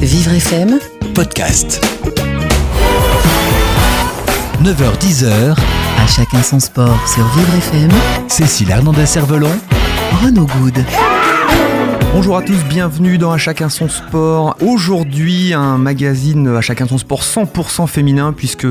Vivre 0.00 0.32
FM, 0.32 0.78
podcast. 1.14 1.84
9h-10h, 4.62 5.54
à 5.98 6.06
chacun 6.06 6.42
son 6.42 6.60
sport 6.60 6.98
sur 7.08 7.26
Vivre 7.36 7.54
FM, 7.56 7.90
Cécile 8.28 8.70
Hernandez-Cervelon, 8.70 9.50
Renaud 10.22 10.46
Good. 10.46 10.84
Bonjour 12.12 12.36
à 12.36 12.42
tous, 12.42 12.64
bienvenue 12.68 13.18
dans 13.18 13.30
À 13.30 13.38
chacun 13.38 13.68
son 13.68 13.88
sport. 13.88 14.56
Aujourd'hui, 14.60 15.54
un 15.54 15.78
magazine 15.78 16.48
À 16.48 16.60
chacun 16.60 16.86
son 16.88 16.98
sport 16.98 17.22
100% 17.22 17.86
féminin 17.86 18.32
puisque 18.32 18.66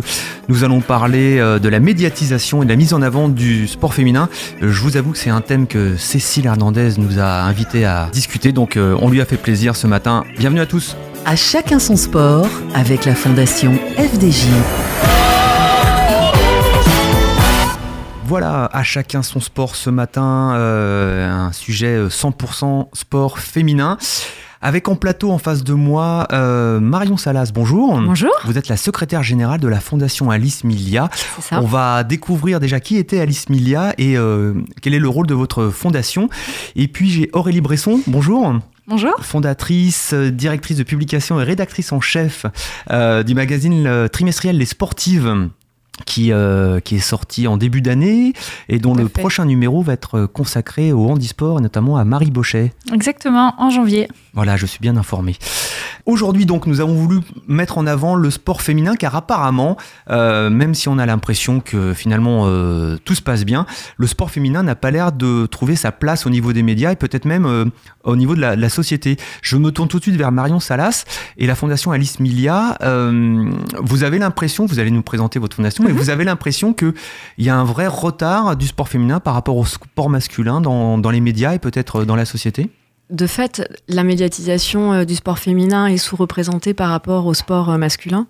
nous 0.49 0.63
allons 0.65 0.81
parler 0.81 1.39
euh, 1.39 1.57
de 1.57 1.69
la 1.69 1.79
médiatisation 1.79 2.61
et 2.61 2.65
de 2.65 2.69
la 2.69 2.75
mise 2.75 2.93
en 2.93 3.01
avant 3.01 3.29
du 3.29 3.67
sport 3.67 3.93
féminin. 3.93 4.27
Euh, 4.61 4.71
Je 4.71 4.81
vous 4.81 4.97
avoue 4.97 5.13
que 5.13 5.17
c'est 5.17 5.29
un 5.29 5.41
thème 5.41 5.67
que 5.67 5.95
Cécile 5.95 6.47
Hernandez 6.47 6.91
nous 6.97 7.17
a 7.19 7.43
invité 7.43 7.85
à 7.85 8.09
discuter, 8.11 8.51
donc 8.51 8.75
euh, 8.75 8.97
on 8.99 9.09
lui 9.09 9.21
a 9.21 9.25
fait 9.25 9.37
plaisir 9.37 9.75
ce 9.77 9.87
matin. 9.87 10.25
Bienvenue 10.37 10.59
à 10.59 10.65
tous. 10.65 10.97
À 11.29 11.35
chacun 11.35 11.77
son 11.77 11.95
sport 11.95 12.47
avec 12.73 13.05
la 13.05 13.13
fondation 13.13 13.75
FDJ. 13.99 14.47
Voilà, 18.25 18.67
à 18.73 18.81
chacun 18.81 19.21
son 19.21 19.39
sport 19.39 19.75
ce 19.75 19.91
matin, 19.91 20.55
euh, 20.55 21.29
un 21.29 21.51
sujet 21.51 21.95
euh, 21.95 22.09
100% 22.09 22.87
sport 22.93 23.37
féminin. 23.37 23.99
Avec 24.61 24.89
en 24.89 24.95
plateau 24.95 25.31
en 25.31 25.37
face 25.37 25.63
de 25.63 25.73
moi 25.73 26.27
euh, 26.33 26.81
Marion 26.81 27.15
Salas, 27.15 27.51
bonjour. 27.53 28.01
Bonjour. 28.01 28.31
Vous 28.43 28.57
êtes 28.57 28.67
la 28.67 28.75
secrétaire 28.75 29.23
générale 29.23 29.61
de 29.61 29.67
la 29.69 29.79
fondation 29.79 30.31
Alice 30.31 30.65
Milia. 30.65 31.09
C'est 31.13 31.41
ça. 31.41 31.61
On 31.61 31.65
va 31.65 32.03
découvrir 32.03 32.59
déjà 32.59 32.81
qui 32.81 32.97
était 32.97 33.21
Alice 33.21 33.47
Milia 33.49 33.93
et 33.97 34.17
euh, 34.17 34.55
quel 34.81 34.93
est 34.93 34.99
le 34.99 35.07
rôle 35.07 35.27
de 35.27 35.33
votre 35.33 35.69
fondation. 35.69 36.27
Et 36.75 36.89
puis 36.89 37.09
j'ai 37.09 37.29
Aurélie 37.31 37.61
Bresson, 37.61 38.01
bonjour. 38.07 38.55
Bonjour. 38.89 39.13
Fondatrice, 39.21 40.13
euh, 40.13 40.31
directrice 40.31 40.75
de 40.75 40.81
publication 40.81 41.39
et 41.39 41.43
rédactrice 41.43 41.91
en 41.91 42.01
chef 42.01 42.47
euh, 42.89 43.21
du 43.21 43.35
magazine 43.35 43.85
euh, 43.85 44.07
trimestriel 44.07 44.57
Les 44.57 44.65
Sportives. 44.65 45.49
Qui, 46.05 46.31
euh, 46.31 46.79
qui 46.79 46.95
est 46.95 46.99
sorti 46.99 47.47
en 47.47 47.57
début 47.57 47.81
d'année 47.81 48.33
et 48.67 48.79
dont 48.79 48.93
Tout 48.93 48.99
le 48.99 49.07
fait. 49.07 49.19
prochain 49.19 49.45
numéro 49.45 49.81
va 49.81 49.93
être 49.93 50.25
consacré 50.25 50.91
au 50.91 51.07
handisport 51.09 51.59
et 51.59 51.61
notamment 51.61 51.97
à 51.97 52.05
Marie 52.05 52.31
Bochet. 52.31 52.73
Exactement, 52.93 53.53
en 53.57 53.69
janvier. 53.69 54.07
Voilà, 54.33 54.55
je 54.57 54.65
suis 54.65 54.79
bien 54.79 54.95
informé. 54.97 55.35
Aujourd'hui, 56.05 56.45
donc, 56.45 56.65
nous 56.65 56.81
avons 56.81 56.95
voulu 56.95 57.19
mettre 57.47 57.77
en 57.77 57.85
avant 57.85 58.15
le 58.15 58.31
sport 58.31 58.61
féminin 58.61 58.95
car 58.95 59.15
apparemment, 59.15 59.77
euh, 60.09 60.49
même 60.49 60.73
si 60.73 60.87
on 60.87 60.97
a 60.97 61.05
l'impression 61.05 61.59
que 61.59 61.93
finalement 61.93 62.43
euh, 62.45 62.97
tout 63.05 63.13
se 63.13 63.21
passe 63.21 63.45
bien, 63.45 63.65
le 63.97 64.07
sport 64.07 64.31
féminin 64.31 64.63
n'a 64.63 64.75
pas 64.75 64.89
l'air 64.91 65.11
de 65.11 65.45
trouver 65.45 65.75
sa 65.75 65.91
place 65.91 66.25
au 66.25 66.29
niveau 66.29 66.53
des 66.53 66.63
médias 66.63 66.91
et 66.91 66.95
peut-être 66.95 67.25
même 67.25 67.45
euh, 67.45 67.65
au 68.03 68.15
niveau 68.15 68.33
de 68.35 68.41
la, 68.41 68.55
de 68.55 68.61
la 68.61 68.69
société. 68.69 69.17
Je 69.41 69.57
me 69.57 69.71
tourne 69.71 69.87
tout 69.87 69.97
de 69.97 70.03
suite 70.03 70.15
vers 70.15 70.31
Marion 70.31 70.59
Salas 70.59 71.05
et 71.37 71.45
la 71.45 71.55
fondation 71.55 71.91
Alice 71.91 72.19
Milia. 72.19 72.77
Euh, 72.81 73.49
vous 73.79 74.03
avez 74.03 74.17
l'impression, 74.17 74.65
vous 74.65 74.79
allez 74.79 74.91
nous 74.91 75.03
présenter 75.03 75.37
votre 75.37 75.55
fondation, 75.57 75.83
vous 75.91 76.09
avez 76.09 76.23
l'impression 76.23 76.73
qu'il 76.73 76.93
y 77.37 77.49
a 77.49 77.55
un 77.55 77.63
vrai 77.63 77.87
retard 77.87 78.55
du 78.55 78.67
sport 78.67 78.89
féminin 78.89 79.19
par 79.19 79.33
rapport 79.33 79.57
au 79.57 79.65
sport 79.65 80.09
masculin 80.09 80.61
dans, 80.61 80.97
dans 80.97 81.11
les 81.11 81.21
médias 81.21 81.53
et 81.53 81.59
peut-être 81.59 82.05
dans 82.05 82.15
la 82.15 82.25
société? 82.25 82.69
De 83.09 83.25
fait, 83.25 83.67
la 83.87 84.03
médiatisation 84.03 84.93
euh, 84.93 85.05
du 85.05 85.15
sport 85.15 85.39
féminin 85.39 85.87
est 85.87 85.97
sous-représentée 85.97 86.75
par 86.75 86.89
rapport 86.89 87.25
au 87.25 87.33
sport 87.33 87.71
euh, 87.71 87.77
masculin. 87.77 88.27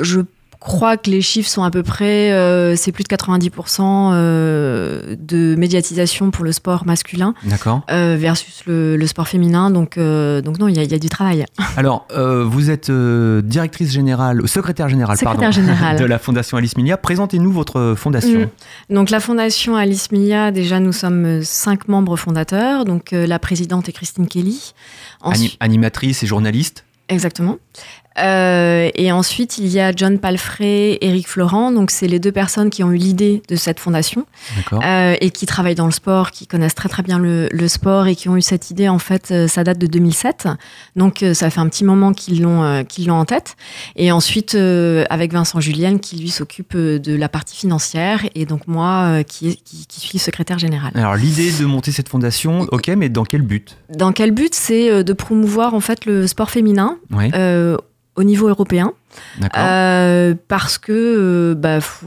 Je 0.00 0.20
crois 0.64 0.96
que 0.96 1.10
les 1.10 1.20
chiffres 1.20 1.48
sont 1.50 1.62
à 1.62 1.70
peu 1.70 1.82
près, 1.82 2.32
euh, 2.32 2.74
c'est 2.74 2.90
plus 2.90 3.04
de 3.04 3.08
90% 3.14 4.12
euh, 4.14 5.14
de 5.18 5.54
médiatisation 5.56 6.30
pour 6.30 6.42
le 6.44 6.52
sport 6.52 6.86
masculin 6.86 7.34
D'accord. 7.44 7.82
euh, 7.90 8.16
versus 8.18 8.62
le, 8.66 8.96
le 8.96 9.06
sport 9.06 9.28
féminin. 9.28 9.70
Donc, 9.70 9.98
euh, 9.98 10.40
donc 10.40 10.58
non, 10.58 10.68
il 10.68 10.76
y, 10.76 10.78
a- 10.78 10.82
il 10.82 10.90
y 10.90 10.94
a 10.94 10.98
du 10.98 11.10
travail. 11.10 11.44
Alors, 11.76 12.06
vous 12.16 12.70
êtes 12.70 12.90
directrice 12.90 13.92
générale, 13.92 14.48
secrétaire 14.48 14.88
générale, 14.88 15.18
Secrétaire 15.18 15.50
pardon, 15.50 15.52
générale. 15.54 15.98
de 16.00 16.04
la 16.06 16.18
Fondation 16.18 16.56
Alice 16.56 16.76
Milia. 16.76 16.96
Présentez-nous 16.96 17.52
votre 17.52 17.94
fondation. 17.96 18.40
Mm. 18.88 18.94
Donc 18.94 19.10
la 19.10 19.20
fondation 19.20 19.76
Alice 19.76 20.10
Mia, 20.12 20.50
déjà 20.50 20.80
nous 20.80 20.92
sommes 20.92 21.42
cinq 21.42 21.88
membres 21.88 22.16
fondateurs. 22.16 22.84
Donc 22.86 23.10
la 23.12 23.38
présidente 23.38 23.88
est 23.88 23.92
Christine 23.92 24.26
Kelly. 24.26 24.72
Animatrice 25.60 26.22
et 26.22 26.26
journaliste. 26.26 26.84
Exactement. 27.08 27.58
Euh, 28.18 28.90
et 28.94 29.12
ensuite, 29.12 29.58
il 29.58 29.66
y 29.68 29.80
a 29.80 29.92
John 29.94 30.18
Palfrey, 30.18 30.98
Eric 31.00 31.28
Florent. 31.28 31.72
Donc, 31.72 31.90
c'est 31.90 32.06
les 32.06 32.18
deux 32.18 32.32
personnes 32.32 32.70
qui 32.70 32.84
ont 32.84 32.92
eu 32.92 32.96
l'idée 32.96 33.42
de 33.48 33.56
cette 33.56 33.80
fondation 33.80 34.26
euh, 34.72 35.16
et 35.20 35.30
qui 35.30 35.46
travaillent 35.46 35.74
dans 35.74 35.86
le 35.86 35.92
sport, 35.92 36.30
qui 36.30 36.46
connaissent 36.46 36.74
très 36.74 36.88
très 36.88 37.02
bien 37.02 37.18
le, 37.18 37.48
le 37.50 37.68
sport 37.68 38.06
et 38.06 38.14
qui 38.14 38.28
ont 38.28 38.36
eu 38.36 38.42
cette 38.42 38.70
idée. 38.70 38.88
En 38.88 38.98
fait, 38.98 39.30
euh, 39.30 39.48
ça 39.48 39.64
date 39.64 39.78
de 39.78 39.86
2007. 39.86 40.48
Donc, 40.96 41.22
euh, 41.22 41.34
ça 41.34 41.50
fait 41.50 41.60
un 41.60 41.68
petit 41.68 41.84
moment 41.84 42.12
qu'ils 42.12 42.42
l'ont 42.42 42.62
euh, 42.62 42.82
qu'ils 42.82 43.08
l'ont 43.08 43.16
en 43.16 43.24
tête. 43.24 43.56
Et 43.96 44.12
ensuite, 44.12 44.54
euh, 44.54 45.04
avec 45.10 45.32
Vincent 45.32 45.60
Julienne, 45.60 46.00
qui 46.00 46.16
lui 46.16 46.30
s'occupe 46.30 46.76
de 46.76 47.16
la 47.16 47.28
partie 47.28 47.56
financière, 47.56 48.24
et 48.34 48.46
donc 48.46 48.66
moi, 48.66 49.22
qui, 49.24 49.56
qui, 49.56 49.86
qui 49.86 50.00
suis 50.00 50.18
secrétaire 50.18 50.58
générale. 50.58 50.92
Alors, 50.94 51.16
l'idée 51.16 51.50
de 51.52 51.64
monter 51.64 51.92
cette 51.92 52.08
fondation, 52.08 52.66
ok, 52.70 52.88
mais 52.96 53.08
dans 53.08 53.24
quel 53.24 53.42
but? 53.42 53.76
Dans 53.94 54.12
quel 54.12 54.30
but? 54.30 54.54
C'est 54.54 55.04
de 55.04 55.12
promouvoir 55.12 55.74
en 55.74 55.80
fait 55.80 56.04
le 56.06 56.26
sport 56.26 56.50
féminin 56.50 56.98
Oui, 57.10 57.30
euh, 57.34 57.76
au 58.16 58.22
niveau 58.24 58.48
européen. 58.48 58.92
Euh, 59.56 60.34
parce 60.48 60.76
que 60.78 60.92
euh, 60.92 61.54
bah, 61.54 61.80
faut- 61.80 62.06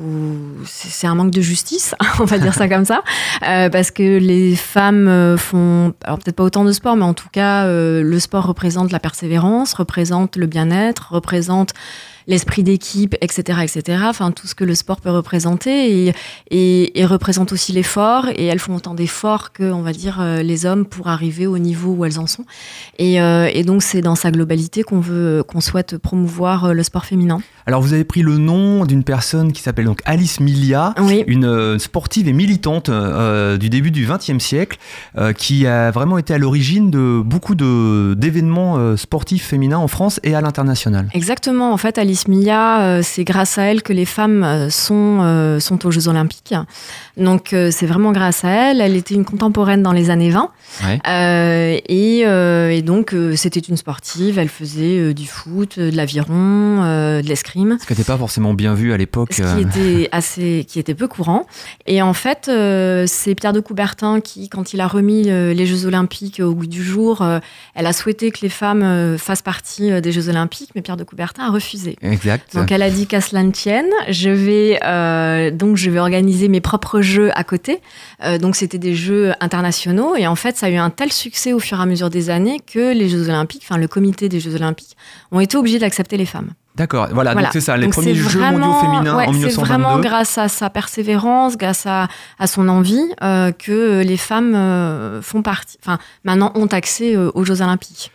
c'est 0.65 1.07
un 1.07 1.15
manque 1.15 1.31
de 1.31 1.41
justice, 1.41 1.95
on 2.19 2.25
va 2.25 2.37
dire 2.37 2.53
ça 2.53 2.67
comme 2.67 2.85
ça, 2.85 3.01
Euh, 3.47 3.69
parce 3.69 3.91
que 3.91 4.17
les 4.17 4.55
femmes 4.55 5.35
font, 5.37 5.93
alors 6.03 6.19
peut-être 6.19 6.35
pas 6.35 6.43
autant 6.43 6.65
de 6.65 6.71
sport, 6.71 6.95
mais 6.97 7.03
en 7.05 7.13
tout 7.13 7.29
cas, 7.31 7.65
le 7.67 8.19
sport 8.19 8.45
représente 8.45 8.91
la 8.91 8.99
persévérance, 8.99 9.73
représente 9.73 10.35
le 10.35 10.47
bien-être, 10.47 11.09
représente 11.11 11.71
l'esprit 12.27 12.61
d'équipe, 12.63 13.15
etc., 13.21 13.59
etc. 13.63 13.99
Enfin, 14.05 14.31
tout 14.31 14.47
ce 14.47 14.55
que 14.55 14.63
le 14.63 14.75
sport 14.75 14.99
peut 15.01 15.09
représenter 15.09 16.07
et, 16.07 16.13
et, 16.51 16.99
et 16.99 17.05
représente 17.05 17.51
aussi 17.53 17.71
l'effort. 17.71 18.25
Et 18.35 18.45
elles 18.45 18.59
font 18.59 18.75
autant 18.75 18.93
d'efforts 18.93 19.53
que, 19.53 19.63
on 19.71 19.81
va 19.81 19.93
dire, 19.93 20.17
euh, 20.19 20.43
les 20.43 20.65
hommes 20.65 20.85
pour 20.85 21.07
arriver 21.07 21.47
au 21.47 21.57
niveau 21.57 21.91
où 21.93 22.05
elles 22.05 22.19
en 22.19 22.27
sont. 22.27 22.45
Et, 22.99 23.21
euh, 23.21 23.49
et 23.53 23.63
donc, 23.63 23.81
c'est 23.81 24.01
dans 24.01 24.15
sa 24.15 24.31
globalité 24.31 24.83
qu'on 24.83 24.99
veut, 24.99 25.43
qu'on 25.47 25.61
souhaite 25.61 25.97
promouvoir 25.97 26.65
euh, 26.65 26.73
le 26.73 26.83
sport 26.83 27.05
féminin. 27.05 27.39
Alors, 27.65 27.81
vous 27.81 27.93
avez 27.93 28.03
pris 28.03 28.21
le 28.21 28.37
nom 28.37 28.85
d'une 28.85 29.03
personne 29.03 29.51
qui 29.53 29.61
s'appelle 29.61 29.85
donc 29.85 30.01
Alice 30.05 30.39
Milia. 30.39 30.93
Oui. 30.99 31.23
Une 31.27 31.79
sportive 31.79 32.27
et 32.27 32.33
militante 32.33 32.89
euh, 32.89 33.57
du 33.57 33.69
début 33.69 33.91
du 33.91 34.05
XXe 34.05 34.43
siècle, 34.43 34.77
euh, 35.17 35.33
qui 35.33 35.65
a 35.67 35.91
vraiment 35.91 36.17
été 36.17 36.33
à 36.33 36.37
l'origine 36.37 36.91
de 36.91 37.21
beaucoup 37.23 37.55
de- 37.55 38.15
d'événements 38.17 38.95
sportifs 38.97 39.45
féminins 39.45 39.77
en 39.77 39.87
France 39.87 40.19
et 40.23 40.35
à 40.35 40.41
l'international. 40.41 41.09
Exactement. 41.13 41.71
En 41.73 41.77
fait, 41.77 41.97
Alice 41.97 42.16
Mia, 42.27 42.81
euh, 42.81 43.01
c'est 43.03 43.23
grâce 43.23 43.57
à 43.57 43.63
elle 43.63 43.83
que 43.83 43.93
les 43.93 44.05
femmes 44.05 44.43
euh, 44.43 44.69
sont, 44.69 45.19
euh, 45.21 45.59
sont 45.59 45.85
aux 45.85 45.91
Jeux 45.91 46.07
Olympiques. 46.07 46.55
Donc, 47.17 47.47
c'est 47.49 47.85
vraiment 47.87 48.11
grâce 48.11 48.45
à 48.45 48.49
elle. 48.49 48.81
Elle 48.81 48.95
était 48.95 49.15
une 49.15 49.25
contemporaine 49.25 49.81
dans 49.81 49.91
les 49.91 50.09
années 50.11 50.29
20. 50.29 50.51
Ouais. 50.83 50.99
Euh, 51.07 51.79
et, 51.87 52.23
euh, 52.25 52.69
et 52.69 52.81
donc, 52.83 53.15
c'était 53.35 53.59
une 53.59 53.77
sportive. 53.77 54.37
Elle 54.37 54.49
faisait 54.49 55.13
du 55.13 55.25
foot, 55.25 55.79
de 55.79 55.95
l'aviron, 55.95 56.83
euh, 56.83 57.21
de 57.21 57.27
l'escrime. 57.27 57.77
Ce 57.81 57.87
qui 57.87 57.93
n'était 57.93 58.03
pas 58.03 58.17
forcément 58.17 58.53
bien 58.53 58.75
vu 58.75 58.93
à 58.93 58.97
l'époque. 58.97 59.33
Ce 59.33 59.41
qui 59.41 59.61
était 59.61 60.09
assez, 60.11 60.65
qui 60.67 60.77
était 60.77 60.93
peu 60.93 61.07
courant. 61.07 61.47
Et 61.87 62.03
en 62.03 62.13
fait, 62.13 62.51
c'est 63.07 63.33
Pierre 63.35 63.53
de 63.53 63.59
Coubertin 63.61 64.21
qui, 64.21 64.47
quand 64.49 64.73
il 64.73 64.81
a 64.81 64.87
remis 64.87 65.23
les 65.23 65.65
Jeux 65.65 65.85
Olympiques 65.85 66.39
au 66.39 66.53
goût 66.53 66.67
du 66.67 66.83
jour, 66.83 67.25
elle 67.73 67.85
a 67.87 67.93
souhaité 67.93 68.31
que 68.31 68.39
les 68.41 68.49
femmes 68.49 69.17
fassent 69.17 69.41
partie 69.41 70.01
des 70.01 70.11
Jeux 70.11 70.29
Olympiques, 70.29 70.71
mais 70.75 70.81
Pierre 70.81 70.97
de 70.97 71.03
Coubertin 71.03 71.47
a 71.47 71.49
refusé. 71.49 71.97
Exact. 72.11 72.55
Donc 72.55 72.71
elle 72.71 72.81
a 72.81 72.89
dit 72.89 73.07
qu'à 73.07 73.21
cela 73.21 73.43
ne 73.43 73.51
tienne, 73.51 73.89
je 74.09 74.29
vais 74.29 74.79
euh, 74.83 75.51
donc 75.51 75.77
je 75.77 75.89
vais 75.89 75.99
organiser 75.99 76.47
mes 76.47 76.61
propres 76.61 77.01
jeux 77.01 77.29
à 77.35 77.43
côté. 77.43 77.81
Euh, 78.23 78.37
donc 78.37 78.55
c'était 78.55 78.77
des 78.77 78.95
jeux 78.95 79.33
internationaux 79.41 80.15
et 80.15 80.27
en 80.27 80.35
fait 80.35 80.55
ça 80.57 80.67
a 80.67 80.69
eu 80.69 80.75
un 80.77 80.89
tel 80.89 81.11
succès 81.11 81.53
au 81.53 81.59
fur 81.59 81.79
et 81.79 81.81
à 81.81 81.85
mesure 81.85 82.09
des 82.09 82.29
années 82.29 82.59
que 82.59 82.93
les 82.93 83.09
Jeux 83.09 83.29
Olympiques, 83.29 83.63
enfin 83.65 83.77
le 83.77 83.87
comité 83.87 84.29
des 84.29 84.39
Jeux 84.39 84.55
Olympiques, 84.55 84.95
ont 85.31 85.39
été 85.39 85.57
obligés 85.57 85.79
d'accepter 85.79 86.17
les 86.17 86.25
femmes. 86.25 86.51
D'accord, 86.75 87.07
voilà, 87.11 87.31
Voilà. 87.33 87.47
donc 87.47 87.53
c'est 87.53 87.61
ça, 87.61 87.75
les 87.75 87.85
Donc 87.85 87.93
premiers 87.93 88.13
Jeux 88.13 88.21
vraiment- 88.37 88.59
mondiaux 88.67 88.79
féminins 88.81 89.17
ouais, 89.17 89.25
en 89.27 89.33
C'est 89.33 89.55
vraiment 89.61 89.95
1922. 89.97 90.01
grâce 90.09 90.37
à 90.37 90.47
sa 90.47 90.69
persévérance, 90.69 91.57
grâce 91.57 91.87
à, 91.87 92.07
à 92.37 92.45
son 92.45 92.69
envie 92.69 93.01
euh, 93.23 93.51
que 93.51 94.03
les 94.03 94.17
femmes 94.17 94.53
euh, 94.53 95.19
font 95.23 95.41
partie, 95.41 95.77
enfin 95.83 95.97
maintenant 96.23 96.51
ont 96.53 96.67
accès 96.67 97.15
euh, 97.15 97.31
aux 97.33 97.43
Jeux 97.43 97.61
Olympiques. 97.63 98.11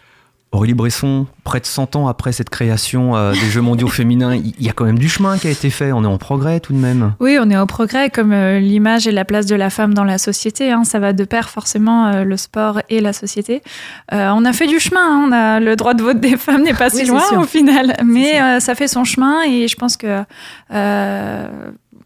Aurélie 0.53 0.75
Bresson, 0.75 1.27
près 1.45 1.61
de 1.61 1.67
100 1.67 1.97
ans 1.97 2.09
après 2.09 2.31
cette 2.33 2.51
création 2.51 3.17
euh, 3.17 3.33
des 3.33 3.51
Jeux 3.51 3.63
mondiaux 3.63 3.89
féminins, 3.89 4.35
il 4.35 4.53
y 4.61 4.69
a 4.69 4.73
quand 4.73 4.85
même 4.85 4.99
du 4.99 5.09
chemin 5.09 5.39
qui 5.39 5.47
a 5.49 5.51
été 5.51 5.71
fait, 5.71 5.93
on 5.93 6.05
est 6.05 6.07
en 6.07 6.19
progrès 6.19 6.61
tout 6.61 6.75
de 6.75 6.79
même. 6.79 7.15
Oui, 7.21 7.39
on 7.41 7.49
est 7.49 7.57
au 7.57 7.65
progrès, 7.65 8.11
comme 8.11 8.33
euh, 8.33 8.59
l'image 8.61 9.07
et 9.07 9.13
la 9.13 9.25
place 9.25 9.47
de 9.47 9.55
la 9.55 9.71
femme 9.71 9.95
dans 9.95 10.05
la 10.05 10.19
société. 10.19 10.71
hein, 10.71 10.85
ça 10.85 10.99
va 10.99 11.15
de 11.15 11.25
pair 11.25 11.49
forcément 11.49 12.09
euh, 12.09 12.25
le 12.25 12.37
sport 12.37 12.83
et 12.91 13.01
la 13.01 13.15
société. 13.15 13.63
Euh, 14.13 14.31
on 14.35 14.45
a 14.45 14.53
fait 14.53 14.67
du 14.67 14.79
chemin. 14.79 15.01
hein, 15.01 15.25
on 15.29 15.33
a 15.33 15.59
le 15.61 15.75
droit 15.75 15.95
de 15.95 16.03
vote 16.03 16.21
des 16.21 16.37
femmes 16.37 16.63
n'est 16.63 16.75
pas 16.75 16.89
Oui, 16.93 17.01
si 17.01 17.07
loin 17.07 17.21
sûr. 17.27 17.39
au 17.39 17.45
final, 17.45 17.97
mais 18.05 18.41
euh, 18.41 18.61
ça 18.61 18.75
fait 18.75 18.89
son 18.89 19.05
chemin 19.05 19.43
et 19.49 19.69
je 19.69 19.77
pense 19.77 19.97
que 19.97 20.23
euh, 20.75 21.49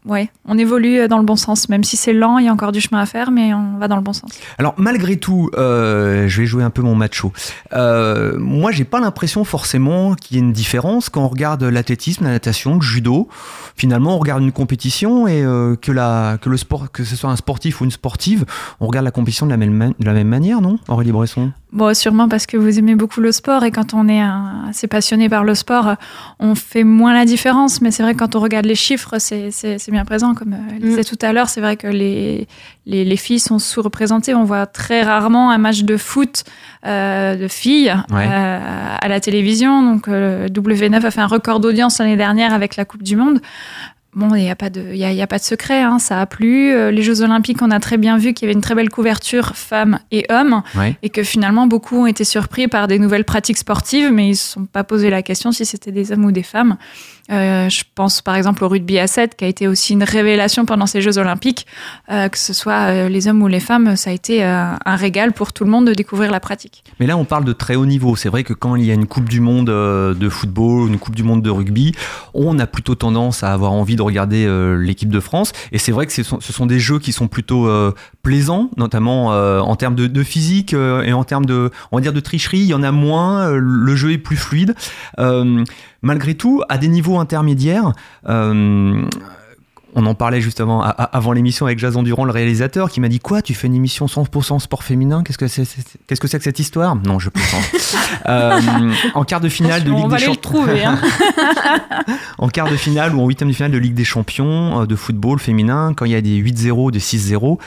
ouais, 0.07 0.29
on 0.45 0.57
évolue 0.57 1.07
dans 1.07 1.17
le 1.17 1.25
bon 1.25 1.35
sens. 1.35 1.69
Même 1.69 1.83
si 1.83 1.97
c'est 1.97 2.13
lent, 2.13 2.37
il 2.37 2.45
y 2.45 2.49
a 2.49 2.53
encore 2.53 2.71
du 2.71 2.81
chemin 2.81 3.01
à 3.01 3.05
faire, 3.05 3.31
mais 3.31 3.53
on 3.53 3.77
va 3.77 3.87
dans 3.87 3.95
le 3.95 4.01
bon 4.01 4.13
sens. 4.13 4.31
Alors 4.57 4.73
malgré 4.77 5.17
tout, 5.17 5.49
euh, 5.57 6.27
je 6.27 6.41
vais 6.41 6.47
jouer 6.47 6.63
un 6.63 6.69
peu 6.69 6.81
mon 6.81 6.95
macho. 6.95 7.31
Euh, 7.73 8.37
moi, 8.37 8.71
j'ai 8.71 8.85
pas 8.85 8.99
l'impression 8.99 9.43
forcément 9.43 10.15
qu'il 10.15 10.37
y 10.37 10.39
ait 10.39 10.43
une 10.43 10.53
différence 10.53 11.09
quand 11.09 11.23
on 11.23 11.27
regarde 11.27 11.63
l'athlétisme, 11.63 12.23
la 12.23 12.31
natation, 12.31 12.75
le 12.75 12.81
judo. 12.81 13.27
Finalement, 13.75 14.15
on 14.15 14.19
regarde 14.19 14.41
une 14.41 14.51
compétition 14.51 15.27
et 15.27 15.43
euh, 15.43 15.75
que 15.75 15.91
la 15.91 16.37
que 16.41 16.49
le 16.49 16.57
sport, 16.57 16.91
que 16.91 17.03
ce 17.03 17.15
soit 17.15 17.29
un 17.29 17.35
sportif 17.35 17.81
ou 17.81 17.85
une 17.85 17.91
sportive, 17.91 18.45
on 18.79 18.87
regarde 18.87 19.05
la 19.05 19.11
compétition 19.11 19.45
de 19.45 19.51
la 19.51 19.57
même 19.57 19.93
de 19.99 20.05
la 20.05 20.13
même 20.13 20.27
manière, 20.27 20.61
non, 20.61 20.79
Aurélie 20.87 21.11
Bresson? 21.11 21.51
Bon, 21.73 21.93
sûrement 21.93 22.29
parce 22.29 22.45
que 22.45 22.55
vous 22.55 22.79
aimez 22.79 22.95
beaucoup 22.95 23.19
le 23.19 23.31
sport 23.31 23.65
et 23.65 23.71
quand 23.71 23.93
on 23.93 24.07
est 24.07 24.21
assez 24.69 24.87
passionné 24.87 25.27
par 25.27 25.43
le 25.43 25.53
sport, 25.53 25.95
on 26.39 26.55
fait 26.55 26.85
moins 26.85 27.13
la 27.13 27.25
différence. 27.25 27.81
Mais 27.81 27.91
c'est 27.91 28.03
vrai 28.03 28.13
que 28.13 28.19
quand 28.19 28.35
on 28.35 28.39
regarde 28.39 28.65
les 28.65 28.75
chiffres, 28.75 29.15
c'est 29.19 29.91
bien 29.91 30.05
présent. 30.05 30.33
Comme 30.33 30.53
euh, 30.53 30.71
elle 30.71 30.79
disait 30.79 31.01
mm. 31.01 31.05
tout 31.05 31.19
à 31.21 31.33
l'heure, 31.33 31.49
c'est 31.49 31.61
vrai 31.61 31.75
que 31.75 31.87
les, 31.87 32.47
les, 32.87 33.03
les 33.03 33.17
filles 33.17 33.39
sont 33.39 33.59
sous-représentées. 33.59 34.33
On 34.33 34.45
voit 34.45 34.65
très 34.65 35.03
rarement 35.03 35.51
un 35.51 35.57
match 35.57 35.83
de 35.83 35.97
foot 35.97 36.45
euh, 36.85 37.35
de 37.35 37.47
filles 37.47 37.93
euh, 38.11 38.95
à 39.01 39.07
la 39.07 39.19
télévision. 39.19 39.81
Donc, 39.81 40.07
euh, 40.07 40.47
W9 40.47 41.05
a 41.05 41.11
fait 41.11 41.19
un 41.19 41.27
record 41.27 41.59
d'audience 41.59 41.99
l'année 41.99 42.15
dernière 42.15 42.53
avec 42.53 42.77
la 42.77 42.85
Coupe 42.85 43.03
du 43.03 43.17
Monde. 43.17 43.41
Bon, 44.17 44.33
il 44.33 44.41
n'y 44.41 44.49
a, 44.49 44.55
pas 44.55 44.71
de, 44.71 44.95
y 44.95 45.05
a, 45.05 45.13
y 45.13 45.21
a 45.21 45.27
pas 45.27 45.37
de 45.37 45.43
secret, 45.43 45.79
hein, 45.79 45.99
ça 45.99 46.19
a 46.19 46.25
plu. 46.25 46.73
Euh, 46.73 46.89
les 46.89 47.03
Jeux 47.03 47.21
Olympiques, 47.21 47.61
on 47.61 47.69
a 47.69 47.79
très 47.79 47.97
bien 47.97 48.17
vu 48.17 48.33
qu'il 48.33 48.47
y 48.47 48.49
avait 48.49 48.55
une 48.55 48.63
très 48.63 48.73
belle 48.73 48.89
couverture 48.89 49.55
femmes 49.55 49.99
et 50.09 50.25
hommes, 50.31 50.63
et 51.03 51.09
que 51.09 51.21
finalement, 51.21 51.67
beaucoup 51.67 51.97
ont 51.97 52.07
été 52.07 52.23
surpris 52.23 52.67
par 52.67 52.87
des 52.87 52.97
nouvelles 52.97 53.25
pratiques 53.25 53.59
sportives, 53.59 54.11
mais 54.11 54.25
ils 54.25 54.31
ne 54.31 54.35
se 54.35 54.53
sont 54.53 54.65
pas 54.65 54.83
posé 54.83 55.11
la 55.11 55.21
question 55.21 55.51
si 55.51 55.67
c'était 55.67 55.91
des 55.91 56.11
hommes 56.11 56.25
ou 56.25 56.31
des 56.31 56.41
femmes. 56.41 56.77
Euh, 57.31 57.69
je 57.69 57.83
pense 57.95 58.21
par 58.21 58.35
exemple 58.35 58.63
au 58.63 58.69
rugby 58.69 58.99
à 58.99 59.07
7, 59.07 59.35
qui 59.35 59.45
a 59.45 59.47
été 59.47 59.67
aussi 59.67 59.93
une 59.93 60.03
révélation 60.03 60.65
pendant 60.65 60.85
ces 60.85 61.01
Jeux 61.01 61.17
Olympiques. 61.17 61.65
Euh, 62.11 62.29
que 62.29 62.37
ce 62.37 62.53
soit 62.53 62.89
euh, 62.89 63.09
les 63.09 63.27
hommes 63.27 63.41
ou 63.41 63.47
les 63.47 63.59
femmes, 63.59 63.95
ça 63.95 64.09
a 64.09 64.13
été 64.13 64.43
un 64.43 64.95
régal 64.95 65.33
pour 65.33 65.53
tout 65.53 65.63
le 65.63 65.69
monde 65.69 65.87
de 65.87 65.93
découvrir 65.93 66.31
la 66.31 66.39
pratique. 66.39 66.83
Mais 66.99 67.07
là, 67.07 67.17
on 67.17 67.25
parle 67.25 67.45
de 67.45 67.53
très 67.53 67.75
haut 67.75 67.85
niveau. 67.85 68.15
C'est 68.15 68.29
vrai 68.29 68.43
que 68.43 68.53
quand 68.53 68.75
il 68.75 68.85
y 68.85 68.91
a 68.91 68.93
une 68.93 69.07
Coupe 69.07 69.29
du 69.29 69.41
Monde 69.41 69.67
de 69.67 70.29
football, 70.29 70.87
une 70.87 70.99
Coupe 70.99 71.15
du 71.15 71.23
Monde 71.23 71.41
de 71.41 71.49
rugby, 71.49 71.93
on 72.33 72.59
a 72.59 72.67
plutôt 72.67 72.95
tendance 72.95 73.43
à 73.43 73.53
avoir 73.53 73.71
envie 73.71 73.95
de 73.95 74.01
regarder 74.01 74.47
l'équipe 74.79 75.09
de 75.09 75.19
France. 75.19 75.51
Et 75.71 75.77
c'est 75.77 75.91
vrai 75.91 76.05
que 76.05 76.13
ce 76.13 76.23
sont, 76.23 76.65
des 76.65 76.79
jeux 76.79 76.99
qui 76.99 77.11
sont 77.11 77.27
plutôt 77.27 77.69
plaisants, 78.23 78.69
notamment 78.77 79.27
en 79.27 79.75
termes 79.75 79.95
de, 79.95 80.23
physique 80.23 80.73
et 80.73 81.13
en 81.13 81.23
termes 81.23 81.45
de, 81.45 81.71
on 81.91 81.99
va 81.99 82.11
de 82.11 82.19
tricherie. 82.19 82.59
Il 82.59 82.67
y 82.67 82.73
en 82.73 82.83
a 82.83 82.91
moins, 82.91 83.51
le 83.51 83.95
jeu 83.95 84.11
est 84.11 84.17
plus 84.17 84.37
fluide. 84.37 84.75
Malgré 86.07 86.35
tout, 86.35 86.63
à 86.69 86.77
des 86.77 86.87
niveaux 86.87 87.19
intermédiaires, 87.19 87.93
on 89.97 90.05
en 90.05 90.13
parlait 90.13 90.41
justement 90.41 90.83
avant 90.83 91.31
l'émission 91.31 91.65
avec 91.65 91.79
Jason 91.79 92.03
Durand, 92.03 92.23
le 92.23 92.31
réalisateur, 92.31 92.91
qui 92.91 93.01
m'a 93.01 93.07
dit 93.07 93.19
quoi 93.19 93.41
Tu 93.41 93.55
fais 93.55 93.65
une 93.65 93.73
émission 93.73 94.05
100% 94.05 94.59
sport 94.59 94.83
féminin? 94.83 95.23
Qu'est-ce 95.23 95.39
que 95.39 95.47
c'est 95.47 95.63
Qu'est-ce 96.05 96.21
que 96.21 96.27
c'est 96.27 96.37
que 96.37 96.43
cette 96.43 96.59
histoire? 96.59 96.95
Non, 96.95 97.17
je 97.17 97.29
pense. 97.29 97.95
euh, 98.27 98.93
en 99.15 99.23
quart 99.23 99.39
de 99.39 99.49
finale 99.49 99.83
de 99.83 99.91
Ligue 99.91 100.07
des 100.07 100.19
Champions. 100.19 100.67
Hein. 100.67 100.99
en 102.37 102.49
quart 102.49 102.69
de 102.69 102.75
finale 102.75 103.15
ou 103.15 103.21
en 103.21 103.27
huitième 103.27 103.49
de 103.49 103.55
finale 103.55 103.71
de 103.71 103.79
Ligue 103.79 103.95
des 103.95 104.05
Champions 104.05 104.81
euh, 104.81 104.85
de 104.85 104.95
football 104.95 105.39
féminin, 105.39 105.93
quand 105.95 106.05
il 106.05 106.11
y 106.11 106.15
a 106.15 106.21
des 106.21 106.43
8-0, 106.43 106.91
des 106.91 106.99
6-0 106.99 107.57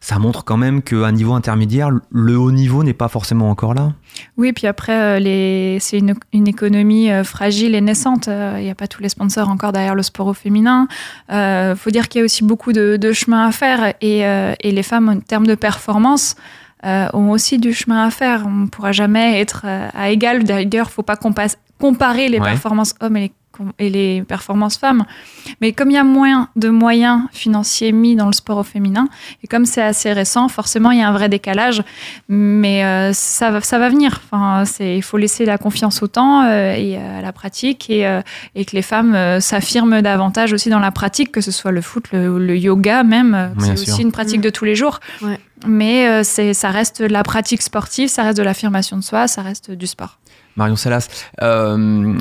ça 0.00 0.18
montre 0.18 0.44
quand 0.44 0.56
même 0.56 0.80
qu'à 0.80 1.12
niveau 1.12 1.34
intermédiaire, 1.34 1.90
le 2.10 2.38
haut 2.38 2.52
niveau 2.52 2.82
n'est 2.82 2.94
pas 2.94 3.08
forcément 3.08 3.50
encore 3.50 3.74
là. 3.74 3.92
Oui, 4.38 4.52
puis 4.52 4.66
après, 4.66 4.98
euh, 4.98 5.18
les... 5.18 5.78
c'est 5.80 5.98
une, 5.98 6.14
une, 6.32 6.48
économie 6.48 7.10
euh, 7.10 7.22
fragile 7.22 7.74
et 7.74 7.82
naissante. 7.82 8.26
Euh, 8.28 8.56
il 8.58 8.64
n'y 8.64 8.70
a 8.70 8.74
pas 8.74 8.88
tous 8.88 9.02
les 9.02 9.10
sponsors 9.10 9.50
encore 9.50 9.72
derrière 9.72 9.94
le 9.94 10.02
sport 10.02 10.26
au 10.26 10.32
féminin. 10.32 10.88
Il 11.28 11.34
euh, 11.34 11.76
faut 11.76 11.90
dire 11.90 12.08
qu'il 12.08 12.20
y 12.20 12.22
a 12.22 12.24
aussi 12.24 12.44
beaucoup 12.44 12.72
de, 12.72 12.96
de 12.96 13.12
chemin 13.12 13.46
à 13.46 13.52
faire 13.52 13.92
et, 14.00 14.26
euh, 14.26 14.54
et, 14.60 14.72
les 14.72 14.82
femmes, 14.82 15.10
en 15.10 15.20
termes 15.20 15.46
de 15.46 15.54
performance, 15.54 16.34
euh, 16.86 17.08
ont 17.12 17.30
aussi 17.30 17.58
du 17.58 17.74
chemin 17.74 18.06
à 18.06 18.10
faire. 18.10 18.44
On 18.46 18.50
ne 18.50 18.66
pourra 18.68 18.92
jamais 18.92 19.38
être 19.38 19.66
à 19.66 20.08
égal. 20.08 20.44
D'ailleurs, 20.44 20.66
il 20.72 20.78
ne 20.78 20.84
faut 20.84 21.02
pas 21.02 21.16
comparer 21.16 22.28
les 22.28 22.38
ouais. 22.38 22.44
performances 22.44 22.94
hommes 23.00 23.18
et 23.18 23.20
les 23.20 23.32
et 23.78 23.90
les 23.90 24.22
performances 24.22 24.76
femmes. 24.76 25.04
Mais 25.60 25.72
comme 25.72 25.90
il 25.90 25.94
y 25.94 25.98
a 25.98 26.04
moins 26.04 26.48
de 26.56 26.68
moyens 26.68 27.22
financiers 27.32 27.92
mis 27.92 28.16
dans 28.16 28.26
le 28.26 28.32
sport 28.32 28.58
au 28.58 28.62
féminin, 28.62 29.08
et 29.42 29.46
comme 29.46 29.66
c'est 29.66 29.82
assez 29.82 30.12
récent, 30.12 30.48
forcément, 30.48 30.90
il 30.90 30.98
y 30.98 31.02
a 31.02 31.08
un 31.08 31.12
vrai 31.12 31.28
décalage. 31.28 31.82
Mais 32.28 32.84
euh, 32.84 33.12
ça, 33.12 33.50
va, 33.50 33.60
ça 33.60 33.78
va 33.78 33.88
venir. 33.88 34.20
Enfin, 34.30 34.64
il 34.80 35.02
faut 35.02 35.18
laisser 35.18 35.44
la 35.44 35.58
confiance 35.58 36.02
au 36.02 36.06
temps 36.06 36.44
euh, 36.44 36.74
et 36.74 36.96
à 36.96 37.22
la 37.22 37.32
pratique 37.32 37.90
et, 37.90 38.06
euh, 38.06 38.22
et 38.54 38.64
que 38.64 38.74
les 38.74 38.82
femmes 38.82 39.14
euh, 39.14 39.40
s'affirment 39.40 40.02
davantage 40.02 40.52
aussi 40.52 40.70
dans 40.70 40.78
la 40.78 40.90
pratique, 40.90 41.32
que 41.32 41.40
ce 41.40 41.50
soit 41.50 41.72
le 41.72 41.80
foot, 41.80 42.04
le, 42.12 42.38
le 42.38 42.56
yoga 42.56 43.02
même. 43.02 43.54
C'est 43.60 43.72
aussi 43.72 44.02
une 44.02 44.12
pratique 44.12 44.40
de 44.40 44.50
tous 44.50 44.64
les 44.64 44.74
jours. 44.74 45.00
Ouais. 45.22 45.38
Mais 45.66 46.08
euh, 46.08 46.22
ça 46.22 46.70
reste 46.70 47.02
de 47.02 47.06
la 47.06 47.22
pratique 47.22 47.60
sportive, 47.60 48.08
ça 48.08 48.22
reste 48.22 48.38
de 48.38 48.42
l'affirmation 48.42 48.96
de 48.96 49.02
soi, 49.02 49.28
ça 49.28 49.42
reste 49.42 49.70
du 49.70 49.86
sport. 49.86 50.18
Marion 50.56 50.76
Salas, 50.76 51.08
euh, 51.42 52.18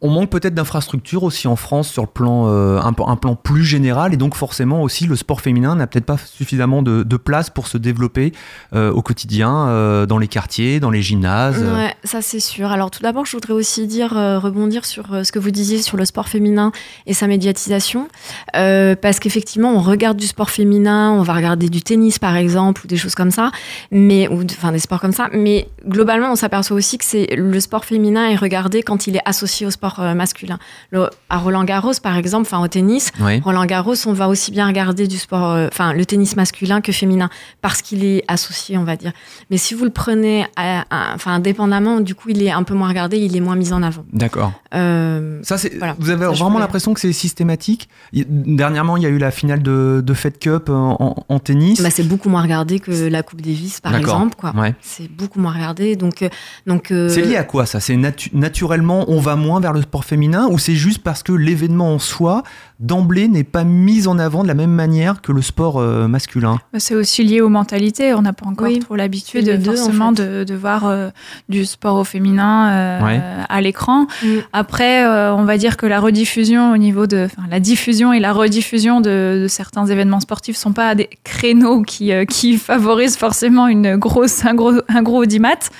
on 0.00 0.10
manque 0.10 0.30
peut-être 0.30 0.54
d'infrastructures 0.54 1.24
aussi 1.24 1.48
en 1.48 1.56
France 1.56 1.88
sur 1.88 2.02
le 2.02 2.08
plan 2.08 2.46
euh, 2.46 2.80
un, 2.80 2.92
plan 2.92 3.34
plus 3.34 3.64
général 3.64 4.14
et 4.14 4.16
donc 4.16 4.36
forcément 4.36 4.82
aussi 4.82 5.06
le 5.06 5.16
sport 5.16 5.40
féminin 5.40 5.74
n'a 5.74 5.88
peut-être 5.88 6.06
pas 6.06 6.18
suffisamment 6.18 6.82
de, 6.82 7.02
place 7.18 7.50
pour 7.50 7.66
se 7.66 7.78
développer 7.78 8.32
euh, 8.74 8.92
au 8.92 9.02
quotidien 9.02 9.66
euh, 9.68 10.06
dans 10.06 10.18
les 10.18 10.28
quartiers, 10.28 10.78
dans 10.78 10.90
les 10.90 11.02
gymnases. 11.02 11.64
Ça 12.04 12.22
c'est 12.22 12.38
sûr. 12.38 12.70
Alors 12.70 12.92
tout 12.92 13.02
d'abord, 13.02 13.26
je 13.26 13.32
voudrais 13.32 13.54
aussi 13.54 13.88
dire 13.88 14.12
rebondir 14.12 14.84
sur 14.84 15.24
ce 15.24 15.32
que 15.32 15.40
vous 15.40 15.50
disiez 15.50 15.82
sur 15.82 15.96
le 15.96 16.04
sport 16.04 16.28
féminin 16.28 16.70
et 17.06 17.14
sa 17.14 17.26
médiatisation 17.26 18.06
parce 18.52 19.18
qu'effectivement, 19.18 19.72
on 19.74 19.80
regarde 19.80 20.16
du 20.16 20.26
sport 20.26 20.50
féminin, 20.50 21.10
on 21.10 21.22
va 21.22 21.34
regarder 21.34 21.68
du 21.68 21.82
tennis 21.82 22.20
par 22.20 22.36
exemple 22.36 22.82
ou 22.84 22.86
des 22.86 22.96
choses 22.96 23.16
comme 23.16 23.32
ça, 23.32 23.50
mais 23.90 24.28
ou 24.28 24.44
enfin 24.44 24.70
des 24.70 24.78
sports 24.78 25.00
comme 25.00 25.12
ça, 25.12 25.28
mais 25.32 25.68
globalement, 25.86 26.30
on 26.30 26.36
s'aperçoit 26.36 26.76
aussi 26.76 26.98
que 26.98 27.04
c'est 27.04 27.34
le 27.36 27.58
sport 27.58 27.84
féminin 27.84 28.28
est 28.28 28.36
regardé 28.36 28.82
quand 28.84 29.08
il 29.08 29.16
est 29.16 29.22
associé 29.24 29.66
au 29.66 29.70
sport 29.70 29.87
sport 29.88 30.14
masculin. 30.14 30.58
Le, 30.90 31.08
à 31.28 31.38
Roland 31.38 31.64
Garros, 31.64 31.92
par 32.02 32.16
exemple, 32.16 32.46
enfin 32.50 32.62
au 32.62 32.68
tennis, 32.68 33.10
oui. 33.20 33.40
Roland 33.40 33.66
Garros, 33.66 33.94
on 34.06 34.12
va 34.12 34.28
aussi 34.28 34.50
bien 34.50 34.66
regarder 34.66 35.06
du 35.06 35.18
sport, 35.18 35.56
enfin 35.68 35.92
le 35.92 36.04
tennis 36.04 36.36
masculin 36.36 36.80
que 36.80 36.92
féminin, 36.92 37.28
parce 37.60 37.82
qu'il 37.82 38.04
est 38.04 38.24
associé, 38.28 38.78
on 38.78 38.84
va 38.84 38.96
dire. 38.96 39.12
Mais 39.50 39.56
si 39.56 39.74
vous 39.74 39.84
le 39.84 39.90
prenez, 39.90 40.46
enfin 40.56 41.34
indépendamment, 41.34 42.00
du 42.00 42.14
coup, 42.14 42.30
il 42.30 42.42
est 42.42 42.50
un 42.50 42.62
peu 42.62 42.74
moins 42.74 42.88
regardé, 42.88 43.18
il 43.18 43.36
est 43.36 43.40
moins 43.40 43.56
mis 43.56 43.72
en 43.72 43.82
avant. 43.82 44.04
D'accord. 44.12 44.52
Euh, 44.74 45.40
ça, 45.42 45.58
c'est. 45.58 45.76
Voilà. 45.78 45.96
Vous 45.98 46.10
avez 46.10 46.24
Ça, 46.24 46.32
vraiment 46.32 46.58
l'impression 46.58 46.94
que 46.94 47.00
c'est 47.00 47.12
systématique? 47.12 47.88
Dernièrement, 48.12 48.96
il 48.96 49.02
y 49.02 49.06
a 49.06 49.10
eu 49.10 49.18
la 49.18 49.30
finale 49.30 49.62
de, 49.62 50.02
de 50.04 50.14
Fed 50.14 50.38
Cup 50.38 50.68
en, 50.68 51.24
en 51.28 51.38
tennis. 51.38 51.80
Bah, 51.80 51.90
c'est 51.90 52.02
beaucoup 52.06 52.28
moins 52.28 52.42
regardé 52.42 52.80
que 52.80 52.90
la 53.08 53.22
Coupe 53.22 53.40
Davis, 53.40 53.80
par 53.80 53.94
exemple. 53.94 54.36
Quoi. 54.36 54.52
Ouais. 54.56 54.74
C'est 54.80 55.10
beaucoup 55.10 55.40
moins 55.40 55.52
regardé. 55.52 55.96
Donc, 55.96 56.28
donc. 56.66 56.90
Euh... 56.90 57.08
C'est 57.08 57.22
lié 57.22 57.36
à 57.36 57.44
quoi 57.44 57.66
ça? 57.66 57.80
C'est 57.80 57.96
natu 57.96 58.30
naturellement, 58.32 59.04
on 59.08 59.20
va 59.20 59.36
moins 59.36 59.60
vers 59.60 59.72
le 59.72 59.77
sport 59.82 60.04
féminin 60.04 60.48
ou 60.50 60.58
c'est 60.58 60.74
juste 60.74 61.02
parce 61.02 61.22
que 61.22 61.32
l'événement 61.32 61.94
en 61.94 61.98
soi, 61.98 62.42
d'emblée, 62.80 63.28
n'est 63.28 63.44
pas 63.44 63.64
mis 63.64 64.06
en 64.06 64.18
avant 64.18 64.42
de 64.42 64.48
la 64.48 64.54
même 64.54 64.70
manière 64.70 65.20
que 65.20 65.32
le 65.32 65.42
sport 65.42 65.78
euh, 65.78 66.06
masculin? 66.08 66.58
C'est 66.78 66.94
aussi 66.94 67.24
lié 67.24 67.40
aux 67.40 67.48
mentalités. 67.48 68.14
On 68.14 68.22
n'a 68.22 68.32
pas 68.32 68.46
encore 68.46 68.68
oui, 68.68 68.78
trop 68.78 68.96
l'habitude 68.96 69.62
forcément 69.64 70.08
en 70.08 70.14
fait. 70.14 70.22
de, 70.22 70.44
de, 70.44 70.54
voir 70.54 70.86
euh, 70.86 71.10
du 71.48 71.64
sport 71.64 71.96
au 71.96 72.04
féminin 72.04 72.70
euh, 72.70 73.04
ouais. 73.04 73.20
à 73.48 73.60
l'écran. 73.60 74.06
Mm. 74.22 74.26
Après, 74.52 75.04
euh, 75.04 75.34
on 75.34 75.44
va 75.44 75.58
dire 75.58 75.76
que 75.76 75.86
la 75.86 76.00
rediffusion 76.00 76.72
au 76.72 76.76
niveau 76.76 77.06
de... 77.06 77.28
La 77.50 77.60
diffusion 77.60 78.12
et 78.12 78.20
la 78.20 78.32
rediffusion 78.32 79.00
de, 79.00 79.40
de 79.42 79.48
certains 79.48 79.86
événements 79.86 80.20
sportifs 80.20 80.56
ne 80.56 80.60
sont 80.60 80.72
pas 80.72 80.94
des 80.94 81.08
créneaux 81.24 81.82
qui, 81.82 82.12
euh, 82.12 82.24
qui 82.24 82.56
favorisent 82.58 83.16
forcément 83.16 83.66
une 83.68 83.96
grosse, 83.96 84.44
un, 84.44 84.54
gros, 84.54 84.74
un 84.88 85.02
gros 85.02 85.22
audimat. 85.22 85.70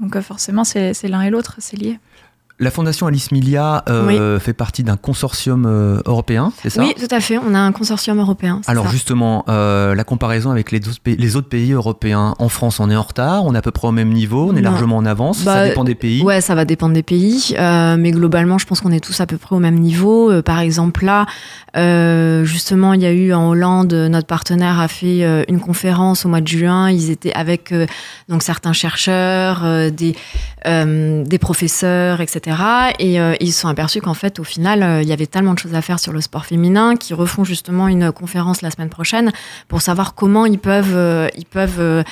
Donc 0.00 0.18
forcément, 0.20 0.64
c'est 0.64 1.00
l'un 1.04 1.22
et 1.22 1.30
l'autre, 1.30 1.56
c'est 1.58 1.76
lié. 1.76 1.98
La 2.60 2.70
fondation 2.70 3.08
Alice 3.08 3.32
Milia 3.32 3.82
euh, 3.88 4.36
oui. 4.36 4.40
fait 4.40 4.52
partie 4.52 4.84
d'un 4.84 4.96
consortium 4.96 5.66
euh, 5.66 5.98
européen, 6.06 6.52
c'est 6.62 6.70
ça? 6.70 6.84
Oui, 6.84 6.94
tout 6.96 7.12
à 7.12 7.18
fait. 7.18 7.36
On 7.36 7.52
a 7.52 7.58
un 7.58 7.72
consortium 7.72 8.20
européen. 8.20 8.60
Alors 8.68 8.84
ça. 8.86 8.92
justement, 8.92 9.44
euh, 9.48 9.96
la 9.96 10.04
comparaison 10.04 10.52
avec 10.52 10.70
les 10.70 10.78
autres, 10.88 11.00
pays, 11.00 11.16
les 11.16 11.34
autres, 11.34 11.48
pays, 11.48 11.72
européens, 11.72 12.36
en 12.38 12.48
France, 12.48 12.78
on 12.78 12.90
est 12.90 12.96
en 12.96 13.02
retard, 13.02 13.44
on 13.44 13.56
est 13.56 13.58
à 13.58 13.62
peu 13.62 13.72
près 13.72 13.88
au 13.88 13.92
même 13.92 14.10
niveau, 14.10 14.50
on 14.52 14.56
est 14.56 14.60
non. 14.60 14.70
largement 14.70 14.98
en 14.98 15.04
avance. 15.04 15.42
Bah, 15.42 15.54
ça 15.54 15.68
dépend 15.68 15.82
des 15.82 15.96
pays. 15.96 16.22
Ouais, 16.22 16.40
ça 16.40 16.54
va 16.54 16.64
dépendre 16.64 16.94
des 16.94 17.02
pays, 17.02 17.56
mais 17.58 18.12
globalement, 18.12 18.58
je 18.58 18.66
pense 18.66 18.80
qu'on 18.80 18.92
est 18.92 19.04
tous 19.04 19.20
à 19.20 19.26
peu 19.26 19.36
près 19.36 19.56
au 19.56 19.60
même 19.60 19.80
niveau. 19.80 20.40
Par 20.42 20.60
exemple, 20.60 21.04
là, 21.04 21.26
justement, 22.44 22.92
il 22.92 23.02
y 23.02 23.06
a 23.06 23.12
eu 23.12 23.32
en 23.32 23.48
Hollande, 23.48 23.92
notre 23.92 24.28
partenaire 24.28 24.78
a 24.78 24.86
fait 24.86 25.44
une 25.48 25.58
conférence 25.58 26.24
au 26.24 26.28
mois 26.28 26.40
de 26.40 26.46
juin. 26.46 26.88
Ils 26.88 27.10
étaient 27.10 27.34
avec 27.34 27.74
donc 28.28 28.44
certains 28.44 28.72
chercheurs, 28.72 29.90
des, 29.90 30.14
des 30.64 31.38
professeurs, 31.40 32.20
etc 32.20 32.43
etc. 32.44 32.94
Et 32.98 33.20
euh, 33.20 33.34
ils 33.40 33.52
se 33.52 33.60
sont 33.60 33.68
aperçus 33.68 34.00
qu'en 34.00 34.14
fait, 34.14 34.38
au 34.38 34.44
final, 34.44 34.82
euh, 34.82 35.02
il 35.02 35.08
y 35.08 35.12
avait 35.12 35.26
tellement 35.26 35.54
de 35.54 35.58
choses 35.58 35.74
à 35.74 35.82
faire 35.82 35.98
sur 35.98 36.12
le 36.12 36.20
sport 36.20 36.44
féminin 36.46 36.96
qu'ils 36.96 37.16
refont 37.16 37.44
justement 37.44 37.88
une 37.88 38.12
conférence 38.12 38.62
la 38.62 38.70
semaine 38.70 38.88
prochaine 38.88 39.32
pour 39.68 39.82
savoir 39.82 40.14
comment 40.14 40.46
ils 40.46 40.58
peuvent, 40.58 40.94
euh, 40.94 41.28
ils 41.36 41.46
peuvent 41.46 42.04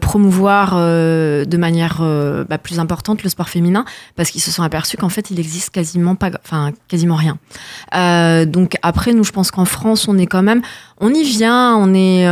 promouvoir 0.00 0.76
de 0.76 1.56
manière 1.56 2.02
bah, 2.48 2.58
plus 2.58 2.78
importante 2.80 3.22
le 3.22 3.28
sport 3.28 3.48
féminin 3.48 3.84
parce 4.16 4.30
qu'ils 4.30 4.40
se 4.40 4.50
sont 4.50 4.62
aperçus 4.62 4.96
qu'en 4.96 5.08
fait, 5.08 5.30
il 5.30 5.38
existe 5.38 5.70
quasiment 5.70 6.14
pas, 6.14 6.30
enfin 6.44 6.72
quasiment 6.88 7.16
rien. 7.16 7.38
Donc 8.46 8.76
après, 8.82 9.12
nous, 9.12 9.24
je 9.24 9.32
pense 9.32 9.50
qu'en 9.50 9.64
France, 9.64 10.08
on 10.08 10.18
est 10.18 10.26
quand 10.26 10.42
même, 10.42 10.62
on 11.00 11.12
y 11.12 11.22
vient, 11.22 11.76
on 11.76 11.94
est, 11.94 12.24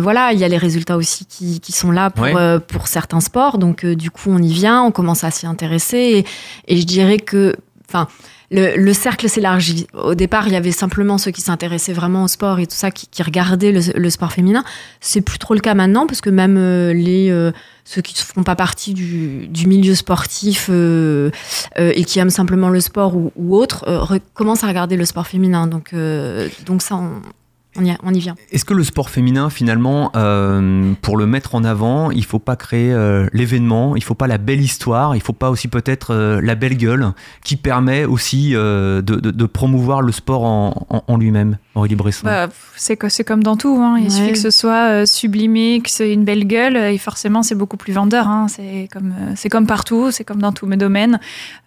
voilà, 0.00 0.32
il 0.32 0.38
y 0.38 0.44
a 0.44 0.48
les 0.48 0.58
résultats 0.58 0.96
aussi 0.96 1.24
qui, 1.26 1.60
qui 1.60 1.72
sont 1.72 1.90
là 1.90 2.10
pour 2.10 2.24
Ouais. 2.28 2.58
pour 2.60 2.88
certains 2.88 3.20
sports, 3.20 3.58
donc 3.58 3.86
du 3.86 4.10
coup, 4.10 4.30
on 4.30 4.42
y 4.42 4.52
vient, 4.52 4.82
on 4.82 4.90
commence 4.90 5.24
à 5.24 5.30
s'y 5.30 5.46
intéresser 5.46 6.24
et, 6.66 6.74
et 6.74 6.80
je 6.80 6.86
dirais 6.88 7.18
que, 7.18 7.56
enfin. 7.88 8.08
Le, 8.50 8.76
le 8.78 8.92
cercle 8.94 9.28
s'élargit. 9.28 9.86
Au 9.92 10.14
départ, 10.14 10.46
il 10.46 10.54
y 10.54 10.56
avait 10.56 10.72
simplement 10.72 11.18
ceux 11.18 11.30
qui 11.30 11.42
s'intéressaient 11.42 11.92
vraiment 11.92 12.24
au 12.24 12.28
sport 12.28 12.58
et 12.60 12.66
tout 12.66 12.74
ça, 12.74 12.90
qui, 12.90 13.22
regardaient 13.22 13.72
le, 13.72 14.10
sport 14.10 14.32
féminin. 14.32 14.64
C'est 15.00 15.20
plus 15.20 15.38
trop 15.38 15.52
le 15.52 15.60
cas 15.60 15.74
maintenant, 15.74 16.06
parce 16.06 16.22
que 16.22 16.30
même 16.30 16.56
euh, 16.56 16.94
les 16.94 17.28
euh, 17.30 17.52
ceux 17.84 18.00
qui 18.00 18.14
ne 18.14 18.20
font 18.20 18.44
pas 18.44 18.56
partie 18.56 18.94
du, 18.94 19.66
milieu 19.66 19.94
sportif 19.94 20.68
euh, 20.70 21.30
et 21.76 22.04
qui 22.04 22.20
aiment 22.20 22.30
simplement 22.30 22.70
le 22.70 22.80
sport 22.80 23.14
ou, 23.16 23.54
autre, 23.54 23.84
re- 23.86 24.20
commencent 24.32 24.64
à 24.64 24.68
regarder 24.68 24.96
le 24.96 25.04
sport 25.04 25.26
féminin. 25.26 25.66
Donc, 25.66 25.94
donc 26.64 26.80
ça, 26.80 26.96
on, 26.96 27.20
on, 27.76 27.84
y, 27.84 27.96
on 28.02 28.12
y 28.14 28.18
vient. 28.18 28.34
Est-ce 28.50 28.64
que 28.64 28.74
le 28.74 28.82
sport 28.82 29.10
féminin, 29.10 29.50
finalement, 29.50 30.10
euh, 30.16 30.92
pour 31.02 31.16
le 31.16 31.26
mettre 31.26 31.54
en 31.54 31.64
avant, 31.64 32.10
il 32.10 32.24
faut 32.24 32.38
pas 32.38 32.56
créer 32.56 32.92
euh, 32.92 33.26
l'événement, 33.32 33.94
il 33.96 34.02
faut 34.02 34.14
pas 34.14 34.26
la 34.26 34.38
belle 34.38 34.60
histoire, 34.60 35.14
il 35.14 35.20
faut 35.22 35.32
pas 35.32 35.50
aussi 35.50 35.68
peut-être 35.68 36.12
euh, 36.14 36.40
la 36.42 36.54
belle 36.54 36.76
gueule 36.76 37.12
qui 37.44 37.56
permet 37.56 38.04
aussi 38.04 38.52
euh, 38.54 39.00
de, 39.02 39.16
de- 39.16 39.30
de 39.30 39.44
promouvoir 39.46 40.02
le 40.02 40.12
sport 40.12 40.44
en, 40.44 40.86
en- 40.90 41.04
en 41.06 41.16
lui-même, 41.16 41.58
Aurélie 41.74 41.94
Bresson? 41.94 42.22
Bah, 42.24 42.48
c'est 42.76 42.96
comme 43.24 43.42
dans 43.42 43.56
tout. 43.56 43.78
hein. 43.80 43.96
Il 43.98 44.04
Ouais. 44.04 44.10
suffit 44.10 44.32
que 44.32 44.38
ce 44.38 44.50
soit 44.50 44.88
euh, 44.90 45.06
sublimé, 45.06 45.80
que 45.82 45.90
c'est 45.90 46.12
une 46.12 46.24
belle 46.24 46.46
gueule, 46.46 46.76
et 46.76 46.98
forcément 46.98 47.42
c'est 47.42 47.54
beaucoup 47.54 47.76
plus 47.76 47.92
vendeur. 47.92 48.28
hein. 48.28 48.46
C'est 48.48 48.88
comme 48.92 49.12
euh, 49.12 49.32
c'est 49.36 49.48
comme 49.50 49.66
partout, 49.66 50.10
c'est 50.10 50.24
comme 50.24 50.40
dans 50.40 50.52
tous 50.52 50.66
mes 50.66 50.76
domaines. 50.76 51.20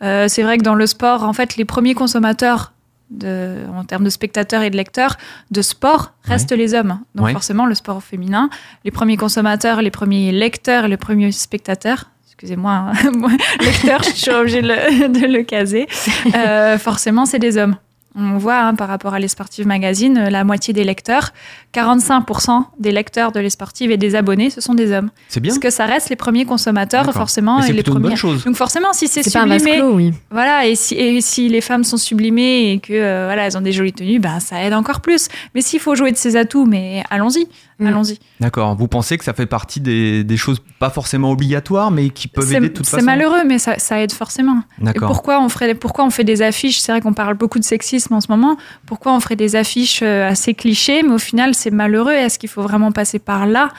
Euh, 0.03 0.27
c'est 0.27 0.43
vrai 0.43 0.58
que 0.58 0.63
dans 0.63 0.75
le 0.75 0.88
sport, 0.88 1.24
en 1.24 1.34
fait, 1.34 1.55
les 1.58 1.65
premiers 1.65 1.93
consommateurs 1.93 2.74
de, 3.12 3.58
en 3.75 3.84
termes 3.84 4.03
de 4.03 4.10
spectateurs 4.10 4.62
et 4.63 4.70
de 4.70 4.77
lecteurs 4.77 5.18
de 5.51 5.62
sport 5.62 6.13
restent 6.24 6.51
les 6.53 6.74
hommes. 6.74 7.00
Donc 7.15 7.25
Ouais. 7.27 7.34
forcément 7.34 7.65
le 7.65 7.75
sport 7.75 8.01
féminin, 8.01 8.50
les 8.86 8.91
premiers 8.91 9.18
consommateurs, 9.18 9.82
les 9.82 9.91
premiers 9.91 10.32
lecteurs, 10.32 10.88
les 10.88 10.98
premiers 10.98 11.32
spectateurs. 11.32 12.06
Excusez-moi, 12.27 12.72
hein, 12.72 12.94
lecteur, 13.62 14.01
je 14.03 14.10
suis 14.12 14.32
obligée 14.32 14.62
de 14.63 14.68
le, 14.70 15.08
de 15.20 15.27
le 15.27 15.44
caser. 15.44 15.88
Euh, 16.36 16.77
forcément, 16.77 17.25
c'est 17.25 17.39
des 17.39 17.58
hommes. 17.58 17.75
On 18.15 18.38
voit 18.38 18.58
hein, 18.60 18.75
par 18.75 18.88
rapport 18.89 19.13
à 19.13 19.20
Les 19.20 19.27
Sportives 19.30 19.65
Magazine, 19.65 20.18
euh, 20.18 20.30
la 20.30 20.44
moitié 20.44 20.74
des 20.74 20.84
lecteurs, 20.84 21.32
45% 21.74 22.63
des 22.80 22.91
lecteurs 22.91 23.32
de 23.32 23.39
Les 23.39 23.50
Sportives 23.50 23.91
et 23.91 23.98
des 23.98 24.15
abonnés, 24.15 24.50
ce 24.50 24.60
sont 24.62 24.74
des 24.74 24.91
hommes. 24.91 25.10
C'est 25.30 25.39
bien 25.39 25.51
Parce 25.51 25.60
que 25.60 25.70
ça 25.70 25.86
reste 25.86 26.10
les 26.10 26.15
premiers 26.15 26.46
consommateurs, 26.46 27.12
forcément, 27.13 27.62
c'est 27.62 27.70
et 27.70 27.74
les 27.74 27.84
plutôt 27.84 27.91
une 27.91 27.96
premiers. 28.00 28.08
bonne 28.10 28.18
chose. 28.18 28.44
Donc 28.44 28.56
forcément, 28.56 28.94
si 28.94 29.08
c'est 29.08 29.24
C'est 29.24 29.32
pas 29.32 29.41
un 29.46 29.58
sublimé, 29.58 29.77
clos, 29.77 29.94
oui. 29.96 30.13
voilà, 30.30 30.65
et 30.68 30.75
si, 30.75 30.96
et 30.96 31.22
si 31.22 31.48
les 31.50 31.62
femmes 31.62 31.84
sont 31.84 31.98
sublimées 31.98 32.74
et 32.74 32.80
que 32.80 32.94
euh, 32.94 33.25
voilà, 33.27 33.46
elles 33.46 33.58
ont 33.58 33.62
des 33.62 33.72
jolies 33.72 33.94
tenues, 33.94 34.20
ben 34.20 34.39
ça 34.39 34.62
aide 34.63 34.74
encore 34.74 35.01
plus. 35.01 35.27
Mais 35.56 35.62
s'il 35.62 35.80
faut 35.80 35.96
jouer 35.96 36.12
de 36.12 36.18
ses 36.18 36.36
atouts, 36.36 36.65
mais 36.65 37.03
allons-y, 37.10 37.48
Mm. 37.83 37.88
allons-y. 37.88 38.19
D'accord. 38.39 38.75
Vous 38.75 38.88
pensez 38.88 39.17
que 39.17 39.23
ça 39.23 39.33
fait 39.33 39.45
partie 39.45 39.79
des, 39.81 40.23
des 40.23 40.38
choses 40.38 40.61
pas 40.79 40.89
forcément 40.89 41.31
obligatoires, 41.31 41.91
mais 41.91 42.09
qui 42.09 42.27
peuvent 42.27 42.51
aider 42.53 42.59
de 42.61 42.65
C'est 42.67 42.73
toute 42.73 42.85
c'est 42.85 42.91
façon 42.97 43.05
malheureux, 43.05 43.43
mais 43.47 43.59
ça, 43.59 43.77
ça 43.79 44.00
aide 44.01 44.11
forcément. 44.11 44.61
D'accord. 44.79 45.07
pourquoi 45.09 45.41
on 45.41 45.50
ferait, 45.50 45.75
pourquoi 45.75 46.05
on 46.05 46.09
fait 46.09 46.23
des 46.23 46.41
affiches? 46.41 46.79
C'est 46.79 46.91
vrai 46.91 47.01
qu'on 47.01 47.13
parle 47.13 47.33
beaucoup 47.35 47.59
de 47.59 47.63
sexisme 47.63 48.13
en 48.13 48.21
ce 48.21 48.27
moment. 48.29 48.57
Pourquoi 48.85 49.13
on 49.13 49.19
ferait 49.19 49.35
des 49.35 49.55
affiches 49.55 50.01
euh, 50.03 50.29
assez 50.29 50.53
clichés, 50.53 51.03
mais 51.03 51.13
au 51.13 51.17
final 51.19 51.53
c'est 51.55 51.71
malheureux 51.71 52.11
Est-ce 52.13 52.39
qu'il 52.39 52.50
faut 52.50 52.61
vraiment 52.61 52.91
passer 52.91 53.19
par 53.19 53.45
là? 53.45 53.69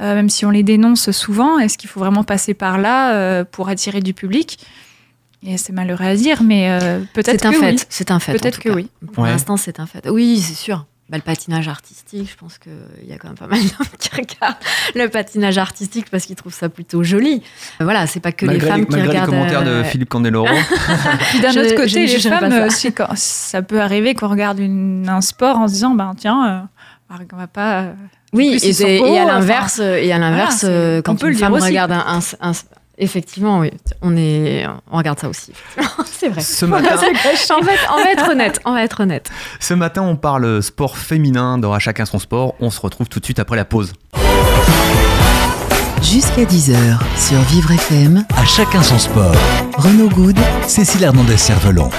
Euh, 0.00 0.14
Même 0.16 0.28
si 0.28 0.44
on 0.44 0.50
les 0.50 0.64
dénonce 0.64 1.12
souvent, 1.12 1.58
est-ce 1.60 1.78
qu'il 1.78 1.88
faut 1.88 2.00
vraiment 2.00 2.24
passer 2.24 2.52
par 2.54 2.78
là 2.78 3.14
euh, 3.14 3.44
pour 3.44 3.68
attirer 3.68 4.00
du 4.00 4.12
public? 4.14 4.58
Et 5.46 5.58
c'est 5.58 5.72
malheureux 5.74 6.04
à 6.06 6.16
dire, 6.16 6.42
mais 6.42 6.70
euh, 6.70 7.00
peut-être 7.12 7.40
C'est 7.42 7.46
un 7.46 7.52
que 7.52 7.58
fait. 7.58 7.70
oui. 7.72 7.80
C'est 7.90 8.10
un 8.10 8.18
fait. 8.18 8.32
Peut-être 8.32 8.58
que 8.58 8.70
cas. 8.70 8.74
oui. 8.74 8.88
Pour 9.12 9.24
Ouais. 9.24 9.30
l'instant, 9.30 9.56
c'est 9.58 9.78
un 9.78 9.86
fait. 9.86 10.08
Oui, 10.08 10.40
c'est 10.40 10.54
sûr. 10.54 10.86
Bah, 11.10 11.18
le 11.18 11.22
patinage 11.22 11.68
artistique, 11.68 12.30
je 12.30 12.36
pense 12.36 12.56
qu'il 12.56 12.72
y 13.06 13.12
a 13.12 13.18
quand 13.18 13.28
même 13.28 13.36
pas 13.36 13.46
mal 13.46 13.58
d'hommes 13.78 13.86
qui 13.98 14.08
regardent 14.10 14.56
le 14.94 15.06
patinage 15.08 15.58
artistique 15.58 16.06
parce 16.10 16.24
qu'ils 16.24 16.34
trouvent 16.36 16.54
ça 16.54 16.70
plutôt 16.70 17.02
joli. 17.02 17.42
Voilà, 17.78 18.06
c'est 18.06 18.20
pas 18.20 18.32
que 18.32 18.46
malgré 18.46 18.64
les 18.64 18.70
femmes 18.70 18.80
les, 18.80 18.86
qui 18.86 18.90
malgré 18.92 19.06
les 19.12 19.18
regardent. 19.20 19.30
commentaires 19.30 19.64
de 19.64 19.70
euh, 19.70 19.84
Philippe 19.84 20.08
Candeloro. 20.08 20.46
D'un 21.42 21.50
autre 21.50 21.74
côté, 21.76 22.06
les 22.06 22.18
femmes, 22.20 22.50
ça. 22.50 22.64
euh, 22.64 22.70
si 22.70 22.92
quand- 22.94 23.14
ça 23.16 23.60
peut 23.60 23.80
arriver 23.82 24.14
qu'on 24.14 24.28
regarde 24.28 24.58
une- 24.58 25.06
un 25.08 25.20
sport 25.20 25.58
en 25.58 25.68
se 25.68 25.74
disant, 25.74 25.90
ben 25.90 26.14
tiens, 26.16 26.66
euh, 27.10 27.16
on 27.32 27.36
va 27.36 27.46
pas. 27.48 27.82
euh, 27.82 27.92
Oui, 28.32 28.58
plus, 28.58 28.80
et, 28.80 28.98
beaux, 28.98 29.06
et 29.06 29.18
à 29.18 29.24
enfin, 29.24 29.34
l'inverse, 29.34 29.78
et 29.80 30.10
à 30.10 30.18
l'inverse, 30.18 30.60
voilà, 30.64 30.74
euh, 30.76 30.98
on 31.00 31.02
quand 31.02 31.16
peut 31.20 31.30
une 31.30 31.36
femme 31.38 31.52
aussi. 31.52 31.66
regarde 31.66 31.92
un, 31.92 32.18
un- 32.40 32.48
un- 32.50 32.52
effectivement, 32.98 33.60
oui, 33.60 33.70
on 34.02 34.16
est, 34.16 34.66
on 34.90 34.96
regarde 34.96 35.18
ça 35.18 35.28
aussi. 35.28 35.52
c'est 36.06 36.28
vrai. 36.28 36.40
Ce 36.40 36.64
matin, 36.64 36.96
on, 36.96 37.60
va 37.62 37.72
être, 37.72 37.92
on 37.92 38.02
va 38.02 38.12
être 38.12 38.30
honnête. 38.30 38.60
On 38.64 38.72
va 38.72 38.84
être 38.84 39.00
honnête. 39.00 39.30
ce 39.60 39.74
matin, 39.74 40.02
on 40.02 40.16
parle 40.16 40.62
sport 40.62 40.96
féminin 40.98 41.58
dans 41.58 41.72
À 41.72 41.78
chacun 41.78 42.04
son 42.04 42.18
sport. 42.18 42.54
On 42.60 42.70
se 42.70 42.80
retrouve 42.80 43.08
tout 43.08 43.20
de 43.20 43.24
suite 43.24 43.38
après 43.38 43.56
la 43.56 43.64
pause. 43.64 43.92
Jusqu'à 46.02 46.44
10h 46.44 46.98
sur 47.16 47.38
Vivre 47.50 47.72
FM, 47.72 48.24
À 48.36 48.44
chacun 48.44 48.82
son 48.82 48.98
sport. 48.98 49.34
Renaud 49.76 50.08
Good 50.10 50.38
Cécile 50.66 51.02
Hernandez-Cervelon. 51.04 51.90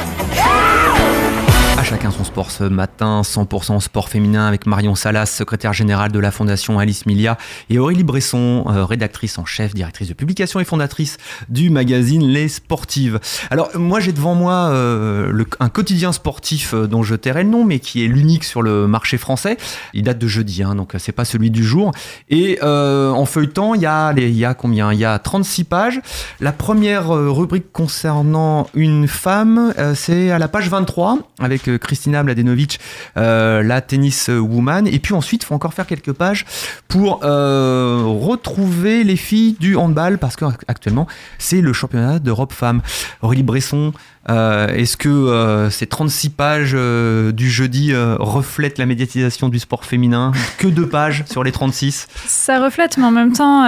Chacun 1.86 2.10
son 2.10 2.24
sport 2.24 2.50
ce 2.50 2.64
matin, 2.64 3.22
100% 3.22 3.80
sport 3.80 4.10
féminin 4.10 4.48
avec 4.48 4.66
Marion 4.66 4.96
Salas, 4.96 5.28
secrétaire 5.28 5.72
générale 5.72 6.12
de 6.12 6.18
la 6.18 6.32
Fondation 6.32 6.80
Alice 6.80 7.06
Milia, 7.06 7.38
et 7.70 7.78
Aurélie 7.78 8.04
Bresson, 8.04 8.66
euh, 8.68 8.84
rédactrice 8.86 9.38
en 9.38 9.46
chef, 9.46 9.76
directrice 9.76 10.08
de 10.08 10.16
publication 10.16 10.60
et 10.60 10.66
fondatrice 10.66 11.18
du 11.48 11.70
magazine 11.70 12.26
Les 12.26 12.48
Sportives. 12.48 13.20
Alors 13.52 13.70
moi 13.76 14.00
j'ai 14.00 14.14
devant 14.14 14.34
moi 14.34 14.70
euh, 14.72 15.44
un 15.60 15.70
quotidien 15.70 16.12
sportif 16.12 16.74
euh, 16.74 16.88
dont 16.88 17.04
je 17.04 17.14
tairai 17.14 17.44
le 17.44 17.50
nom, 17.50 17.64
mais 17.64 17.78
qui 17.78 18.04
est 18.04 18.08
l'unique 18.08 18.46
sur 18.46 18.64
le 18.64 18.88
marché 18.88 19.20
français. 19.20 19.56
Il 19.94 20.02
date 20.02 20.18
de 20.18 20.28
jeudi, 20.28 20.64
hein, 20.64 20.74
donc 20.74 20.94
c'est 20.98 21.12
pas 21.12 21.24
celui 21.24 21.52
du 21.52 21.64
jour. 21.64 21.92
Et 22.30 22.58
en 22.64 23.26
feuilletant, 23.26 23.76
il 23.76 23.82
y 23.82 23.86
a 23.86 24.54
combien? 24.56 24.92
Il 24.92 24.98
y 25.00 25.06
a 25.06 25.20
36 25.20 25.66
pages. 25.66 26.02
La 26.40 26.52
première 26.52 27.10
rubrique 27.10 27.72
concernant 27.72 28.68
une 28.74 29.08
femme, 29.08 29.72
c'est 29.94 30.32
à 30.32 30.40
la 30.40 30.48
page 30.48 30.70
23 30.70 31.20
avec 31.40 31.70
Christina 31.78 32.24
Mladenovic, 32.24 32.80
euh, 33.18 33.64
la 33.64 33.82
tennis 33.82 34.30
woman. 34.30 34.88
Et 34.88 35.00
puis 35.00 35.14
ensuite, 35.14 35.44
il 35.44 35.46
faut 35.46 35.56
encore 35.56 35.74
faire 35.74 35.88
quelques 35.88 36.14
pages 36.14 36.46
pour 36.88 37.22
euh, 37.24 38.04
retrouver 38.06 39.04
les 39.04 39.16
filles 39.16 39.56
du 39.60 39.76
handball 39.76 40.18
parce 40.18 40.36
qu'actuellement, 40.36 41.08
c'est 41.38 41.62
le 41.62 41.74
championnat 41.74 42.20
d'Europe 42.20 42.54
femmes. 42.54 42.82
Aurélie 43.22 43.44
Bresson, 43.44 43.94
euh, 44.30 44.68
est-ce 44.70 44.98
que 44.98 45.10
euh, 45.10 45.70
ces 45.70 45.86
36 45.86 46.30
pages 46.30 46.72
euh, 46.74 47.32
du 47.32 47.50
jeudi 47.50 47.94
euh, 47.94 48.16
reflètent 48.20 48.80
la 48.80 48.86
médiatisation 48.86 49.50
du 49.50 49.60
sport 49.60 49.86
féminin? 49.86 50.32
Que 50.58 50.68
deux 50.68 50.88
pages 50.88 51.24
sur 51.30 51.44
les 51.44 51.52
36 51.52 52.08
Ça 52.26 52.60
reflète, 52.60 52.98
mais 52.98 53.06
en 53.06 53.12
même 53.12 53.34
temps, 53.34 53.62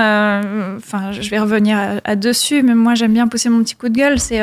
enfin, 0.77 1.11
je 1.11 1.29
vais 1.29 1.39
revenir 1.39 1.99
à, 2.03 2.15
dessus, 2.15 2.63
mais 2.63 2.73
moi 2.73 2.95
j'aime 2.95 3.13
bien 3.13 3.27
pousser 3.27 3.49
mon 3.49 3.59
petit 3.63 3.75
coup 3.75 3.89
de 3.89 3.95
gueule. 3.95 4.19
C'est 4.19 4.41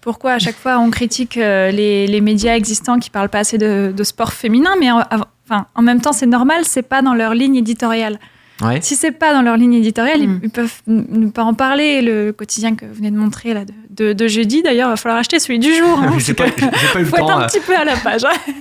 pourquoi 0.00 0.32
à 0.32 0.38
chaque 0.38 0.56
fois 0.56 0.78
on 0.78 0.90
critique 0.90 1.34
les, 1.36 2.20
médias 2.20 2.54
existants 2.54 2.98
qui 2.98 3.10
parlent 3.10 3.28
pas 3.28 3.40
assez 3.40 3.58
de, 3.58 3.92
sport 4.02 4.32
féminin, 4.32 4.70
mais 4.78 4.90
en, 4.90 5.02
enfin, 5.48 5.66
en 5.74 5.82
même 5.82 6.00
temps 6.00 6.12
c'est 6.12 6.26
normal, 6.26 6.64
c'est 6.64 6.82
pas 6.82 7.02
dans 7.02 7.14
leur 7.14 7.34
ligne 7.34 7.56
éditoriale. 7.56 8.18
Ouais. 8.62 8.80
Si 8.80 8.96
c'est 8.96 9.12
pas 9.12 9.34
dans 9.34 9.42
leur 9.42 9.56
ligne 9.58 9.74
éditoriale, 9.74 10.20
ils- 10.22 10.28
Mm. 10.28 10.40
ils, 10.44 10.50
peuvent 10.50 10.72
ne 10.86 11.28
pas 11.28 11.42
en 11.44 11.52
parler. 11.52 12.00
Le 12.00 12.32
quotidien 12.32 12.74
que 12.74 12.86
vous 12.86 12.94
venez 12.94 13.10
de 13.10 13.16
montrer 13.16 13.52
là 13.52 13.64
de, 13.66 13.72
de- 13.90 14.12
de 14.14 14.28
jeudi, 14.28 14.62
d'ailleurs, 14.62 14.88
il 14.88 14.92
va 14.92 14.96
falloir 14.96 15.18
acheter 15.18 15.38
celui 15.38 15.58
du 15.58 15.74
jour. 15.74 15.98
hein, 15.98 16.14
J'ai 16.18 16.32
parce 16.32 16.52
pas, 16.52 16.68
que- 16.70 16.76
j'ai 16.78 16.88
pas 16.92 16.98
eu 17.00 17.02
le 17.02 17.08
faut 17.08 17.16
être 17.16 17.30
un 17.30 17.42
euh, 17.42 17.46
petit 17.46 17.60
peu 17.60 17.76
à 17.76 17.84
la 17.84 17.96
page. 17.96 18.24
hein. 18.24 18.52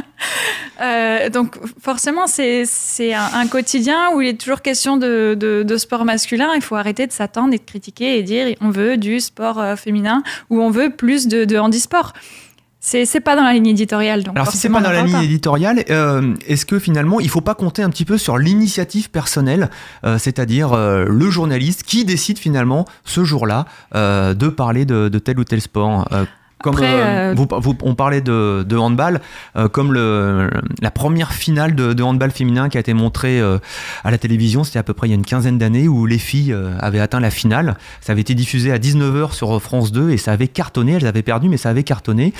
Euh, 0.80 1.28
donc 1.30 1.56
forcément, 1.80 2.26
c'est 2.26 2.64
c'est 2.66 3.14
un, 3.14 3.28
un 3.34 3.46
quotidien 3.46 4.10
où 4.12 4.20
il 4.20 4.28
est 4.28 4.40
toujours 4.40 4.60
question 4.60 4.96
de, 4.96 5.36
de- 5.38 5.62
de 5.62 5.76
sport 5.76 6.04
masculin. 6.04 6.48
Il 6.56 6.62
faut 6.62 6.74
arrêter 6.74 7.06
de 7.06 7.12
s'attendre 7.12 7.54
et 7.54 7.58
de 7.58 7.62
critiquer 7.64 8.18
et 8.18 8.22
dire 8.24 8.56
on 8.60 8.70
veut 8.70 8.96
du 8.96 9.20
sport 9.20 9.60
euh, 9.60 9.76
féminin 9.76 10.22
ou 10.50 10.60
on 10.60 10.70
veut 10.70 10.90
plus 10.90 11.28
de, 11.28 11.44
de 11.44 11.56
handisport. 11.58 12.12
C'est 12.86 13.06
c'est 13.06 13.20
pas 13.20 13.34
dans 13.34 13.44
la 13.44 13.54
ligne 13.54 13.68
éditoriale. 13.68 14.24
Donc 14.24 14.36
Alors 14.36 14.50
si 14.50 14.58
c'est 14.58 14.68
pas 14.68 14.82
dans 14.82 14.90
la 14.90 15.00
ligne 15.00 15.16
pas. 15.16 15.24
éditoriale, 15.24 15.82
euh, 15.88 16.34
est-ce 16.46 16.66
que 16.66 16.78
finalement 16.78 17.18
il 17.18 17.30
faut 17.30 17.40
pas 17.40 17.54
compter 17.54 17.82
un 17.82 17.88
petit 17.88 18.04
peu 18.04 18.18
sur 18.18 18.36
l'initiative 18.36 19.08
personnelle, 19.08 19.70
euh, 20.04 20.18
c'est-à-dire 20.18 20.74
euh, 20.74 21.06
le 21.08 21.30
journaliste 21.30 21.84
qui 21.84 22.04
décide 22.04 22.38
finalement 22.38 22.84
ce 23.04 23.24
jour-là 23.24 23.64
euh, 23.94 24.34
de 24.34 24.48
parler 24.48 24.84
de, 24.84 25.08
de 25.08 25.18
tel 25.18 25.38
ou 25.38 25.44
tel 25.44 25.62
sport 25.62 26.06
euh, 26.12 26.26
Comme 26.64 26.76
Après, 26.76 26.94
euh, 26.94 27.32
euh, 27.32 27.34
vous- 27.36 27.46
vous- 27.60 27.76
on 27.82 27.94
parlait 27.94 28.22
de, 28.22 28.64
de 28.66 28.76
handball, 28.78 29.20
euh, 29.54 29.68
comme 29.68 29.92
le, 29.92 30.48
la 30.80 30.90
première 30.90 31.34
finale 31.34 31.74
de, 31.74 31.92
de 31.92 32.02
handball 32.02 32.30
féminin 32.30 32.70
qui 32.70 32.78
a 32.78 32.80
été 32.80 32.94
montrée 32.94 33.38
euh, 33.38 33.58
à 34.02 34.10
la 34.10 34.16
télévision, 34.16 34.64
c'était 34.64 34.78
à 34.78 34.82
peu 34.82 34.94
près 34.94 35.08
il 35.08 35.10
y 35.10 35.12
a 35.12 35.16
une 35.16 35.26
quinzaine 35.26 35.58
d'années 35.58 35.88
où 35.88 36.06
les 36.06 36.16
filles 36.16 36.54
euh, 36.54 36.74
avaient 36.80 37.00
atteint 37.00 37.20
la 37.20 37.30
finale. 37.30 37.76
Ça 38.00 38.12
avait 38.12 38.22
été 38.22 38.34
diffusé 38.34 38.72
à 38.72 38.78
19h 38.78 39.32
sur 39.32 39.60
France 39.60 39.92
2 39.92 40.08
et 40.10 40.16
ça 40.16 40.32
avait 40.32 40.48
cartonné. 40.48 40.92
Elles 40.92 41.06
avaient 41.06 41.22
perdu, 41.22 41.50
mais 41.50 41.58
ça 41.58 41.68
avait 41.68 41.82
cartonné. 41.84 42.32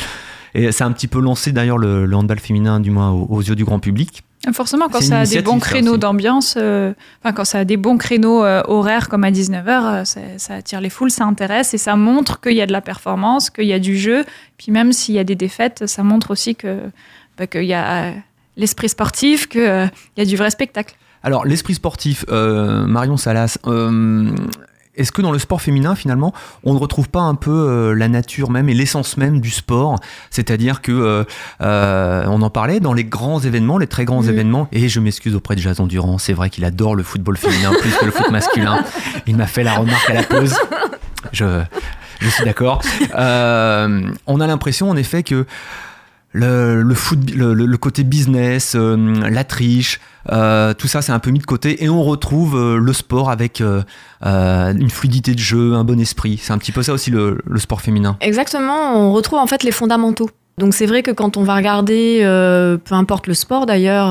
Et 0.55 0.73
ça 0.73 0.85
a 0.85 0.89
un 0.89 0.93
petit 0.93 1.09
peu 1.09 1.21
lancé 1.21 1.53
d'ailleurs 1.53 1.77
le, 1.79 2.07
le 2.07 2.17
handball 2.17 2.39
féminin, 2.39 2.81
du 2.81 2.91
moins 2.91 3.11
aux, 3.11 3.27
aux 3.29 3.43
yeux 3.43 3.57
du 3.57 3.65
grand 3.67 3.79
public. 3.79 4.23
Forcément, 4.53 4.89
quand 4.89 5.01
C'est 5.01 5.07
une 5.07 5.11
ça 5.11 5.21
a 5.21 5.27
des 5.27 5.43
bons 5.43 5.61
ça 5.61 5.67
créneaux 5.67 5.97
d'ambiance, 5.97 6.55
euh, 6.57 6.93
enfin 7.23 7.33
quand 7.33 7.45
ça 7.45 7.61
a 7.61 7.65
des 7.65 7.77
bons 7.77 7.97
créneaux 7.97 8.45
euh, 8.45 8.63
horaires 8.67 9.09
comme 9.09 9.25
à 9.25 9.31
19h, 9.31 10.05
ça 10.39 10.55
attire 10.55 10.81
les 10.81 10.91
foules, 10.91 11.11
ça 11.11 11.25
intéresse 11.25 11.73
et 11.75 11.79
ça 11.79 11.97
montre 11.97 12.41
qu'il 12.41 12.55
y 12.55 12.61
a 12.61 12.67
de 12.67 12.73
la 12.73 12.81
performance, 12.81 13.51
qu'il 13.51 13.67
y 13.67 13.73
a 13.73 13.79
du 13.79 13.97
jeu. 13.97 14.25
Puis 14.59 14.71
même 14.71 14.93
s'il 14.93 15.15
y 15.15 15.19
a 15.19 15.25
des 15.25 15.35
défaites, 15.35 15.87
ça 15.87 16.03
montre 16.03 16.31
aussi 16.31 16.55
que 16.55 16.81
bah, 17.39 17.47
qu'il 17.47 17.65
y 17.65 17.75
a 17.75 18.05
euh, 18.05 18.13
l'esprit 18.57 18.89
sportif, 18.89 19.49
qu'il 19.49 19.91
y 20.17 20.21
a 20.21 20.25
du 20.25 20.37
vrai 20.37 20.51
spectacle. 20.51 20.95
Alors, 21.23 21.45
l'esprit 21.45 21.75
sportif, 21.75 22.25
euh, 22.29 22.87
Marion 22.87 23.17
Salas, 23.17 23.59
euh, 23.67 24.31
est-ce 24.97 25.13
que 25.13 25.23
dans 25.23 25.33
le 25.33 25.39
sport 25.39 25.61
féminin, 25.61 25.95
finalement, 25.95 26.33
on 26.63 26.75
ne 26.75 26.79
retrouve 26.79 27.09
pas 27.09 27.21
un 27.21 27.35
peu 27.35 27.51
euh, 27.51 27.95
la 27.95 28.09
nature 28.09 28.51
même 28.51 28.69
et 28.69 28.75
l'essence 28.75 29.17
même 29.17 29.41
du 29.41 29.51
sport? 29.51 29.99
C'est-à-dire 30.31 30.83
que, 30.83 30.93
euh, 30.93 31.25
euh, 31.63 32.25
on 32.29 32.43
en 32.43 32.51
parlait, 32.51 32.81
dans 32.81 32.93
les 32.93 33.05
grands 33.05 33.41
événements, 33.41 33.79
les 33.79 33.87
très 33.87 34.05
grands 34.05 34.23
Mhm. 34.23 34.29
événements, 34.31 34.69
et 34.73 34.89
je 34.89 35.01
m'excuse 35.01 35.35
auprès 35.35 35.57
de 35.57 35.61
Jason 35.61 35.87
Durand, 35.87 36.19
c'est 36.19 36.33
vrai 36.33 36.51
qu'il 36.51 36.65
adore 36.65 36.95
le 36.95 37.03
football 37.03 37.37
féminin 37.37 37.73
plus 37.81 37.91
que 37.97 38.05
le 38.05 38.11
foot 38.13 38.31
masculin. 38.31 38.85
Il 39.27 39.37
m'a 39.37 39.47
fait 39.47 39.65
la 39.65 39.75
remarque 39.75 40.09
à 40.11 40.15
la 40.15 40.23
pause. 40.23 40.55
Je, 41.33 41.63
je 42.21 42.29
suis 42.29 42.45
d'accord. 42.45 42.81
Euh, 43.17 44.09
on 44.27 44.41
a 44.41 44.47
l'impression, 44.47 44.91
en 44.91 44.97
effet, 44.97 45.23
que 45.23 45.47
le, 46.35 46.83
le 46.83 46.95
foot, 46.95 47.19
le, 47.35 47.55
le- 47.55 47.77
côté 47.79 48.03
business, 48.03 48.75
euh, 48.75 48.97
la 49.31 49.45
triche, 49.45 50.01
euh, 50.33 50.75
tout 50.75 50.89
ça 50.89 51.01
c'est 51.01 51.13
un 51.13 51.21
peu 51.21 51.31
mis 51.31 51.39
de 51.39 51.47
côté 51.47 51.83
et 51.85 51.89
on 51.89 52.03
retrouve 52.03 52.57
euh, 52.57 52.77
le 52.77 52.93
sport 52.93 53.31
avec 53.31 53.61
euh, 53.61 53.83
euh, 54.27 54.73
une 54.75 54.91
fluidité 54.91 55.33
de 55.35 55.39
jeu, 55.39 55.75
un 55.75 55.85
bon 55.85 55.99
esprit. 56.01 56.39
C'est 56.43 56.53
un 56.53 56.59
petit 56.59 56.73
peu 56.73 56.83
ça 56.83 56.93
aussi 56.93 57.11
le, 57.11 57.39
le 57.47 57.59
sport 57.61 57.81
féminin. 57.81 58.17
Exactement, 58.21 58.97
on 58.99 59.13
retrouve 59.13 59.39
en 59.39 59.47
fait 59.47 59.63
les 59.63 59.71
fondamentaux. 59.71 60.29
Donc 60.59 60.75
c'est 60.75 60.87
vrai 60.87 61.03
que 61.03 61.11
quand 61.11 61.37
on 61.37 61.43
va 61.43 61.57
regarder, 61.57 62.21
euh, 62.23 62.79
peu 62.79 62.95
importe 62.95 63.27
le 63.27 63.35
sport 63.35 63.67
d'ailleurs, 63.67 64.07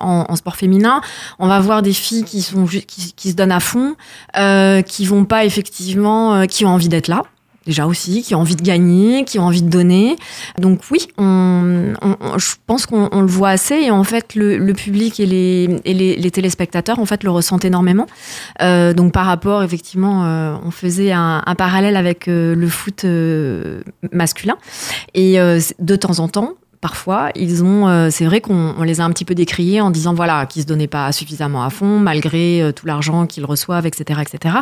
en, 0.00 0.26
en 0.28 0.36
sport 0.36 0.56
féminin, 0.56 1.00
on 1.38 1.48
va 1.48 1.58
voir 1.60 1.82
des 1.82 1.92
filles 1.92 2.24
qui 2.24 2.42
sont 2.42 2.66
qui, 2.66 3.12
qui 3.14 3.30
se 3.30 3.36
donnent 3.36 3.50
à 3.52 3.60
fond, 3.60 3.94
qui 4.86 5.06
vont 5.06 5.24
pas 5.24 5.44
effectivement, 5.44 6.46
qui 6.46 6.64
ont 6.64 6.70
envie 6.70 6.88
d'être 6.88 7.08
là. 7.08 7.22
Aussi, 7.86 8.22
qui 8.22 8.34
ont 8.34 8.40
envie 8.40 8.56
de 8.56 8.62
gagner, 8.62 9.24
qui 9.24 9.38
ont 9.38 9.44
envie 9.44 9.62
de 9.62 9.70
donner. 9.70 10.16
Donc 10.58 10.80
oui, 10.90 11.08
on, 11.18 11.92
on- 12.02 12.38
je 12.38 12.54
pense 12.66 12.86
qu'on 12.86 13.08
on 13.12 13.20
le 13.22 13.26
voit 13.26 13.50
assez 13.50 13.74
et 13.76 13.90
en 13.90 14.04
fait 14.04 14.34
le, 14.34 14.58
le 14.58 14.72
public 14.74 15.18
et, 15.20 15.26
les, 15.26 15.68
et 15.84 15.94
les, 15.94 16.16
les 16.16 16.30
téléspectateurs 16.30 16.98
en 16.98 17.06
fait 17.06 17.22
le 17.24 17.30
ressentent 17.30 17.64
énormément. 17.64 18.06
Euh, 18.62 18.92
donc 18.92 19.12
par 19.12 19.26
rapport, 19.26 19.62
effectivement, 19.62 20.24
euh, 20.24 20.54
on 20.64 20.70
faisait 20.70 21.12
un, 21.12 21.42
un 21.46 21.54
parallèle 21.54 21.96
avec 21.96 22.28
euh, 22.28 22.54
le 22.54 22.68
foot 22.68 23.04
euh, 23.04 23.82
masculin. 24.12 24.56
Et 25.14 25.40
euh, 25.40 25.60
de 25.78 25.96
temps 25.96 26.18
en 26.18 26.28
temps, 26.28 26.54
parfois, 26.80 27.30
ils 27.34 27.62
ont, 27.62 27.88
euh, 27.88 28.08
c'est 28.10 28.24
vrai 28.24 28.40
qu'on 28.40 28.74
on 28.76 28.82
les 28.82 29.00
a 29.00 29.04
un 29.04 29.10
petit 29.10 29.24
peu 29.24 29.34
décriés 29.34 29.80
en 29.80 29.90
disant 29.90 30.14
voilà 30.14 30.46
qu'ils 30.46 30.62
se 30.62 30.66
donnaient 30.66 30.86
pas 30.86 31.12
suffisamment 31.12 31.62
à 31.62 31.70
fond 31.70 31.98
malgré 31.98 32.62
euh, 32.62 32.72
tout 32.72 32.86
l'argent 32.86 33.26
qu'ils 33.26 33.44
reçoivent, 33.44 33.86
etc., 33.86 34.20
etc. 34.22 34.56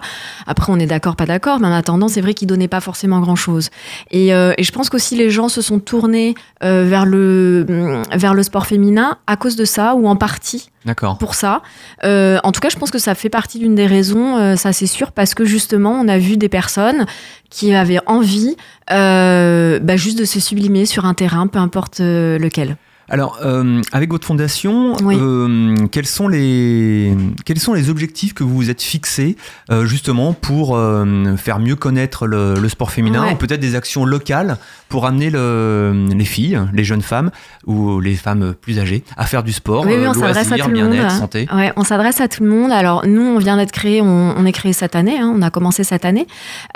Après, 0.47 0.73
on 0.73 0.79
est 0.79 0.87
d'accord, 0.87 1.17
pas 1.17 1.27
d'accord, 1.27 1.61
mais 1.61 1.69
en 1.69 1.73
attendant, 1.73 2.09
c'est 2.09 2.21
vrai 2.21 2.35
qu'ils 2.35 2.49
donnaient 2.49 2.69
pas 2.69 2.81
forcément 2.81 3.21
grand 3.21 3.37
chose. 3.37 3.71
Et, 4.11 4.35
euh, 4.35 4.53
et 4.59 4.65
je 4.65 4.73
pense 4.73 4.91
qu'aussi 4.91 5.17
les 5.17 5.31
gens 5.31 5.49
se 5.49 5.63
sont 5.63 5.79
tournés 5.79 6.35
euh, 6.65 6.85
vers 6.85 7.07
le 7.07 7.65
mm, 7.69 8.17
vers 8.19 8.35
le 8.35 8.43
sport 8.43 8.67
féminin 8.67 9.19
à 9.27 9.37
cause 9.37 9.57
de 9.57 9.65
ça 9.65 9.95
ou 9.95 10.09
en 10.09 10.17
partie 10.17 10.71
Pour 11.16 11.35
ça. 11.35 11.62
Euh, 12.04 12.38
en 12.45 12.52
tout 12.52 12.61
cas, 12.61 12.68
je 12.68 12.76
pense 12.76 12.90
que 12.90 12.99
ça 12.99 13.14
fait 13.14 13.28
partie 13.28 13.59
d'une 13.59 13.75
des 13.75 13.87
raisons, 13.87 14.37
euh, 14.37 14.57
ça 14.57 14.73
c'est 14.73 14.87
sûr, 14.87 15.12
parce 15.12 15.35
que 15.35 15.45
justement, 15.45 15.92
on 15.92 16.09
a 16.09 16.18
vu 16.18 16.37
des 16.37 16.49
personnes 16.49 17.07
qui 17.50 17.75
avaient 17.75 18.00
envie 18.07 18.57
euh, 18.90 19.78
bah, 19.80 19.97
juste 19.97 20.18
de 20.18 20.25
se 20.25 20.40
sublimer 20.40 20.87
sur 20.87 21.04
un 21.04 21.14
terrain, 21.14 21.47
peu 21.47 21.59
importe 21.59 22.00
lequel. 22.00 22.76
Alors, 23.11 23.38
euh, 23.45 23.81
avec 23.93 24.11
votre 24.11 24.27
fondation, 24.27 24.95
Oui. 25.03 25.17
euh, 25.19 25.75
quels, 25.91 26.07
sont 26.07 26.29
les, 26.29 27.17
quels 27.47 27.59
sont 27.59 27.73
les 27.73 27.88
objectifs 27.88 28.35
que 28.35 28.45
vous 28.45 28.55
vous 28.55 28.71
êtes 28.71 28.83
fixés 28.83 29.37
euh, 29.71 29.87
justement 29.87 30.33
pour 30.35 30.77
euh, 30.77 31.35
faire 31.37 31.59
mieux 31.59 31.77
connaître 31.77 32.27
le, 32.27 32.55
le 32.61 32.69
sport 32.69 32.91
féminin 32.91 33.25
Ouais. 33.25 33.33
ou 33.33 33.37
peut-être 33.37 33.61
des 33.61 33.75
actions 33.77 34.05
locales 34.05 34.59
pour 34.91 35.07
amener 35.07 35.31
le- 35.31 36.07
les 36.15 36.25
filles, 36.25 36.61
les 36.75 36.85
jeunes 36.85 37.03
femmes 37.03 37.31
ou 37.67 38.00
les 38.00 38.15
femmes 38.15 38.55
plus 38.61 38.79
âgées 38.79 39.03
à 39.17 39.25
faire 39.27 39.43
du 39.43 39.53
sport, 39.53 39.85
Oui, 39.87 39.95
oui, 39.97 40.05
euh, 40.05 40.11
on 40.11 40.15
s'adresse 40.15 40.53
à 40.53 40.59
tout 40.59 40.69
le 40.71 40.77
monde. 40.83 40.93
bien-être, 40.93 41.11
santé? 41.12 41.49
Ouais, 41.55 41.73
on 41.77 41.85
s'adresse 41.85 42.21
à 42.21 42.29
tout 42.29 42.43
le 42.45 42.50
monde. 42.50 42.71
Alors 42.73 43.07
nous, 43.07 43.23
on 43.23 43.38
vient 43.38 43.57
d'être 43.57 43.73
créé, 43.73 44.03
on, 44.03 44.35
on 44.37 44.45
est 44.45 44.53
créé 44.53 44.73
cette 44.73 44.95
année, 44.97 45.19
hein, 45.19 45.33
on 45.35 45.41
a 45.43 45.50
commencé 45.50 45.83
cette 45.85 46.05
année. 46.05 46.27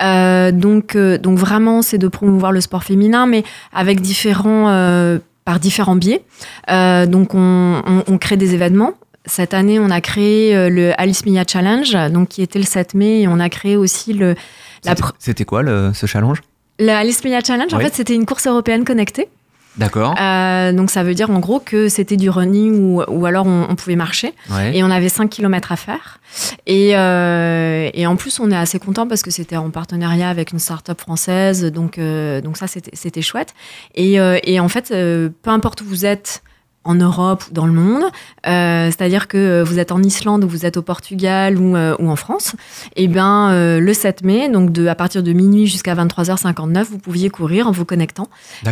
Euh, 0.03 0.51
donc, 0.51 0.97
euh, 0.97 1.19
donc 1.19 1.39
vraiment, 1.39 1.83
c'est 1.83 1.99
de 1.99 2.09
promouvoir 2.09 2.53
le 2.53 2.61
sport 2.61 2.85
féminin, 2.85 3.27
mais 3.27 3.45
avec 3.75 4.01
différents, 4.01 4.69
euh, 4.71 5.19
par 5.45 5.59
différents 5.61 5.97
biais. 5.97 6.23
Euh, 6.71 7.07
donc 7.07 7.35
on, 7.35 7.83
on- 7.87 8.05
on 8.07 8.19
crée 8.19 8.37
des 8.37 8.55
événements. 8.55 8.93
Cette 9.25 9.55
année, 9.55 9.78
on 9.78 9.91
a 9.91 10.00
créé 10.00 10.55
euh, 10.57 10.69
le 10.69 10.93
Alice 11.00 11.25
Mia 11.26 11.45
Challenge, 11.47 11.97
donc 12.11 12.28
qui 12.31 12.43
était 12.43 12.59
le 12.59 12.65
7 12.65 12.95
mai, 12.95 13.21
et 13.23 13.28
on 13.28 13.39
a 13.39 13.49
créé 13.49 13.76
aussi 13.76 14.13
le 14.13 14.35
C'était- 15.19 15.45
quoi 15.45 15.63
le- 15.63 15.93
ce 15.95 16.07
challenge? 16.07 16.43
Le 16.81 16.91
Alice 16.91 17.23
Mia 17.25 17.39
Challenge. 17.41 17.73
En 17.73 17.78
fait, 17.78 17.95
c'était 17.95 18.15
une 18.15 18.26
course 18.26 18.47
européenne 18.49 18.85
connectée. 18.85 19.28
D'accord. 19.76 20.15
Euh, 20.21 20.73
donc 20.73 20.91
ça 20.91 21.02
veut 21.02 21.15
dire 21.15 21.30
en 21.30 21.39
gros 21.39 21.58
que 21.58 21.89
c'était 21.89 22.17
du 22.17 22.28
running 22.28 22.75
ou, 22.78 23.02
ou 23.08 23.26
alors 23.26 23.47
on, 23.47 23.67
on 23.69 23.75
pouvait 23.75 23.97
marcher. 23.97 24.35
Ouais. 24.50 24.76
Et 24.76 24.85
on 24.85 24.91
avait 24.91 25.08
5 25.08 25.30
km 25.30 25.73
à 25.73 25.76
faire. 25.76 26.19
Et, 26.67 26.97
euh, 26.97 27.89
et 27.95 28.06
en 28.06 28.17
plus, 28.17 28.39
on 28.41 28.50
est 28.50 28.56
assez 28.56 28.78
content 28.78 29.06
parce 29.06 29.23
que 29.23 29.30
c'était 29.30 29.56
en 29.56 29.71
partenariat 29.71 30.28
avec 30.28 30.52
une 30.52 30.58
start-up 30.58 31.00
française. 31.00 31.65
Donc, 31.65 31.99
euh, 31.99 32.41
donc 32.41 32.56
ça, 32.56 32.67
c'était 32.67 33.23
chouette. 33.23 33.54
Et, 33.95 34.15
et 34.45 34.61
en 34.61 34.69
fait, 34.69 34.89
peu 34.91 35.50
importe 35.50 35.80
où 35.80 35.85
vous 35.85 36.06
êtes, 36.06 36.43
en 36.84 36.95
Europe 36.95 37.45
ou 37.49 37.54
dans 37.54 37.66
le 37.66 37.73
monde, 37.73 38.04
euh, 38.47 38.86
c'est-à-dire 38.86 39.28
que 39.28 39.62
vous 39.62 39.78
êtes 39.78 39.92
en 39.92 40.02
Islande 40.02 40.45
ou 40.45 40.49
vous 40.49 40.66
êtes 40.66 40.76
au 40.76 40.82
Portugal 40.82 41.58
ou, 41.58 41.76
euh, 41.76 41.97
ou 41.99 42.10
en 42.10 42.16
France, 42.16 42.54
et 42.97 43.08
ben 43.08 43.50
euh, 43.50 43.80
le 43.80 43.95
7 43.95 44.25
mai, 44.25 44.49
donc 44.49 44.73
de, 44.73 44.86
à 44.86 44.95
partir 44.95 45.23
de 45.23 45.32
minuit 45.32 45.66
jusqu'à 45.66 45.95
23h59, 45.95 46.84
vous 46.84 46.99
pouviez 46.99 47.30
courir 47.30 47.68
en 47.68 47.71
vous 47.71 47.84
connectant. 47.84 48.28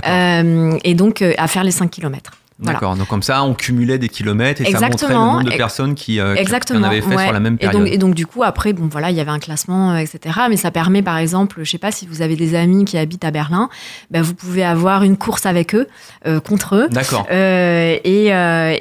Euh, 0.06 0.78
et 0.84 0.94
donc 0.94 1.22
euh, 1.22 1.32
à 1.38 1.46
faire 1.46 1.64
les 1.64 1.70
5 1.70 1.90
km. 1.90 2.32
Voilà. 2.62 2.74
D'accord. 2.78 2.94
Donc 2.96 3.08
comme 3.08 3.22
ça, 3.22 3.42
on 3.42 3.54
cumulait 3.54 3.98
des 3.98 4.08
kilomètres 4.08 4.60
et 4.60 4.64
ça 4.70 4.80
montrait 4.88 5.08
le 5.08 5.14
nombre 5.14 5.44
de 5.44 5.50
personnes 5.56 5.94
qui, 5.94 6.20
euh, 6.20 6.34
qui- 6.34 6.40
en 6.76 6.82
avaient 6.82 7.00
fait 7.00 7.16
ouais. 7.16 7.24
sur 7.24 7.32
la 7.32 7.40
même 7.40 7.54
et 7.54 7.58
période. 7.58 7.82
donc, 7.84 7.92
et 7.92 7.96
donc, 7.98 8.14
du 8.14 8.26
coup, 8.26 8.42
après, 8.42 8.72
bon, 8.74 8.86
voilà, 8.90 9.10
il 9.10 9.16
y 9.16 9.20
avait 9.20 9.30
un 9.30 9.38
classement, 9.38 9.92
euh, 9.92 9.96
etc. 9.96 10.40
Mais 10.50 10.56
ça 10.56 10.70
permet, 10.70 11.00
par 11.02 11.16
exemple, 11.16 11.60
je 11.62 11.70
sais 11.70 11.78
pas 11.78 11.90
si 11.90 12.06
vous 12.06 12.20
avez 12.22 12.36
des 12.36 12.54
amis 12.54 12.84
qui 12.84 12.98
habitent 12.98 13.24
à 13.24 13.30
Berlin, 13.30 13.68
ben, 14.10 14.20
vous 14.22 14.34
pouvez 14.34 14.62
avoir 14.64 15.02
une 15.04 15.16
course 15.16 15.46
avec 15.46 15.74
eux, 15.74 15.86
euh, 16.26 16.38
contre 16.40 16.76
eux. 16.76 16.88
D'accord. 16.90 17.26
Euh, 17.30 17.96
et, 18.04 18.26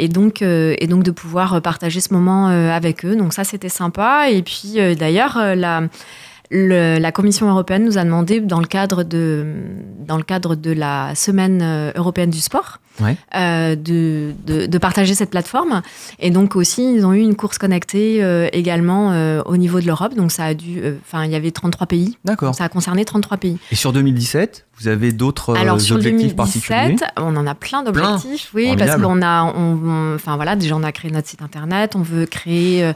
et 0.04 0.08
donc 0.10 0.42
et 0.42 0.88
donc 0.88 1.04
de 1.04 1.12
pouvoir 1.12 1.62
partager 1.62 2.02
ce 2.02 2.14
moment 2.14 2.48
avec 2.48 3.06
eux 3.06 3.16
donc 3.16 3.34
ça 3.34 3.44
c'était 3.44 3.70
sympa 3.70 4.30
et 4.30 4.42
puis 4.42 4.78
d'ailleurs 4.98 5.38
la 5.56 5.82
le- 6.52 6.98
la 7.00 7.12
Commission 7.12 7.48
européenne 7.50 7.86
nous 7.86 7.98
a 7.98 8.04
demandé 8.04 8.40
dans 8.42 8.60
le 8.60 8.66
cadre 8.66 9.04
de 9.04 9.46
dans 10.08 10.18
le 10.18 10.24
cadre 10.24 10.56
de 10.56 10.72
la 10.72 11.14
semaine 11.16 11.92
européenne 11.96 12.30
du 12.32 12.40
sport 12.40 12.80
Ouais. 13.02 13.16
euh, 13.36 13.76
de, 13.76 14.34
de, 14.46 14.66
de 14.66 14.78
partager 14.78 15.14
cette 15.16 15.30
plateforme. 15.30 15.82
Et 16.20 16.32
donc 16.32 16.56
aussi 16.56 16.94
ils 16.96 17.06
ont 17.06 17.14
eu 17.14 17.20
une 17.22 17.36
course 17.36 17.58
connectée 17.58 18.24
euh, 18.24 18.48
également 18.54 19.12
euh, 19.12 19.42
au 19.46 19.58
niveau 19.58 19.80
de 19.80 19.86
l'Europe. 19.86 20.16
Donc 20.16 20.32
ça 20.32 20.46
a 20.46 20.54
dû 20.54 20.82
enfin 21.02 21.24
il 21.26 21.32
y 21.32 21.36
avait 21.36 21.52
33 21.52 21.88
pays. 21.88 22.18
D'accord. 22.26 22.56
ça 22.56 22.66
a 22.66 22.70
concerné 22.70 23.06
33 23.06 23.38
pays. 23.38 23.58
Et 23.72 23.76
sur 23.76 23.94
2017, 23.94 24.66
vous 24.80 24.88
avez 24.88 25.12
d'autres 25.12 25.56
alors 25.58 25.80
sur 25.82 25.96
objectifs 25.98 26.36
2017, 26.36 26.36
particuliers? 26.36 26.96
on 27.18 27.36
en 27.36 27.46
a 27.48 27.54
plein 27.56 27.84
d'objectifs, 27.84 28.50
oui, 28.54 28.68
Formidable. 28.68 28.90
parce 28.92 29.02
qu'on 29.02 29.22
a, 29.22 29.44
on, 29.44 29.80
on- 29.84 30.16
enfin 30.16 30.36
voilà, 30.38 30.56
déjà 30.56 30.76
on 30.76 30.84
a 30.84 30.92
créé 30.92 31.12
notre 31.12 31.28
site 31.28 31.42
internet, 31.42 31.96
on 31.96 32.02
veut 32.02 32.26
créer 32.26 32.92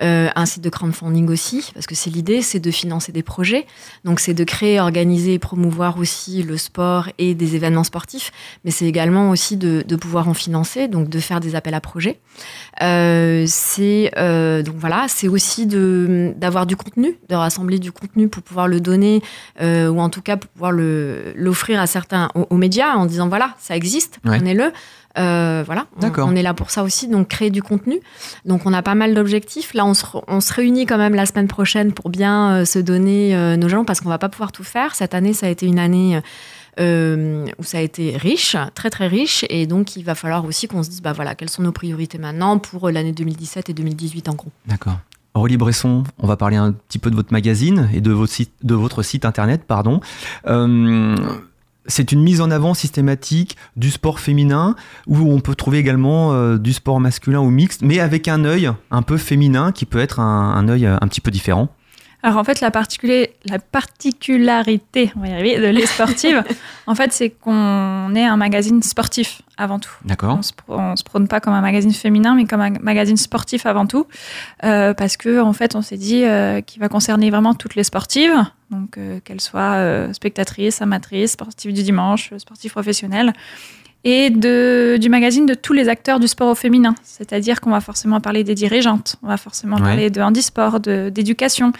un 0.00 0.46
site 0.46 0.62
de 0.62 0.68
crowdfunding 0.68 1.28
aussi, 1.30 1.70
parce 1.74 1.86
que 1.86 1.94
c'est 1.94 2.10
l'idée, 2.10 2.42
c'est 2.42 2.60
de 2.60 2.70
financer 2.70 3.12
des 3.12 3.22
projets, 3.22 3.66
donc 4.04 4.20
c'est 4.20 4.34
de 4.34 4.44
créer, 4.44 4.80
organiser 4.80 5.34
et 5.34 5.38
promouvoir 5.38 5.98
aussi 5.98 6.42
le 6.42 6.56
sport 6.58 7.08
et 7.18 7.34
des 7.34 7.54
événements 7.54 7.84
sportifs, 7.84 8.32
mais 8.64 8.70
c'est 8.70 8.84
également 8.86 9.30
aussi 9.30 9.45
de, 9.54 9.84
de 9.86 9.94
pouvoir 9.94 10.28
en 10.28 10.34
financer, 10.34 10.88
donc 10.88 11.08
de 11.08 11.20
faire 11.20 11.38
des 11.38 11.54
appels 11.54 11.74
à 11.74 11.80
projets. 11.80 12.18
Euh, 12.82 13.44
c'est 13.46 14.10
euh, 14.18 14.62
donc 14.64 14.74
voilà, 14.78 15.06
c'est 15.08 15.28
aussi 15.28 15.66
de 15.66 16.34
d'avoir 16.36 16.66
du 16.66 16.74
contenu, 16.74 17.16
de 17.28 17.34
rassembler 17.36 17.78
du 17.78 17.92
contenu 17.92 18.26
pour 18.28 18.42
pouvoir 18.42 18.66
le 18.66 18.80
donner 18.80 19.22
euh, 19.60 19.88
ou 19.88 20.00
en 20.00 20.08
tout 20.10 20.22
cas 20.22 20.36
pour 20.36 20.50
pouvoir 20.50 20.72
le 20.72 21.32
l'offrir 21.36 21.80
à 21.80 21.86
certains 21.86 22.30
aux, 22.34 22.46
aux 22.50 22.56
médias 22.56 22.94
en 22.96 23.06
disant 23.06 23.28
voilà 23.28 23.54
ça 23.60 23.76
existe 23.76 24.18
Ouais. 24.24 24.38
prenez-le. 24.38 24.72
Euh, 25.18 25.62
voilà 25.64 25.86
on, 25.96 26.00
on 26.24 26.36
est 26.36 26.42
là 26.42 26.52
pour 26.52 26.70
ça 26.70 26.82
aussi 26.82 27.08
donc 27.08 27.28
créer 27.28 27.48
du 27.50 27.62
contenu. 27.62 28.00
Donc 28.44 28.66
on 28.66 28.72
a 28.74 28.82
pas 28.82 28.94
mal 28.94 29.14
d'objectifs. 29.14 29.72
Là 29.72 29.86
on 29.86 29.94
se, 29.94 30.04
on 30.28 30.40
se 30.40 30.52
réunit 30.52 30.84
quand 30.84 30.98
même 30.98 31.14
la 31.14 31.24
semaine 31.24 31.48
prochaine 31.48 31.92
pour 31.92 32.10
bien 32.10 32.50
euh, 32.52 32.64
se 32.66 32.78
donner 32.78 33.34
euh, 33.34 33.56
nos 33.56 33.68
jalons 33.68 33.84
parce 33.86 34.00
qu'on 34.00 34.10
va 34.10 34.18
pas 34.18 34.28
pouvoir 34.28 34.52
tout 34.52 34.64
faire. 34.64 34.94
Cette 34.94 35.14
année 35.14 35.32
ça 35.32 35.46
a 35.46 35.48
été 35.48 35.64
une 35.66 35.78
année 35.78 36.20
où 36.78 37.62
ça 37.62 37.78
a 37.78 37.80
été 37.80 38.16
riche, 38.16 38.56
très 38.74 38.90
très 38.90 39.06
riche, 39.06 39.44
et 39.48 39.66
donc 39.66 39.96
il 39.96 40.04
va 40.04 40.14
falloir 40.14 40.44
aussi 40.44 40.68
qu'on 40.68 40.82
se 40.82 40.90
dise, 40.90 41.02
bah 41.02 41.12
voilà, 41.12 41.34
quelles 41.34 41.50
sont 41.50 41.62
nos 41.62 41.72
priorités 41.72 42.18
maintenant 42.18 42.58
pour 42.58 42.90
l'année 42.90 43.12
2017 43.12 43.70
et 43.70 43.72
2018 43.72 44.28
en 44.28 44.34
gros. 44.34 44.50
D'accord. 44.66 44.98
Aurélie 45.36 45.58
Bresson, 45.58 46.04
on 46.18 46.26
va 46.26 46.36
parler 46.36 46.56
un 46.56 46.72
petit 46.72 46.98
peu 46.98 47.10
de 47.10 47.14
votre 47.14 47.32
magazine 47.32 47.90
et 47.92 48.00
de 48.00 48.10
votre 48.10 49.02
site, 49.02 49.24
internet, 49.24 49.64
pardon. 49.66 50.00
Euh, 50.46 51.14
c'est 51.86 52.10
une 52.10 52.22
mise 52.22 52.40
en 52.40 52.50
avant 52.50 52.72
systématique 52.72 53.56
du 53.76 53.90
sport 53.90 54.18
féminin 54.18 54.74
où 55.06 55.18
on 55.18 55.40
peut 55.40 55.54
trouver 55.54 55.78
également 55.78 56.32
euh, 56.32 56.56
du 56.56 56.72
sport 56.72 57.00
masculin 57.00 57.40
ou 57.40 57.50
mixte, 57.50 57.82
mais 57.82 58.00
avec 58.00 58.28
un 58.28 58.44
œil 58.44 58.70
un 58.90 59.02
peu 59.02 59.18
féminin 59.18 59.72
qui 59.72 59.84
peut 59.84 60.00
être 60.00 60.20
un, 60.20 60.54
un 60.54 60.68
œil 60.68 60.86
un 60.86 61.06
petit 61.06 61.20
peu 61.20 61.30
différent. 61.30 61.68
Alors 62.26 62.40
en 62.40 62.44
fait, 62.44 62.60
la, 62.60 62.72
la 63.44 63.58
particularité 63.60 65.12
on 65.14 65.20
va 65.20 65.28
y 65.28 65.32
arriver, 65.32 65.60
de 65.60 65.68
Les 65.68 65.86
Sportives, 65.86 66.42
en 66.88 66.96
fait, 66.96 67.12
c'est 67.12 67.30
qu'on 67.30 68.12
est 68.16 68.24
un 68.24 68.36
magazine 68.36 68.82
sportif 68.82 69.42
avant 69.56 69.78
tout. 69.78 69.92
D'accord. 70.04 70.40
On 70.66 70.90
ne 70.90 70.96
se 70.96 71.04
prône 71.04 71.28
pas 71.28 71.38
comme 71.38 71.54
un 71.54 71.60
magazine 71.60 71.92
féminin, 71.92 72.34
mais 72.34 72.44
comme 72.44 72.60
un 72.60 72.70
magazine 72.80 73.16
sportif 73.16 73.64
avant 73.64 73.86
tout, 73.86 74.08
euh, 74.64 74.92
parce 74.92 75.16
que 75.16 75.40
en 75.40 75.52
fait, 75.52 75.76
on 75.76 75.82
s'est 75.82 75.98
dit 75.98 76.24
euh, 76.24 76.62
qu'il 76.62 76.80
va 76.80 76.88
concerner 76.88 77.30
vraiment 77.30 77.54
toutes 77.54 77.76
les 77.76 77.84
sportives, 77.84 78.34
donc 78.72 78.98
euh, 78.98 79.20
qu'elles 79.20 79.40
soient 79.40 80.12
spectatrices, 80.12 80.82
amatrices, 80.82 81.30
sportives 81.30 81.72
du 81.72 81.84
dimanche, 81.84 82.34
sportives 82.38 82.72
professionnelles 82.72 83.34
et 84.04 84.30
de, 84.30 84.98
du 85.00 85.08
magazine 85.08 85.46
de 85.46 85.54
tous 85.54 85.72
les 85.72 85.88
acteurs 85.88 86.20
du 86.20 86.28
sport 86.28 86.48
au 86.48 86.54
féminin. 86.54 86.94
C'est-à-dire 87.02 87.60
qu'on 87.60 87.70
va 87.70 87.80
forcément 87.80 88.20
parler 88.20 88.44
des 88.44 88.54
dirigeantes, 88.54 89.16
on 89.22 89.28
va 89.28 89.36
forcément 89.36 89.78
parler 89.78 90.10
de 90.10 90.20
handisport, 90.20 90.78
d'éducation, 90.80 91.72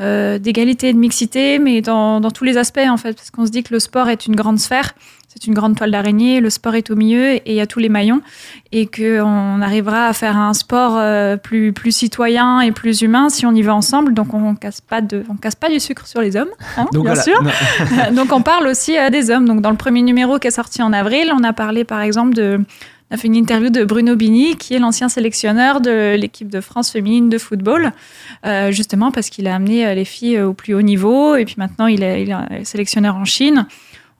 euh, 0.00 0.38
d'égalité, 0.38 0.92
de 0.92 0.98
mixité, 0.98 1.58
mais 1.58 1.82
dans, 1.82 2.20
dans, 2.20 2.30
tous 2.30 2.44
les 2.44 2.56
aspects 2.56 2.78
en 2.88 2.96
fait, 2.96 3.14
parce 3.14 3.30
qu'on 3.30 3.44
se 3.44 3.50
dit 3.50 3.62
que 3.62 3.74
le 3.74 3.80
sport 3.80 4.08
est 4.08 4.26
une 4.26 4.34
grande 4.34 4.58
sphère 4.58 4.94
c'est 5.34 5.48
une 5.48 5.54
grande 5.54 5.76
toile 5.76 5.90
d'araignée, 5.90 6.40
le 6.40 6.48
sport 6.48 6.76
est 6.76 6.90
au 6.90 6.94
milieu 6.96 7.32
et 7.32 7.42
il 7.46 7.54
y 7.54 7.60
a 7.60 7.66
tous 7.66 7.80
les 7.80 7.88
maillons, 7.88 8.20
et 8.70 8.86
qu'on 8.86 9.60
arrivera 9.60 10.06
à 10.06 10.12
faire 10.12 10.36
un 10.36 10.54
sport 10.54 10.96
euh, 10.96 11.36
plus, 11.36 11.72
plus 11.72 11.90
citoyen 11.90 12.60
et 12.60 12.70
plus 12.70 13.02
humain 13.02 13.28
si 13.28 13.44
on 13.44 13.52
y 13.52 13.62
va 13.62 13.74
ensemble. 13.74 14.14
Donc 14.14 14.32
on 14.32 14.54
casse 14.54 14.80
pas 14.80 15.00
de, 15.00 15.24
on 15.28 15.34
casse 15.34 15.56
pas 15.56 15.68
du 15.68 15.80
sucre 15.80 16.06
sur 16.06 16.20
les 16.20 16.36
hommes, 16.36 16.50
hein, 16.76 16.86
bien 16.92 17.16
sûr. 17.16 17.42
donc 18.12 18.32
on 18.32 18.42
parle 18.42 18.68
aussi 18.68 18.96
euh, 18.96 19.10
des 19.10 19.30
hommes. 19.30 19.46
Donc 19.46 19.60
dans 19.60 19.70
le 19.70 19.76
premier 19.76 20.02
numéro 20.02 20.38
qui 20.38 20.46
est 20.46 20.52
sorti 20.52 20.82
en 20.82 20.92
avril, 20.92 21.32
on 21.36 21.42
a 21.42 21.52
parlé 21.52 21.82
par 21.82 22.00
exemple 22.00 22.34
de 22.34 22.60
on 23.10 23.16
a 23.16 23.18
fait 23.18 23.26
une 23.26 23.36
interview 23.36 23.68
de 23.68 23.84
Bruno 23.84 24.16
Bini, 24.16 24.56
qui 24.56 24.74
est 24.74 24.78
l'ancien 24.78 25.10
sélectionneur 25.10 25.80
de 25.80 26.14
l'équipe 26.14 26.48
de 26.48 26.60
France 26.60 26.90
féminine 26.90 27.28
de 27.28 27.36
football, 27.36 27.92
euh, 28.46 28.70
justement 28.70 29.10
parce 29.12 29.28
qu'il 29.28 29.46
a 29.46 29.54
amené 29.54 29.94
les 29.94 30.06
filles 30.06 30.40
au 30.40 30.54
plus 30.54 30.74
haut 30.74 30.82
niveau, 30.82 31.36
et 31.36 31.44
puis 31.44 31.56
maintenant 31.58 31.86
il 31.86 32.02
est, 32.02 32.22
il 32.22 32.30
est 32.30 32.64
sélectionneur 32.64 33.16
en 33.16 33.26
Chine. 33.26 33.66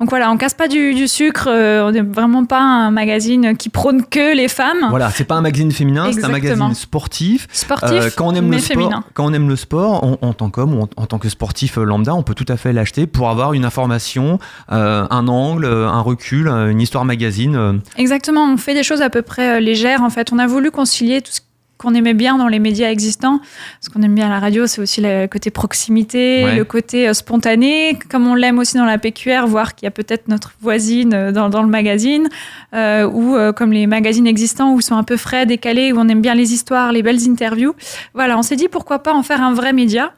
Donc 0.00 0.10
voilà, 0.10 0.30
on 0.32 0.36
casse 0.36 0.54
pas 0.54 0.66
du, 0.66 1.06
sucre. 1.06 1.48
Euh, 1.48 1.86
on 1.86 1.92
n'est 1.92 2.02
vraiment 2.02 2.44
pas 2.44 2.60
un 2.60 2.90
magazine 2.90 3.56
qui 3.56 3.68
prône 3.68 4.04
que 4.04 4.34
les 4.34 4.48
femmes. 4.48 4.86
Voilà, 4.90 5.10
c'est 5.10 5.24
pas 5.24 5.36
un 5.36 5.40
magazine 5.40 5.70
féminin, 5.70 6.10
c'est 6.12 6.24
un 6.24 6.28
magazine 6.28 6.74
sportif. 6.74 7.46
Sportif, 7.52 7.90
euh, 7.92 8.10
quand 8.16 8.26
on 8.26 8.34
aime 8.34 8.48
mais 8.48 8.56
le 8.56 8.62
féminin. 8.62 8.90
sport, 8.90 9.10
quand 9.14 9.26
on 9.26 9.32
aime 9.32 9.48
le 9.48 9.56
sport, 9.56 10.18
en 10.20 10.32
tant 10.32 10.50
qu'homme 10.50 10.74
ou 10.74 10.82
en, 10.96 11.06
tant 11.06 11.18
que 11.18 11.28
sportif 11.28 11.78
euh, 11.78 11.84
lambda, 11.84 12.14
on 12.14 12.24
peut 12.24 12.34
tout 12.34 12.46
à 12.48 12.56
fait 12.56 12.72
l'acheter 12.72 13.06
pour 13.06 13.30
avoir 13.30 13.52
une 13.52 13.64
information, 13.64 14.40
un 14.68 15.28
angle, 15.28 15.64
un 15.66 16.00
recul, 16.00 16.48
une 16.48 16.80
histoire 16.80 17.04
magazine. 17.04 17.80
Exactement, 17.96 18.52
on 18.52 18.56
fait 18.56 18.74
des 18.74 18.82
choses 18.82 19.00
à 19.00 19.10
peu 19.10 19.22
près 19.22 19.60
légères. 19.60 20.02
En 20.02 20.10
fait, 20.10 20.32
on 20.32 20.38
a 20.40 20.46
voulu 20.46 20.72
concilier 20.72 21.22
tout 21.22 21.32
ce 21.32 21.40
qu'on 21.78 21.94
aimait 21.94 22.14
bien 22.14 22.38
dans 22.38 22.48
les 22.48 22.58
médias 22.58 22.90
existants. 22.90 23.40
Ce 23.80 23.90
qu'on 23.90 24.02
aime 24.02 24.14
bien 24.14 24.26
à 24.26 24.30
la 24.30 24.38
radio, 24.38 24.66
c'est 24.66 24.80
aussi 24.80 25.00
le 25.00 25.26
côté 25.26 25.50
proximité, 25.50 26.54
le 26.54 26.64
côté 26.64 27.08
euh, 27.08 27.14
spontané, 27.14 27.98
comme 28.10 28.26
on 28.26 28.34
l'aime 28.34 28.58
aussi 28.58 28.76
dans 28.76 28.84
la 28.84 28.98
PQR, 28.98 29.46
voir 29.46 29.74
qu'il 29.74 29.86
y 29.86 29.88
a 29.88 29.90
peut-être 29.90 30.28
notre 30.28 30.52
voisine 30.60 31.14
euh, 31.14 31.32
dans, 31.32 31.48
dans 31.48 31.62
le 31.62 31.68
magazine, 31.68 32.28
euh, 32.74 33.08
ou 33.08 33.36
euh, 33.36 33.52
comme 33.52 33.72
les 33.72 33.86
magazines 33.86 34.26
existants 34.26 34.72
où 34.72 34.80
ils 34.80 34.82
sont 34.82 34.96
un 34.96 35.04
peu 35.04 35.16
frais, 35.16 35.46
décalés, 35.46 35.92
où 35.92 35.98
on 35.98 36.08
aime 36.08 36.22
bien 36.22 36.34
les 36.34 36.52
histoires, 36.52 36.92
les 36.92 37.02
belles 37.02 37.28
interviews. 37.28 37.74
Voilà, 38.14 38.38
on 38.38 38.42
s'est 38.42 38.56
dit 38.56 38.68
pourquoi 38.68 39.00
pas 39.00 39.12
en 39.12 39.22
faire 39.22 39.42
un 39.42 39.52
vrai 39.52 39.72
média. 39.72 40.12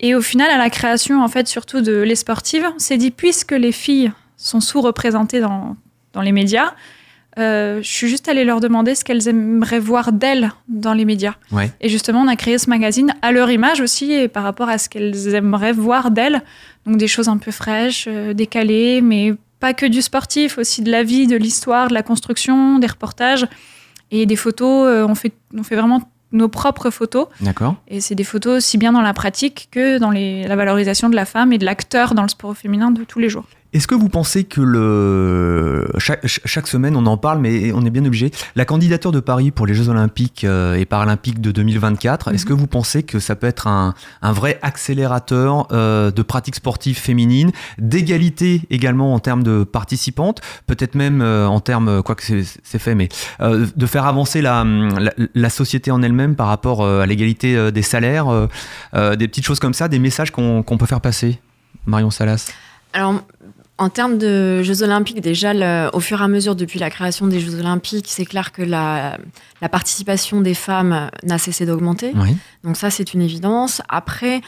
Et 0.00 0.14
au 0.14 0.20
final, 0.20 0.50
à 0.50 0.58
la 0.58 0.70
création, 0.70 1.22
en 1.22 1.28
fait, 1.28 1.46
surtout 1.46 1.80
de 1.80 2.02
Les 2.02 2.16
Sportives, 2.16 2.66
on 2.74 2.78
s'est 2.78 2.96
dit, 2.96 3.10
puisque 3.10 3.52
les 3.52 3.72
filles 3.72 4.12
sont 4.36 4.60
sous-représentées 4.60 5.40
dans, 5.40 5.76
dans 6.12 6.20
les 6.20 6.32
médias, 6.32 6.74
euh, 7.38 7.82
je 7.82 7.88
suis 7.88 8.08
juste 8.08 8.28
allée 8.28 8.44
leur 8.44 8.60
demander 8.60 8.94
ce 8.94 9.04
qu'elles 9.04 9.28
aimeraient 9.28 9.80
voir 9.80 10.12
d'elles 10.12 10.52
dans 10.68 10.92
les 10.92 11.04
médias. 11.04 11.34
Ouais. 11.50 11.72
Et 11.80 11.88
justement, 11.88 12.22
on 12.22 12.28
a 12.28 12.36
créé 12.36 12.58
ce 12.58 12.70
magazine 12.70 13.14
à 13.22 13.32
leur 13.32 13.50
image 13.50 13.80
aussi 13.80 14.12
et 14.12 14.28
par 14.28 14.44
rapport 14.44 14.68
à 14.68 14.78
ce 14.78 14.88
qu'elles 14.88 15.34
aimeraient 15.34 15.72
voir 15.72 16.10
d'elles. 16.10 16.42
Donc 16.86 16.96
des 16.96 17.08
choses 17.08 17.28
un 17.28 17.38
peu 17.38 17.50
fraîches, 17.50 18.06
euh, 18.08 18.34
décalées, 18.34 19.00
mais 19.00 19.34
pas 19.58 19.74
que 19.74 19.86
du 19.86 20.02
sportif, 20.02 20.58
aussi 20.58 20.82
de 20.82 20.90
la 20.90 21.02
vie, 21.02 21.26
de 21.26 21.36
l'histoire, 21.36 21.88
de 21.88 21.94
la 21.94 22.02
construction, 22.02 22.78
des 22.78 22.86
reportages 22.86 23.46
et 24.10 24.26
des 24.26 24.36
photos. 24.36 24.86
Euh, 24.88 25.06
on, 25.06 25.14
fait, 25.14 25.32
on 25.56 25.62
fait 25.62 25.76
vraiment 25.76 26.02
nos 26.32 26.48
propres 26.48 26.90
photos. 26.90 27.28
D'accord. 27.40 27.76
Et 27.88 28.00
c'est 28.00 28.14
des 28.14 28.24
photos 28.24 28.58
aussi 28.58 28.76
bien 28.76 28.92
dans 28.92 29.00
la 29.00 29.14
pratique 29.14 29.68
que 29.70 29.98
dans 29.98 30.10
les, 30.10 30.46
la 30.46 30.56
valorisation 30.56 31.08
de 31.08 31.16
la 31.16 31.24
femme 31.24 31.52
et 31.52 31.58
de 31.58 31.64
l'acteur 31.64 32.14
dans 32.14 32.22
le 32.22 32.28
sport 32.28 32.56
féminin 32.56 32.90
de 32.90 33.04
tous 33.04 33.18
les 33.18 33.28
jours. 33.28 33.46
Est-ce 33.74 33.88
que 33.88 33.96
vous 33.96 34.08
pensez 34.08 34.44
que 34.44 34.60
le 34.60 35.90
chaque, 35.98 36.24
chaque, 36.26 36.68
semaine 36.68 36.94
on 36.96 37.06
en 37.06 37.16
parle, 37.16 37.40
mais 37.40 37.72
on 37.72 37.84
est 37.84 37.90
bien 37.90 38.04
obligé. 38.04 38.30
La 38.54 38.64
candidature 38.64 39.10
de 39.10 39.18
Paris 39.18 39.50
pour 39.50 39.66
les 39.66 39.74
Jeux 39.74 39.88
Olympiques 39.88 40.44
euh, 40.44 40.76
et 40.76 40.84
Paralympiques 40.84 41.40
de 41.40 41.50
2024, 41.50 42.32
est-ce 42.32 42.46
que 42.46 42.52
vous 42.52 42.68
pensez 42.68 43.02
que 43.02 43.18
ça 43.18 43.34
peut 43.34 43.48
être 43.48 43.66
un, 43.66 43.94
un 44.22 44.32
vrai 44.32 44.60
accélérateur 44.62 45.66
euh, 45.72 46.12
de 46.12 46.22
pratiques 46.22 46.54
sportives 46.54 46.96
féminines, 46.96 47.50
d'égalité 47.78 48.62
également 48.70 49.12
en 49.12 49.18
termes 49.18 49.42
de 49.42 49.64
participantes, 49.64 50.40
peut-être 50.68 50.94
même 50.94 51.20
euh, 51.20 51.48
en 51.48 51.58
termes, 51.58 52.00
quoi 52.04 52.14
que 52.14 52.22
c'est 52.22 52.78
fait, 52.78 52.94
mais 52.94 53.08
euh, 53.40 53.66
de 53.74 53.86
faire 53.86 54.06
avancer 54.06 54.40
la, 54.40 54.62
la, 54.62 55.12
la 55.34 55.50
société 55.50 55.90
en 55.90 56.00
elle-même 56.00 56.36
par 56.36 56.46
rapport 56.46 56.86
à 56.86 57.06
l'égalité 57.06 57.72
des 57.72 57.82
salaires, 57.82 58.26
des 58.92 59.28
petites 59.28 59.44
choses 59.44 59.58
comme 59.58 59.74
ça, 59.74 59.88
des 59.88 59.98
messages 59.98 60.30
qu'on 60.30 60.62
qu 60.62 60.76
peut 60.76 60.86
faire 60.86 61.00
passer? 61.00 61.40
Marion 61.86 62.10
Salas. 62.10 62.52
Alors, 62.94 63.22
en 63.76 63.88
termes 63.88 64.18
de 64.18 64.62
Jeux 64.62 64.82
Olympiques, 64.82 65.20
déjà, 65.20 65.52
le, 65.52 65.90
au 65.92 66.00
fur 66.00 66.20
et 66.20 66.24
à 66.24 66.28
mesure, 66.28 66.54
depuis 66.54 66.78
la 66.78 66.90
création 66.90 67.26
des 67.26 67.40
Jeux 67.40 67.58
Olympiques, 67.58 68.06
c'est 68.08 68.24
clair 68.24 68.52
que 68.52 68.62
la, 68.62 69.18
la, 69.60 69.68
participation 69.68 70.40
des 70.40 70.54
femmes 70.54 71.10
n'a 71.24 71.38
cessé 71.38 71.66
d'augmenter. 71.66 72.12
Oui. 72.14 72.36
Donc 72.62 72.76
ça, 72.76 72.90
c'est 72.90 73.14
une 73.14 73.22
évidence. 73.22 73.82
Après, 73.88 74.42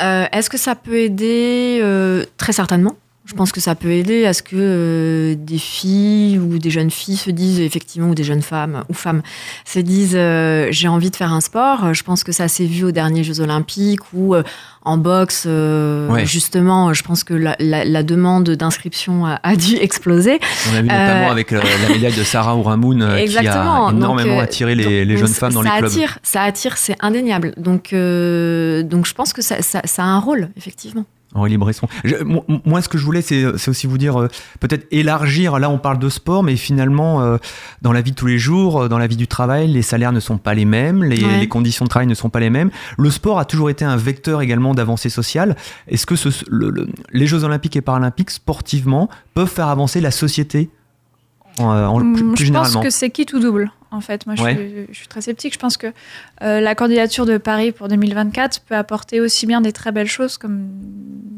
euh, 0.00 0.26
est-ce 0.32 0.50
que 0.50 0.58
ça 0.58 0.74
peut 0.74 0.98
aider? 0.98 1.80
Euh, 1.82 2.24
Très 2.36 2.52
certainement. 2.52 2.96
Je 3.26 3.34
pense 3.34 3.50
que 3.50 3.60
ça 3.60 3.74
peut 3.74 3.90
aider 3.90 4.24
à 4.24 4.32
ce 4.32 4.40
que 4.40 4.54
euh, 4.54 5.34
des 5.36 5.58
filles 5.58 6.38
ou 6.38 6.58
des 6.58 6.70
jeunes 6.70 6.92
filles 6.92 7.16
se 7.16 7.32
disent 7.32 7.58
effectivement, 7.58 8.10
ou 8.10 8.14
des 8.14 8.22
jeunes 8.22 8.40
femmes 8.40 8.84
ou 8.88 8.94
femmes 8.94 9.22
se 9.64 9.80
disent 9.80 10.14
euh, 10.14 10.68
j'ai 10.70 10.86
envie 10.86 11.10
de 11.10 11.16
faire 11.16 11.32
un 11.32 11.40
sport. 11.40 11.92
Je 11.92 12.04
pense 12.04 12.22
que 12.22 12.30
ça 12.30 12.46
s'est 12.46 12.66
vu 12.66 12.84
aux 12.84 12.92
derniers 12.92 13.24
Jeux 13.24 13.40
Olympiques 13.40 14.12
ou 14.12 14.36
euh, 14.36 14.44
en 14.82 14.96
boxe, 14.96 15.46
ouais. 15.46 16.24
justement, 16.24 16.94
je 16.94 17.02
pense 17.02 17.24
que 17.24 17.34
la, 17.34 17.56
la, 17.58 17.84
la 17.84 18.04
demande 18.04 18.48
d'inscription 18.50 19.26
a, 19.26 19.40
a, 19.42 19.56
dû 19.56 19.74
exploser. 19.74 20.38
On 20.70 20.76
a 20.76 20.82
vu 20.82 20.86
notamment 20.86 21.30
avec 21.32 21.50
la, 21.50 21.58
la, 21.58 21.88
médaille 21.88 22.14
de 22.14 22.22
Sarah 22.22 22.56
Ouramoun 22.56 22.98
qui 23.26 23.36
a 23.38 23.90
énormément 23.90 24.14
donc, 24.14 24.40
attiré 24.40 24.76
les, 24.76 25.04
les 25.04 25.16
jeunes 25.16 25.26
femmes 25.26 25.54
dans 25.54 25.62
les 25.62 25.70
clubs. 25.70 25.86
Attire, 25.86 26.20
ça 26.22 26.42
attire, 26.42 26.76
c'est 26.76 26.94
indéniable. 27.00 27.54
Donc, 27.56 27.90
donc 27.90 29.06
je 29.06 29.14
pense 29.14 29.32
que 29.32 29.42
ça, 29.42 29.60
ça, 29.62 29.82
ça 29.84 30.04
a 30.04 30.06
un 30.06 30.20
rôle, 30.20 30.50
effectivement. 30.56 31.04
Aurélie 31.36 31.58
Bresson. 31.58 31.88
Je, 32.04 32.16
moi, 32.22 32.82
ce 32.82 32.88
que 32.88 32.98
je 32.98 33.04
voulais, 33.04 33.22
c'est 33.22 33.68
aussi 33.68 33.86
vous 33.86 33.98
dire, 33.98 34.20
euh, 34.20 34.28
peut-être 34.60 34.86
élargir, 34.90 35.58
là 35.58 35.70
on 35.70 35.78
parle 35.78 35.98
de 35.98 36.08
sport, 36.08 36.42
mais 36.42 36.56
finalement, 36.56 37.22
euh, 37.22 37.38
dans 37.82 37.92
la 37.92 38.00
vie 38.00 38.12
de 38.12 38.16
tous 38.16 38.26
les 38.26 38.38
jours, 38.38 38.82
euh, 38.82 38.88
dans 38.88 38.98
la 38.98 39.06
vie 39.06 39.16
du 39.16 39.28
travail, 39.28 39.68
les 39.68 39.82
salaires 39.82 40.12
ne 40.12 40.20
sont 40.20 40.38
pas 40.38 40.54
les 40.54 40.64
mêmes, 40.64 41.04
les, 41.04 41.22
ouais. 41.22 41.38
les, 41.38 41.48
conditions 41.48 41.84
de 41.84 41.90
travail 41.90 42.06
ne 42.06 42.14
sont 42.14 42.30
pas 42.30 42.40
les 42.40 42.50
mêmes. 42.50 42.70
Le 42.98 43.10
sport 43.10 43.38
a 43.38 43.44
toujours 43.44 43.70
été 43.70 43.84
un 43.84 43.96
vecteur 43.96 44.42
également 44.42 44.74
d'avancée 44.74 45.08
sociale. 45.08 45.56
Est-ce 45.88 46.06
que 46.06 46.16
ce, 46.16 46.28
le, 46.48 46.70
le, 46.70 46.88
les 47.12 47.26
Jeux 47.26 47.44
olympiques 47.44 47.76
et 47.76 47.80
paralympiques, 47.80 48.30
sportivement, 48.30 49.08
peuvent 49.34 49.48
faire 49.48 49.68
avancer 49.68 50.00
la 50.00 50.10
société 50.10 50.70
en, 51.58 51.64
en, 51.64 51.98
plus, 52.00 52.18
je 52.18 52.24
plus 52.34 52.44
généralement 52.44 52.74
pense 52.74 52.84
que 52.84 52.90
c'est 52.90 53.10
qui 53.10 53.24
tout 53.24 53.40
double 53.40 53.70
en 53.90 54.00
fait. 54.00 54.26
Moi, 54.26 54.36
je, 54.36 54.42
ouais. 54.42 54.54
suis, 54.54 54.86
je, 54.90 54.98
suis, 54.98 55.08
très 55.08 55.20
sceptique. 55.20 55.54
Je 55.54 55.58
pense 55.58 55.76
que 55.76 55.88
euh, 56.42 56.60
la 56.60 56.74
candidature 56.74 57.26
de 57.26 57.38
Paris 57.38 57.72
pour 57.72 57.88
2024 57.88 58.60
peut 58.60 58.76
apporter 58.76 59.20
aussi 59.20 59.46
bien 59.46 59.60
des 59.60 59.72
très 59.72 59.92
belles 59.92 60.08
choses 60.08 60.38
comme 60.38 60.68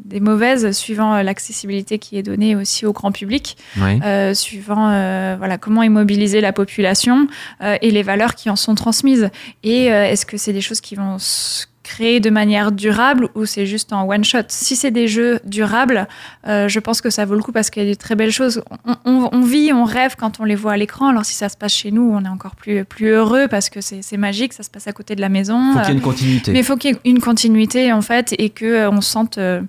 des 0.08 0.20
mauvaises, 0.20 0.72
suivant 0.72 1.14
euh, 1.14 1.22
l'accessibilité 1.22 1.98
qui 1.98 2.16
est 2.18 2.22
donnée 2.22 2.56
aussi 2.56 2.86
au 2.86 2.92
grand 2.92 3.12
public, 3.12 3.56
euh, 3.78 4.34
suivant 4.34 4.88
euh, 4.90 5.36
voilà 5.38 5.58
comment 5.58 5.82
immobiliser 5.82 6.40
la 6.40 6.52
population 6.52 7.28
euh, 7.62 7.76
et 7.82 7.90
les 7.90 8.02
valeurs 8.02 8.34
qui 8.34 8.50
en 8.50 8.56
sont 8.56 8.74
transmises. 8.74 9.30
Et 9.62 9.92
euh, 9.92 10.10
est-ce 10.10 10.26
que 10.26 10.36
c'est 10.36 10.52
des 10.52 10.60
choses 10.62 10.80
qui 10.80 10.94
vont 10.94 11.18
créer 11.82 12.20
de 12.20 12.28
manière 12.28 12.70
durable 12.70 13.28
ou 13.34 13.46
c'est 13.46 13.64
juste 13.64 13.94
en 13.94 14.06
one 14.06 14.22
shot? 14.22 14.48
Si 14.48 14.76
c'est 14.76 14.90
des 14.90 15.08
jeux 15.08 15.40
durables, 15.46 16.06
euh, 16.46 16.68
je 16.68 16.80
pense 16.80 17.00
que 17.00 17.08
ça 17.08 17.24
vaut 17.24 17.34
le 17.34 17.40
coup 17.42 17.52
parce 17.52 17.70
qu'il 17.70 17.82
y 17.82 17.86
a 17.86 17.88
des 17.88 17.96
très 17.96 18.14
belles 18.14 18.30
choses. 18.32 18.62
On, 18.84 18.96
on, 19.06 19.28
on, 19.32 19.40
vit, 19.42 19.72
on 19.72 19.84
rêve 19.84 20.14
quand 20.18 20.38
on 20.38 20.44
les 20.44 20.54
voit 20.54 20.72
à 20.72 20.76
l'écran. 20.76 21.08
Alors 21.08 21.24
si 21.24 21.32
ça 21.34 21.48
se 21.48 21.56
passe 21.56 21.74
chez 21.74 21.90
nous, 21.90 22.10
on 22.12 22.24
est 22.24 22.28
encore 22.28 22.56
plus, 22.56 22.84
plus 22.84 23.08
heureux 23.08 23.48
parce 23.48 23.70
que 23.70 23.80
c'est 23.80 24.16
magique, 24.18 24.52
ça 24.52 24.62
se 24.62 24.70
passe 24.70 24.86
à 24.86 24.92
côté 24.92 25.16
de 25.16 25.22
la 25.22 25.30
maison. 25.30 25.72
Il 25.72 25.78
faut 25.78 25.80
qu'il 25.80 25.88
y 25.88 25.92
ait 25.92 25.94
une 25.94 26.02
continuité. 26.02 26.52
Mais 26.52 26.58
il 26.58 26.64
faut 26.64 26.76
qu'il 26.76 26.90
y 26.90 26.94
ait 26.94 27.00
une 27.06 27.20
continuité 27.20 27.92
en 27.92 28.02
fait 28.02 28.34
et 28.38 28.50
que 28.50 28.66
euh, 28.66 28.90
on 28.90 29.00
sente. 29.00 29.38
Euh, 29.38 29.62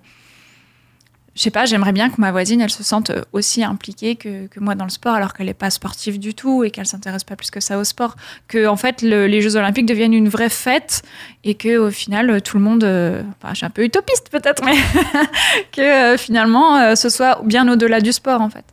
je 1.40 1.44
sais 1.46 1.52
pas, 1.52 1.64
j'aimerais 1.64 1.94
bien 1.94 2.10
que 2.10 2.20
ma 2.20 2.34
voisine, 2.34 2.60
elle 2.60 2.70
se 2.70 2.84
sente 2.84 3.14
aussi 3.32 3.64
impliquée 3.64 4.18
que, 4.18 4.48
que 4.48 4.60
moi 4.60 4.76
dans 4.76 4.84
le 4.84 4.90
sport, 4.90 5.16
alors 5.16 5.32
qu'elle 5.34 5.46
n'est 5.46 5.54
pas 5.54 5.70
sportive 5.70 6.20
du 6.20 6.34
tout 6.34 6.66
et 6.66 6.70
qu'elle 6.70 6.86
s'intéresse 6.86 7.24
pas 7.24 7.38
plus 7.38 7.50
que 7.50 7.62
ça 7.62 7.80
au 7.80 7.86
sport. 7.86 8.18
Que 8.50 8.68
en 8.68 8.76
fait, 8.76 9.02
le- 9.02 9.26
les 9.26 9.40
Jeux 9.40 9.56
Olympiques 9.56 9.86
deviennent 9.86 10.14
une 10.14 10.28
vraie 10.28 10.50
fête 10.50 11.02
et 11.46 11.56
que 11.56 11.78
au 11.78 11.92
final, 11.92 12.42
tout 12.42 12.58
le 12.58 12.64
monde, 12.66 12.84
euh, 12.84 13.24
je 13.52 13.56
suis 13.56 13.66
un 13.66 13.70
peu 13.70 13.86
utopiste 13.86 14.28
peut-être, 14.30 14.62
mais 14.66 14.76
que 15.72 15.80
euh, 16.14 16.18
finalement, 16.18 16.76
euh, 16.76 16.96
ce 16.96 17.08
soit 17.08 17.40
bien 17.46 17.72
au-delà 17.72 18.02
du 18.02 18.12
sport 18.12 18.42
en 18.42 18.50
fait. 18.50 18.66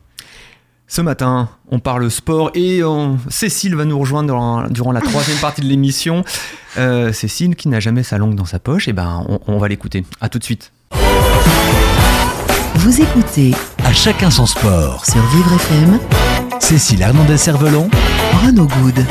Ce 0.89 0.99
matin, 0.99 1.47
on 1.71 1.79
parle 1.79 2.11
sport 2.11 2.51
et 2.53 2.83
euh, 2.83 3.13
Cécile 3.29 3.75
va 3.77 3.85
nous 3.85 3.97
rejoindre 3.97 4.67
durant 4.69 4.91
la 4.91 4.99
troisième 4.99 5.37
partie 5.37 5.61
de 5.61 5.67
l'émission. 5.67 6.25
Euh, 6.77 7.13
Cécile, 7.13 7.55
qui 7.55 7.69
n'a 7.69 7.79
jamais 7.79 8.03
sa 8.03 8.17
langue 8.17 8.35
dans 8.35 8.43
sa 8.45 8.59
poche, 8.59 8.89
et 8.89 8.93
ben 8.93 9.25
on, 9.29 9.39
on 9.47 9.57
va 9.57 9.69
l'écouter. 9.69 10.03
À 10.19 10.27
tout 10.27 10.37
de 10.39 10.43
suite. 10.43 10.73
Vous 12.79 13.01
écoutez 13.01 13.53
À 13.83 13.91
chacun 13.91 14.29
son 14.29 14.45
sport. 14.45 15.03
sur 15.03 15.25
Vivre 15.35 15.51
FM 15.55 15.99
Cécile 16.59 17.01
Hernandez-Cervelon, 17.01 17.89
Renaud 18.45 18.67
Good. 18.67 19.03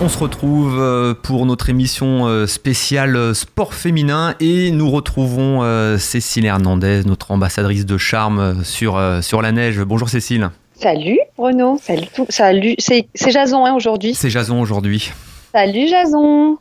On 0.00 0.08
se 0.08 0.16
retrouve 0.16 0.78
euh, 0.78 1.14
pour 1.20 1.46
notre 1.46 1.68
émission 1.68 2.28
euh, 2.28 2.46
spéciale 2.46 3.16
euh, 3.16 3.34
sport 3.34 3.74
féminin 3.74 4.36
et 4.38 4.70
nous 4.70 4.88
retrouvons 4.88 5.62
Cécile 5.98 6.46
Hernandez, 6.46 7.02
notre 7.04 7.32
ambassadrice 7.32 7.84
de 7.84 7.98
charme 7.98 8.62
sur, 8.62 9.02
sur 9.20 9.42
la 9.42 9.50
neige. 9.50 9.80
Bonjour 9.80 10.08
Cécile. 10.08 10.50
Salut 10.80 11.18
Renaud, 11.36 11.80
salut 11.82 12.06
tout, 12.14 12.26
salut, 12.28 12.76
c'est 12.78 13.08
c'est 13.16 13.32
Jason 13.32 13.66
hein, 13.66 13.74
aujourd'hui. 13.74 14.14
C'est 14.14 14.30
Jason 14.30 14.60
aujourd'hui. 14.60 15.10
Salut 15.56 15.88
Jason. 15.88 16.58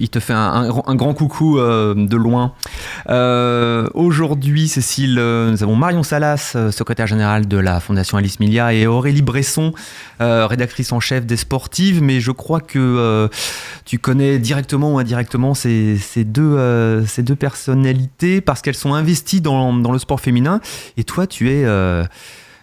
Il 0.00 0.08
te, 0.08 0.20
fait 0.20 0.32
un, 0.32 0.70
grand- 0.70 1.12
coucou 1.12 1.58
euh, 1.58 1.94
de 1.94 2.16
loin. 2.16 2.54
Euh, 3.10 3.90
Aujourd'hui, 3.92 4.68
Cécile, 4.68 5.18
euh, 5.18 5.50
nous 5.50 5.62
avons 5.62 5.76
Marion 5.76 6.02
Salas, 6.02 6.56
secrétaire 6.70 7.06
générale 7.06 7.46
de 7.46 7.58
la 7.58 7.78
Fondation 7.78 8.16
Alice 8.16 8.40
Milia, 8.40 8.72
et 8.72 8.86
Aurélie 8.86 9.20
Bresson, 9.20 9.74
rédactrice 10.18 10.92
en 10.92 10.98
chef 10.98 11.26
des 11.26 11.36
Sportives. 11.36 12.02
Mais 12.02 12.22
je 12.22 12.30
crois 12.30 12.62
que 12.62 13.28
tu 13.84 13.98
connais 13.98 14.38
directement 14.38 14.94
ou 14.94 14.98
indirectement 14.98 15.52
ces, 15.52 15.98
deux, 16.24 17.04
personnalités 17.38 18.40
parce 18.40 18.62
qu'elles 18.62 18.76
sont 18.76 18.94
investies 18.94 19.42
dans, 19.42 19.72
le 19.72 19.98
sport 19.98 20.22
féminin. 20.22 20.62
Et 20.96 21.04
toi, 21.04 21.26
tu 21.26 21.50
es 21.50 21.66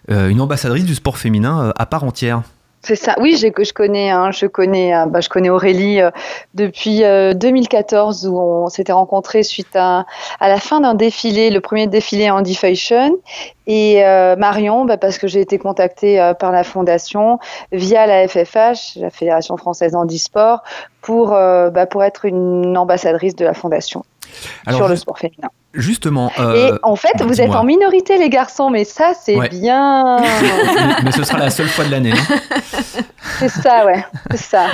une 0.10 0.42
ambassadrice 0.42 0.86
du 0.86 0.96
sport 0.96 1.20
féminin 1.20 1.72
à 1.78 1.86
part 1.86 2.06
entière. 2.06 2.42
C'est 2.86 2.96
ça. 2.96 3.16
Oui, 3.20 3.36
je 3.36 3.74
connais, 3.74 4.12
hein, 4.12 4.30
je 4.30 4.46
connais, 4.46 4.96
euh, 4.96 5.08
bah, 5.08 5.20
je 5.20 5.28
connais 5.28 5.50
Aurélie 5.50 6.02
euh, 6.02 6.12
depuis 6.54 7.04
euh, 7.04 7.34
2014 7.34 8.28
où 8.28 8.38
on 8.38 8.70
s'était 8.70 8.92
rencontrés 8.92 9.42
suite 9.42 9.76
à, 9.76 10.06
à 10.40 10.50
la 10.50 10.60
fin 10.60 10.82
d'un 10.82 10.94
défilé, 10.94 11.50
le 11.50 11.62
premier 11.62 11.88
défilé 11.88 12.30
Andy 12.30 12.54
Fashion, 12.54 13.18
et 13.66 14.06
euh, 14.06 14.36
Marion, 14.36 14.86
bah, 14.86 14.98
parce 14.98 15.18
que 15.18 15.26
j'ai 15.26 15.42
été 15.42 15.58
contactée 15.58 16.22
euh, 16.22 16.36
par 16.36 16.52
la 16.52 16.64
fondation 16.64 17.40
via 17.72 18.06
la 18.06 18.28
FFH, 18.28 18.98
la 18.98 19.10
Fédération 19.10 19.58
française 19.58 19.96
handisport, 19.96 20.62
pour 21.02 21.34
euh, 21.34 21.72
bah, 21.72 21.88
pour 21.88 22.04
être 22.04 22.26
une 22.26 22.78
ambassadrice 22.78 23.36
de 23.36 23.46
la 23.46 23.56
fondation 23.56 24.06
Alors, 24.68 24.82
sur 24.82 24.88
le 24.88 24.96
sport 24.96 25.18
féminin. 25.18 25.50
Justement. 25.76 26.32
et 26.38 26.42
euh, 26.42 26.78
en 26.84 26.96
fait, 26.96 27.22
vous 27.24 27.42
êtes 27.42 27.52
en 27.52 27.64
minorité 27.64 28.18
les 28.18 28.30
garçons, 28.30 28.70
mais 28.70 28.84
ça 28.86 29.12
c'est 29.22 29.36
Ouais. 29.36 29.50
bien. 29.50 30.18
mais 31.04 31.12
ce 31.12 31.24
sera 31.24 31.38
la 31.40 31.50
seule 31.50 31.68
fois 31.68 31.86
de 31.86 31.92
l'année. 31.92 32.14
hein. 32.14 33.02
C'est 33.40 33.50
ça, 33.50 33.86
ouais, 33.86 34.06
c'est 34.32 34.38
ça. 34.38 34.68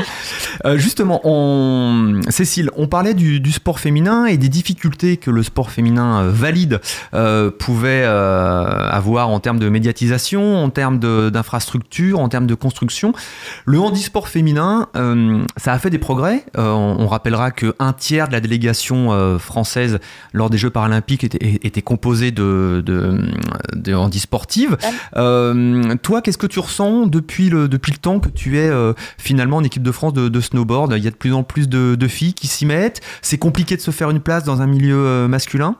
Euh, 0.65 0.77
justement, 0.77 1.19
on... 1.23 2.21
Cécile, 2.29 2.69
on 2.75 2.87
parlait 2.87 3.13
du, 3.13 3.39
du 3.39 3.51
sport 3.51 3.79
féminin 3.79 4.25
et 4.25 4.37
des 4.37 4.49
difficultés 4.49 5.17
que 5.17 5.31
le 5.31 5.41
sport 5.41 5.71
féminin 5.71 6.21
euh, 6.25 6.29
valide 6.31 6.79
euh, 7.13 7.49
pouvait 7.49 8.03
avoir 8.03 9.29
en 9.29 9.39
termes 9.39 9.59
de 9.59 9.69
médiatisation, 9.69 10.63
en 10.63 10.69
termes 10.69 10.99
d'infrastructure, 10.99 12.19
en 12.19 12.29
termes 12.29 12.47
de 12.47 12.55
construction. 12.55 13.13
Le 13.65 13.79
handisport 13.79 14.27
féminin, 14.27 14.87
ça 15.57 15.73
a 15.73 15.79
fait 15.79 15.89
des 15.89 15.97
progrès. 15.97 16.45
On, 16.57 16.97
on 16.99 17.07
rappellera 17.07 17.51
que 17.51 17.73
un 17.79 17.93
tiers 17.93 18.27
de 18.27 18.33
la 18.33 18.39
délégation 18.41 19.37
française 19.39 19.99
lors 20.33 20.49
des 20.49 20.57
Jeux 20.57 20.69
paralympiques 20.69 20.90
était, 20.99 21.59
était 21.63 21.81
composé 21.81 22.31
de, 22.31 22.83
de, 22.85 23.19
de 23.73 23.93
handisportives. 23.93 24.77
Euh, 25.15 25.95
toi, 26.01 26.21
qu'est-ce 26.21 26.37
que 26.37 26.47
tu 26.47 26.59
ressens 26.59 27.07
depuis 27.07 27.49
le, 27.49 27.67
depuis 27.67 27.91
le 27.91 27.97
temps 27.97 28.19
que 28.19 28.29
tu 28.29 28.57
es 28.57 28.67
euh, 28.69 28.93
finalement 29.17 29.57
en 29.57 29.63
équipe 29.63 29.83
de 29.83 29.91
France 29.91 30.13
de, 30.13 30.29
de 30.29 30.41
snowboard? 30.41 30.93
Il 30.97 31.03
y 31.03 31.07
a 31.07 31.11
de 31.11 31.15
plus 31.15 31.33
en 31.33 31.43
plus 31.43 31.69
de, 31.69 31.95
de 31.95 32.07
filles 32.07 32.33
qui 32.33 32.47
s'y 32.47 32.65
mettent. 32.65 33.01
C'est 33.21 33.37
compliqué 33.37 33.75
de 33.75 33.81
se 33.81 33.91
faire 33.91 34.09
une 34.09 34.21
place 34.21 34.43
dans 34.43 34.61
un 34.61 34.67
milieu 34.67 34.97
euh, 34.97 35.27
masculin? 35.27 35.75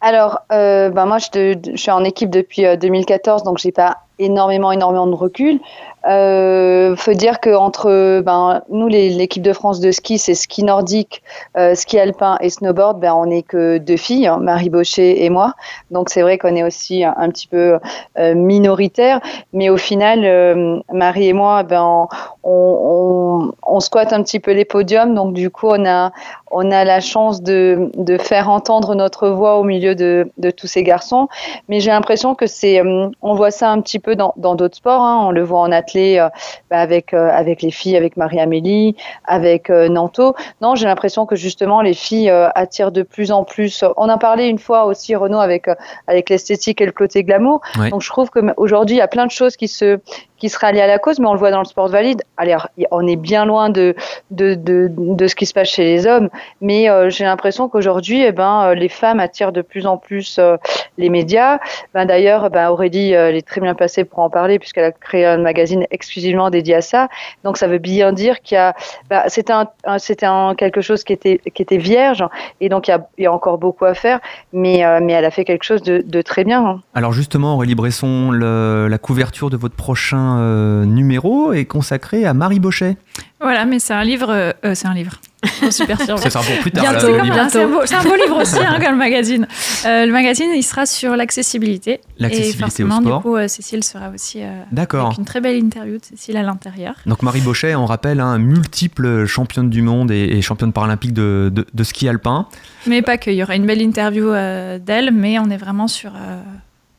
Alors, 0.00 0.40
euh, 0.52 0.90
ben 0.90 1.06
moi, 1.06 1.18
je, 1.18 1.28
te- 1.28 1.70
je 1.72 1.76
suis 1.80 1.90
en 1.90 2.04
équipe 2.04 2.28
depuis 2.28 2.66
euh, 2.66 2.76
2014, 2.76 3.42
donc 3.42 3.58
j'ai 3.58 3.72
pas 3.72 3.98
énormément, 4.18 4.70
énormément 4.70 5.06
de 5.06 5.14
recul. 5.14 5.60
Euh, 6.06 6.96
faut 6.96 7.14
dire 7.14 7.40
que 7.40 7.54
entre 7.54 8.20
ben, 8.20 8.62
nous, 8.68 8.88
l'équipe 8.88 9.42
de 9.42 9.52
France 9.52 9.80
de 9.80 9.90
ski, 9.90 10.18
c'est 10.18 10.34
ski 10.34 10.62
nordique, 10.62 11.22
euh, 11.56 11.74
ski 11.74 11.98
alpin 11.98 12.36
et 12.40 12.50
snowboard. 12.50 13.00
Ben, 13.00 13.14
on 13.14 13.26
n'est 13.26 13.42
que 13.42 13.78
deux 13.78 13.96
filles, 13.96 14.26
hein, 14.26 14.38
Marie 14.40 14.70
Baucher 14.70 15.24
et 15.24 15.30
moi. 15.30 15.54
Donc 15.90 16.10
c'est 16.10 16.22
vrai 16.22 16.38
qu'on 16.38 16.54
est 16.56 16.62
aussi 16.62 17.04
un, 17.04 17.28
petit 17.30 17.46
peu 17.46 17.78
euh, 18.18 18.34
minoritaire, 18.34 19.20
mais 19.52 19.70
au 19.70 19.76
final, 19.76 20.24
euh, 20.24 20.80
Marie 20.92 21.28
et 21.28 21.32
moi, 21.32 21.62
ben, 21.62 22.08
on, 22.44 23.52
on 23.62 23.80
squatte 23.80 24.12
un 24.12 24.22
petit 24.22 24.40
peu 24.40 24.52
les 24.52 24.64
podiums. 24.64 25.14
Donc 25.14 25.34
du 25.34 25.50
coup, 25.50 25.68
on 25.68 25.84
a 25.86 26.12
on 26.50 26.70
a 26.70 26.84
la 26.84 27.00
chance 27.00 27.42
de, 27.42 27.90
de 27.96 28.16
faire 28.16 28.48
entendre 28.48 28.94
notre 28.94 29.28
voix 29.28 29.56
au 29.56 29.64
milieu 29.64 29.96
de, 29.96 30.30
de 30.38 30.50
tous 30.50 30.68
ces 30.68 30.84
garçons. 30.84 31.26
Mais 31.68 31.80
j'ai 31.80 31.90
l'impression 31.90 32.36
que 32.36 32.46
c'est, 32.46 32.80
euh, 32.80 33.08
on 33.22 33.34
voit 33.34 33.50
ça 33.50 33.70
un 33.70 33.80
petit 33.80 33.98
peu 33.98 34.14
dans 34.14 34.34
dans 34.36 34.54
d'autres 34.54 34.76
sports. 34.76 35.02
Hein. 35.02 35.24
On 35.26 35.30
le 35.32 35.42
voit 35.42 35.60
en 35.60 35.72
athlée 35.72 36.18
euh, 36.18 36.28
bah, 36.70 36.78
avec 36.78 37.12
euh, 37.12 37.28
avec 37.32 37.62
les 37.62 37.72
filles, 37.72 37.96
avec 37.96 38.16
Marie-Amélie, 38.16 38.96
avec 39.24 39.70
euh, 39.70 39.88
Nanto. 39.88 40.34
Non, 40.60 40.76
j'ai 40.76 40.86
l'impression 40.86 41.26
que 41.26 41.34
justement 41.34 41.80
les 41.80 41.94
filles 41.94 42.30
attirent 42.54 42.92
de 42.92 43.02
plus 43.02 43.32
en 43.32 43.44
plus. 43.44 43.84
On 43.96 44.08
en 44.08 44.18
parlait 44.18 44.48
une 44.48 44.58
fois 44.58 44.84
aussi 44.84 45.16
Renaud 45.16 45.40
avec 45.40 45.66
avec 46.06 46.30
l'esthétique 46.30 46.80
et 46.80 46.86
le 46.86 46.92
côté 46.92 47.24
glamour. 47.24 47.60
Donc 47.90 48.02
je 48.02 48.08
trouve 48.08 48.30
que 48.30 48.40
aujourd'hui 48.56 48.96
il 48.96 48.98
y 48.98 49.02
a 49.02 49.08
plein 49.08 49.26
de 49.26 49.30
choses 49.30 49.56
qui 49.56 49.68
se 49.68 49.98
qui 50.44 50.50
se 50.50 50.58
rallient 50.58 50.82
à 50.82 50.86
la 50.86 50.98
cause, 50.98 51.18
mais 51.20 51.26
on 51.26 51.32
le 51.32 51.38
voit 51.38 51.50
dans 51.50 51.60
le 51.60 51.64
sport 51.64 51.88
valide. 51.88 52.20
Allez, 52.36 52.54
on 52.90 53.06
est 53.06 53.16
bien 53.16 53.46
loin 53.46 53.70
de 53.70 53.94
de, 54.30 54.54
de, 54.56 55.26
ce 55.26 55.34
qui 55.34 55.46
se 55.46 55.54
passe 55.54 55.68
chez 55.68 55.84
les 55.84 56.06
hommes, 56.06 56.28
mais 56.60 56.90
euh, 56.90 57.08
j'ai 57.08 57.24
l'impression 57.24 57.66
qu'aujourd'hui, 57.70 58.22
eh 58.22 58.30
ben, 58.32 58.64
euh, 58.66 58.74
les 58.74 58.90
femmes 58.90 59.20
attirent 59.20 59.52
de 59.52 59.62
plus 59.62 59.86
en 59.86 59.96
plus 59.96 60.36
euh, 60.38 60.58
les 60.98 61.08
médias. 61.08 61.60
Ben, 61.94 62.04
D'ailleurs, 62.04 62.50
ben, 62.50 62.68
Aurélie, 62.68 63.12
elle 63.12 63.36
est 63.36 63.46
très 63.46 63.62
bien 63.62 63.74
placée 63.74 64.04
pour 64.04 64.18
en 64.18 64.28
parler 64.28 64.58
puisqu'elle 64.58 64.84
a 64.84 64.92
créé 64.92 65.24
un 65.24 65.38
magazine 65.38 65.86
exclusivement 65.90 66.50
dédié 66.50 66.74
à 66.74 66.82
ça. 66.82 67.08
Donc 67.42 67.56
ça 67.56 67.66
veut 67.66 67.78
bien 67.78 68.12
dire 68.12 68.42
qu'il 68.42 68.56
y 68.56 68.58
a, 68.58 68.74
ben, 69.08 69.22
c'était 69.28 69.54
un, 69.54 69.66
un- 69.86 69.96
un 70.22 70.54
quelque 70.54 70.82
chose 70.82 71.04
qui 71.04 71.14
était 71.14 71.40
qui 71.54 71.62
était 71.62 71.78
vierge, 71.78 72.22
et 72.60 72.68
donc 72.68 72.88
il 72.88 72.98
y 73.18 73.26
a, 73.26 73.32
encore 73.32 73.56
beaucoup 73.56 73.86
à 73.86 73.94
faire, 73.94 74.20
mais 74.52 74.82
mais 75.00 75.14
elle 75.14 75.24
a 75.24 75.30
fait 75.30 75.46
quelque 75.46 75.64
chose 75.64 75.82
de, 75.82 76.02
de 76.06 76.20
très 76.20 76.44
bien. 76.44 76.62
hein. 76.66 76.80
Alors 76.94 77.12
justement, 77.12 77.54
Aurélie 77.54 77.74
Bresson, 77.74 78.30
la 78.32 78.98
couverture 78.98 79.48
de 79.48 79.56
votre 79.56 79.76
prochain 79.76 80.33
euh, 80.38 80.84
numéro 80.84 81.52
est 81.52 81.64
consacrée 81.64 82.24
à 82.26 82.34
Marie 82.34 82.60
Bauchet. 82.60 82.96
Voilà, 83.40 83.64
mais 83.66 83.78
c'est 83.78 83.92
un 83.94 84.04
livre. 84.04 84.30
euh, 84.30 84.52
euh, 84.64 84.74
c'est 84.74 84.86
un 84.86 84.94
livre. 84.94 85.20
Oh, 85.62 85.70
super 85.70 86.00
sûr. 86.00 86.14
Pour 86.14 86.58
plus 86.62 86.70
tard. 86.70 86.94
C'est 86.98 87.62
un- 87.62 87.68
beau- 87.68 87.82
c'est 87.84 87.94
un 87.96 88.02
beau 88.02 88.14
livre 88.14 88.40
aussi, 88.40 88.56
hein, 88.58 88.78
comme 88.80 88.92
le 88.92 88.96
magazine. 88.98 89.46
Euh, 89.84 90.06
le 90.06 90.12
magazine, 90.12 90.48
il 90.56 90.62
sera 90.62 90.86
sur 90.86 91.14
l'accessibilité. 91.16 91.92
Et 91.92 92.00
L'accessibilité 92.18 92.82
au 92.84 92.90
sport. 92.90 93.18
du 93.18 93.22
coup, 93.22 93.36
euh, 93.36 93.46
Cécile 93.48 93.84
sera 93.84 94.08
aussi 94.08 94.42
euh, 94.42 94.62
D'accord. 94.72 95.06
avec 95.08 95.18
une 95.18 95.26
très 95.26 95.42
belle 95.42 95.56
interview 95.58 95.98
de 95.98 96.04
Cécile 96.04 96.38
à 96.38 96.42
l'intérieur. 96.42 96.94
Donc 97.04 97.22
Marie 97.22 97.42
Bauchet, 97.42 97.74
on 97.74 97.84
rappelle, 97.84 98.20
hein, 98.20 98.38
multiple 98.38 99.26
championne 99.26 99.68
du 99.68 99.82
monde 99.82 100.10
et, 100.10 100.22
et 100.24 100.40
championne 100.40 100.72
paralympique 100.72 101.12
de, 101.12 101.50
de- 101.54 101.66
de 101.74 101.84
ski 101.84 102.08
alpin. 102.08 102.46
Mais 102.86 103.02
pas 103.02 103.18
que. 103.18 103.30
Il 103.30 103.36
y 103.36 103.42
aura 103.42 103.54
une 103.56 103.66
belle 103.66 103.82
interview 103.82 104.30
euh, 104.30 104.78
d'elle, 104.78 105.10
mais 105.12 105.38
on 105.38 105.50
est 105.50 105.58
vraiment 105.58 105.88
sur, 105.88 106.12
euh, 106.14 106.40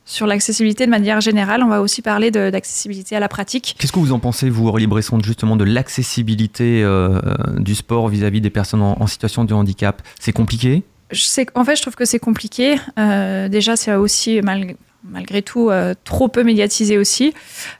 sur 0.06 0.26
l'accessibilité 0.26 0.86
de 0.86 0.90
manière 0.90 1.20
générale. 1.20 1.62
On 1.62 1.68
va 1.68 1.82
aussi 1.82 2.00
parler 2.00 2.30
d'accessibilité 2.30 3.14
à 3.16 3.20
la 3.20 3.28
pratique. 3.28 3.74
Qu'est-ce 3.78 3.92
que 3.92 3.98
vous 3.98 4.12
en 4.12 4.18
pensez, 4.18 4.48
vous, 4.48 4.68
Aurélie 4.68 4.86
Bresson, 4.86 5.20
justement 5.20 5.56
de 5.56 5.64
l'accessibilité 5.64 6.82
euh, 6.82 7.20
du 7.58 7.74
sport 7.74 8.08
vis-à-vis 8.08 8.40
des 8.40 8.50
personnes 8.50 8.82
en, 8.82 8.96
en 8.98 9.06
situation 9.06 9.44
de 9.44 9.52
handicap? 9.52 10.00
C'est 10.18 10.32
compliqué? 10.32 10.84
Je 11.10 11.24
sais, 11.24 11.46
en 11.54 11.64
fait, 11.64 11.76
je 11.76 11.82
trouve 11.82 11.96
que 11.96 12.04
c'est 12.04 12.18
compliqué. 12.18 12.76
Euh, 12.98 13.48
déjà, 13.48 13.76
c'est 13.76 13.94
aussi, 13.94 14.40
mal- 14.40 14.74
malgré 15.04 15.42
tout, 15.42 15.70
euh, 15.70 15.94
trop 16.04 16.28
peu 16.28 16.42
médiatisé 16.44 16.98
aussi. 16.98 17.34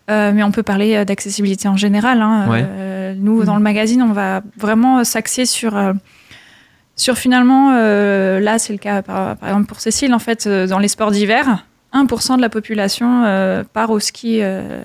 Mais 0.08 0.42
on 0.42 0.50
peut 0.50 0.62
parler 0.62 1.04
d'accessibilité 1.04 1.68
en 1.68 1.76
général. 1.76 2.20
hein. 2.20 2.48
Ouais. 2.50 3.14
Nous, 3.16 3.44
dans 3.44 3.56
le 3.56 3.62
magazine, 3.62 4.02
on 4.02 4.12
va 4.12 4.42
vraiment 4.58 5.04
s'axer 5.04 5.46
sur... 5.46 5.80
sur 6.96 7.18
finalement, 7.18 7.72
euh, 7.76 8.40
là 8.40 8.58
c'est 8.58 8.72
le 8.72 8.78
cas 8.78 9.02
par, 9.02 9.36
par 9.36 9.48
exemple 9.48 9.66
pour 9.66 9.80
Cécile, 9.80 10.12
en 10.14 10.18
fait, 10.18 10.46
euh, 10.46 10.66
dans 10.66 10.78
les 10.78 10.88
sports 10.88 11.10
d'hiver, 11.10 11.66
1% 12.04 12.37
de 12.37 12.40
la 12.40 12.48
population 12.48 13.24
euh, 13.24 13.64
part 13.64 13.90
au 13.90 14.00
ski 14.00 14.38
euh, 14.42 14.82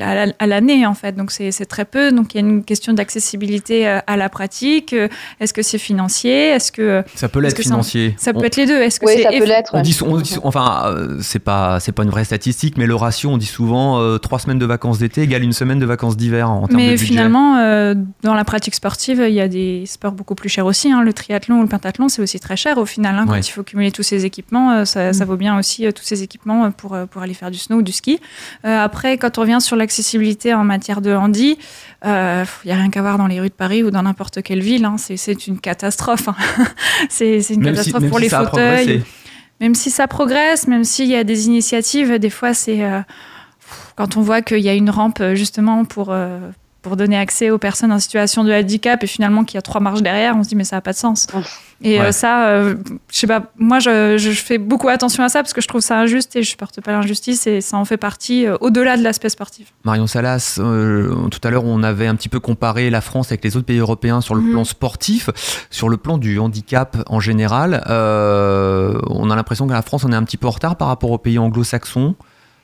à, 0.00 0.26
à 0.38 0.46
l'année, 0.46 0.86
en 0.86 0.94
fait. 0.94 1.16
Donc, 1.16 1.30
c'est 1.30 1.50
très 1.66 1.84
peu. 1.84 2.12
Donc, 2.12 2.34
il 2.34 2.40
y 2.40 2.44
a 2.44 2.46
une 2.46 2.64
question 2.64 2.92
d'accessibilité 2.92 3.86
euh, 3.88 3.98
à 4.06 4.16
la 4.16 4.28
pratique. 4.28 4.94
Est-ce 5.40 5.52
que 5.54 5.62
c'est 5.62 5.78
financier? 5.78 6.48
Est-ce 6.50 6.72
que 6.72 7.02
Ça 7.14 7.28
peut 7.28 7.40
l'être 7.40 7.56
ça- 7.56 7.62
financier. 7.62 8.14
ça 8.18 8.32
peut 8.32 8.40
On- 8.40 8.44
être 8.44 8.56
les 8.56 8.66
deux 8.66 8.80
Est-ce 8.80 9.00
que 9.00 9.06
Oui, 9.06 9.12
c'est 9.16 9.22
ça 9.22 9.28
peut 9.30 9.44
l'être. 9.44 9.70
On 9.74 9.82
dit, 9.82 9.98
on 10.04 10.16
dit- 10.18 10.36
enfin, 10.42 10.82
euh, 10.86 11.18
c'est 11.22 11.38
pas, 11.38 11.80
c'est 11.80 11.92
pas 11.92 12.02
une 12.02 12.10
vraie 12.10 12.24
statistique, 12.24 12.76
mais 12.76 12.86
le 12.86 12.94
ratio, 12.94 13.30
on 13.30 13.38
dit 13.38 13.46
souvent 13.46 14.00
euh, 14.00 14.18
trois 14.18 14.38
semaines 14.38 14.58
de 14.58 14.66
vacances 14.66 14.98
d'été 14.98 15.22
égale 15.22 15.42
une 15.42 15.52
semaine 15.52 15.78
de 15.78 15.86
vacances 15.86 16.16
d'hiver 16.16 16.50
en 16.50 16.66
termes 16.66 16.80
de 16.80 16.86
Mais 16.90 16.96
finalement, 16.96 17.56
euh, 17.58 17.94
dans 18.22 18.34
la 18.34 18.44
pratique 18.44 18.74
sportive, 18.74 19.24
il 19.26 19.34
y 19.34 19.40
a 19.40 19.48
des 19.48 19.84
sports 19.86 20.12
beaucoup 20.12 20.34
plus 20.34 20.48
chers 20.48 20.66
aussi. 20.66 20.90
hein. 20.90 21.02
Le 21.02 21.12
triathlon 21.12 21.58
ou 21.58 21.62
le 21.62 21.68
pentathlon, 21.68 22.08
c'est 22.08 22.22
aussi 22.22 22.40
très 22.40 22.56
cher 22.56 22.78
au 22.78 22.86
final. 22.86 23.16
hein. 23.16 23.24
Quand 23.26 23.32
Ouais. 23.32 23.40
il 23.40 23.50
faut 23.50 23.62
cumuler 23.62 23.90
tous 23.92 24.02
ces 24.02 24.24
équipements, 24.24 24.70
euh, 24.72 24.84
ça, 24.84 25.12
ça 25.12 25.24
vaut 25.24 25.36
bien 25.36 25.58
aussi 25.58 25.86
euh, 25.86 25.92
tous 25.92 26.04
ces 26.04 26.22
équipements 26.22 26.39
euh, 26.48 26.70
pour, 26.70 26.94
euh, 26.94 27.06
pour 27.06 27.22
aller 27.22 27.34
faire 27.34 27.50
du 27.50 27.58
snow 27.58 27.76
ou 27.78 27.82
du 27.82 27.92
ski. 27.92 28.18
Euh, 28.64 28.78
après, 28.82 29.18
quand 29.18 29.38
on 29.38 29.42
revient 29.42 29.58
sur 29.60 29.76
l'accessibilité 29.76 30.54
en 30.54 30.64
matière 30.64 31.00
de 31.00 31.14
handi, 31.14 31.58
il 32.04 32.08
n'y 32.08 32.72
a 32.72 32.76
rien 32.76 32.90
qu'à 32.90 33.02
voir 33.02 33.18
dans 33.18 33.26
les 33.26 33.40
rues 33.40 33.48
de 33.48 33.54
Paris 33.54 33.82
ou 33.84 33.90
dans 33.90 34.02
n'importe 34.02 34.42
quelle 34.42 34.60
ville. 34.62 34.84
hein. 34.84 34.96
C'est- 34.98 35.16
C'est 35.16 35.46
une 35.46 35.60
catastrophe. 35.60 36.28
hein. 36.28 36.34
c'est 37.08 37.40
c'est 37.42 37.54
une 37.54 37.60
Même 37.62 37.74
catastrophe 37.74 38.02
pour 38.08 38.18
si 38.18 38.24
les 38.24 38.28
fauteuils. 38.52 38.86
Même 39.60 39.74
si 39.74 39.90
ça 39.90 40.06
progresse, 40.08 40.66
même 40.66 40.84
s'il 40.84 41.08
y 41.08 41.14
a 41.16 41.24
des 41.24 41.46
initiatives, 41.46 42.18
des 42.18 42.30
fois 42.30 42.54
c'est 42.54 42.82
euh, 42.82 43.00
quand 43.96 44.16
on 44.16 44.22
voit 44.22 44.40
qu'il 44.40 44.60
y 44.60 44.68
a 44.70 44.74
une 44.74 44.88
rampe 44.90 45.22
justement 45.34 45.84
pour 45.84 46.08
euh, 46.10 46.38
pour 46.80 46.96
donner 46.96 47.18
accès 47.18 47.50
aux 47.50 47.58
personnes 47.58 47.92
en 47.92 47.98
situation 47.98 48.42
de 48.42 48.50
handicap 48.52 49.04
et 49.04 49.06
finalement 49.06 49.44
qu'il 49.44 49.56
y 49.56 49.58
a 49.58 49.62
trois 49.62 49.82
marches 49.82 50.00
derrière, 50.00 50.34
on 50.34 50.42
se 50.42 50.48
dit 50.48 50.56
mais 50.56 50.64
ça 50.64 50.76
n'a 50.76 50.80
pas 50.80 50.92
de 50.92 50.96
sens. 50.96 51.26
Et 51.82 51.98
Ouais. 51.98 52.06
euh, 52.06 52.12
ça, 52.12 52.48
euh, 52.48 52.74
je 53.10 53.16
sais 53.16 53.26
pas, 53.26 53.44
moi 53.56 53.78
je, 53.78 54.18
je 54.18 54.30
fais 54.32 54.58
beaucoup 54.58 54.88
attention 54.88 55.24
à 55.24 55.30
ça 55.30 55.40
parce 55.42 55.54
que 55.54 55.62
je 55.62 55.68
trouve 55.68 55.80
ça 55.80 55.98
injuste 55.98 56.36
et 56.36 56.42
je 56.42 56.48
supporte 56.50 56.80
pas 56.82 56.92
l'injustice 56.92 57.46
et 57.46 57.62
ça 57.62 57.78
en 57.78 57.86
fait 57.86 57.96
partie 57.96 58.46
euh, 58.46 58.56
au-delà 58.60 58.98
de 58.98 59.02
l'aspect 59.02 59.30
sportif. 59.30 59.72
Marion 59.84 60.06
Salas, 60.06 60.56
euh, 60.58 61.14
tout 61.30 61.40
à 61.42 61.50
l'heure, 61.50 61.64
on 61.64 61.82
avait 61.82 62.06
un 62.06 62.16
petit 62.16 62.28
peu 62.28 62.38
comparé 62.38 62.90
la 62.90 63.00
France 63.00 63.28
avec 63.32 63.42
les 63.44 63.56
autres 63.56 63.64
pays 63.66 63.78
européens 63.78 64.20
sur 64.20 64.34
le 64.34 64.42
Mhm. 64.42 64.50
plan 64.52 64.64
sportif, 64.64 65.30
sur 65.70 65.88
le 65.88 65.96
plan 65.96 66.18
du 66.18 66.38
handicap 66.38 66.98
en 67.06 67.18
général. 67.20 67.82
on 67.88 69.30
a 69.30 69.36
l'impression 69.36 69.66
que 69.66 69.72
la 69.72 69.82
France, 69.82 70.04
on 70.04 70.12
est 70.12 70.16
un 70.16 70.24
petit 70.24 70.36
peu 70.36 70.46
en 70.46 70.50
retard 70.50 70.76
par 70.76 70.88
rapport 70.88 71.10
aux 71.10 71.18
pays 71.18 71.38
anglo-saxons. 71.38 72.14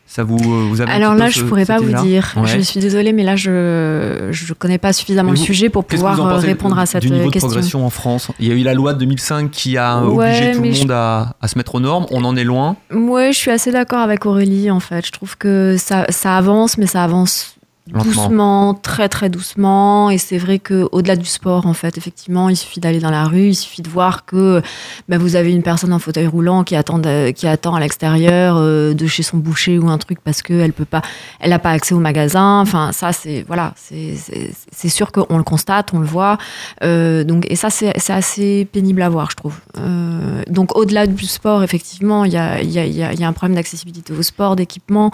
Ça 0.08 0.22
vous, 0.22 0.36
euh, 0.36 0.66
vous 0.70 0.80
Alors 0.82 1.14
là, 1.14 1.28
je 1.28 1.42
pourrais 1.42 1.64
pas 1.66 1.78
vous 1.78 1.92
dire. 2.04 2.32
Ouais. 2.36 2.46
Je 2.46 2.60
suis 2.60 2.80
désolée, 2.80 3.12
mais 3.12 3.24
là, 3.24 3.34
je 3.36 4.28
je 4.30 4.52
connais 4.54 4.78
pas 4.78 4.92
suffisamment 4.92 5.30
le 5.30 5.36
sujet 5.36 5.68
pour 5.68 5.84
pouvoir 5.84 6.18
euh, 6.24 6.36
répondre 6.36 6.78
à 6.78 6.86
cette 6.86 7.02
du 7.02 7.10
niveau 7.10 7.26
de 7.26 7.30
question. 7.32 7.48
progression 7.48 7.84
en 7.84 7.90
France? 7.90 8.28
Il 8.38 8.46
y 8.48 8.52
a 8.52 8.54
eu 8.54 8.62
la 8.62 8.72
loi 8.74 8.94
de 8.94 9.00
2005 9.00 9.50
qui 9.50 9.76
a 9.76 10.00
Ouais, 10.04 10.26
obligé 10.28 10.52
tout 10.52 10.62
le 10.62 10.72
je- 10.72 10.80
monde 10.82 10.92
à, 10.92 11.34
à 11.42 11.48
se 11.48 11.58
mettre 11.58 11.74
aux 11.74 11.80
normes. 11.80 12.06
On 12.12 12.24
en 12.24 12.36
est 12.36 12.44
loin. 12.44 12.76
Ouais, 12.92 13.32
je 13.32 13.38
suis 13.38 13.50
assez 13.50 13.72
d'accord 13.72 13.98
avec 14.00 14.26
Aurélie. 14.26 14.70
En 14.70 14.80
fait, 14.80 15.04
je 15.04 15.12
trouve 15.12 15.36
que 15.36 15.76
ça 15.78 16.06
ça 16.10 16.36
avance, 16.36 16.78
mais 16.78 16.86
ça 16.86 17.02
avance 17.02 17.55
Doucement, 18.04 18.74
très 18.74 19.08
très 19.08 19.28
doucement. 19.30 20.10
Et 20.10 20.18
c'est 20.18 20.38
vrai 20.38 20.58
que 20.58 20.88
au-delà 20.92 21.14
du 21.16 21.24
sport, 21.26 21.66
en 21.66 21.72
fait, 21.74 21.96
effectivement, 21.98 22.48
il 22.48 22.56
suffit 22.56 22.80
d'aller 22.80 22.98
dans 22.98 23.10
la 23.10 23.24
rue, 23.24 23.48
il 23.48 23.54
suffit 23.54 23.82
de 23.82 23.88
voir 23.88 24.24
que 24.24 24.60
ben, 25.08 25.18
vous 25.18 25.36
avez 25.36 25.52
une 25.52 25.62
personne 25.62 25.92
en 25.92 25.98
fauteuil 26.00 26.26
roulant 26.26 26.64
qui 26.64 26.74
attend, 26.74 27.00
qui 27.34 27.46
attend 27.46 27.74
à 27.74 27.80
l'extérieur 27.80 28.56
euh, 28.58 28.92
de 28.94 29.06
chez 29.06 29.22
son 29.22 29.36
boucher 29.36 29.78
ou 29.78 29.88
un 29.88 29.98
truc 29.98 30.18
parce 30.24 30.42
que 30.42 30.52
elle 30.52 30.72
peut 30.72 30.84
pas, 30.84 31.02
elle 31.38 31.50
n'a 31.50 31.58
pas 31.60 31.70
accès 31.70 31.94
au 31.94 32.00
magasin. 32.00 32.60
Enfin, 32.60 32.90
ça, 32.92 33.12
c'est 33.12 33.44
voilà, 33.46 33.72
c'est 33.76 34.88
sûr 34.88 35.12
qu'on 35.12 35.36
le 35.38 35.44
constate, 35.44 35.90
on 35.94 35.98
le 36.00 36.06
voit. 36.06 36.38
Euh, 36.82 37.24
donc, 37.24 37.46
et 37.50 37.56
ça, 37.56 37.70
c'est 37.70 37.92
assez 38.10 38.66
pénible 38.72 39.02
à 39.02 39.08
voir, 39.08 39.30
je 39.30 39.36
trouve. 39.36 39.54
Euh, 39.78 40.42
donc, 40.50 40.76
au-delà 40.76 41.06
du 41.06 41.26
sport, 41.26 41.62
effectivement, 41.62 42.24
il 42.24 42.32
y 42.32 42.36
a, 42.36 42.62
y, 42.62 42.78
a, 42.78 42.86
y 42.86 43.02
a- 43.02 43.12
y 43.14 43.24
a 43.24 43.28
un 43.28 43.32
problème 43.32 43.54
d'accessibilité 43.56 44.12
au 44.12 44.22
sport, 44.22 44.56
d'équipement 44.56 45.10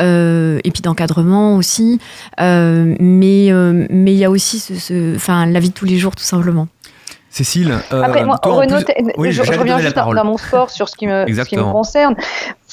euh, 0.00 0.58
et 0.64 0.70
puis 0.70 0.82
d'encadrement 0.82 1.56
aussi. 1.56 1.98
Euh, 2.40 2.94
mais 3.00 3.52
euh, 3.52 3.86
mais 3.90 4.12
il 4.12 4.18
y 4.18 4.24
a 4.24 4.30
aussi 4.30 4.58
ce, 4.58 4.74
ce- 4.74 5.16
enfin, 5.16 5.46
la 5.46 5.60
vie 5.60 5.70
de 5.70 5.74
tous 5.74 5.84
les 5.84 5.98
jours, 5.98 6.14
tout 6.16 6.24
simplement. 6.24 6.68
Cécile, 7.32 7.74
euh, 7.92 8.02
Après, 8.02 8.24
moi, 8.24 8.38
toi, 8.38 8.52
en 8.54 8.56
Renaud, 8.56 8.76
plus- 8.76 8.84
t'es- 8.86 9.02
Oui, 9.16 9.30
je, 9.30 9.42
je 9.44 9.52
reviens 9.52 9.78
juste 9.78 9.94
dans, 9.94 10.00
parole. 10.02 10.16
dans 10.16 10.24
mon 10.24 10.36
sport 10.36 10.68
sur 10.70 10.88
ce 10.88 10.96
qui 10.96 11.06
me, 11.06 11.12
ce 11.12 11.24
qui 11.26 11.26
me 11.26 11.28
Exactement. 11.38 11.72
concerne. 11.72 12.16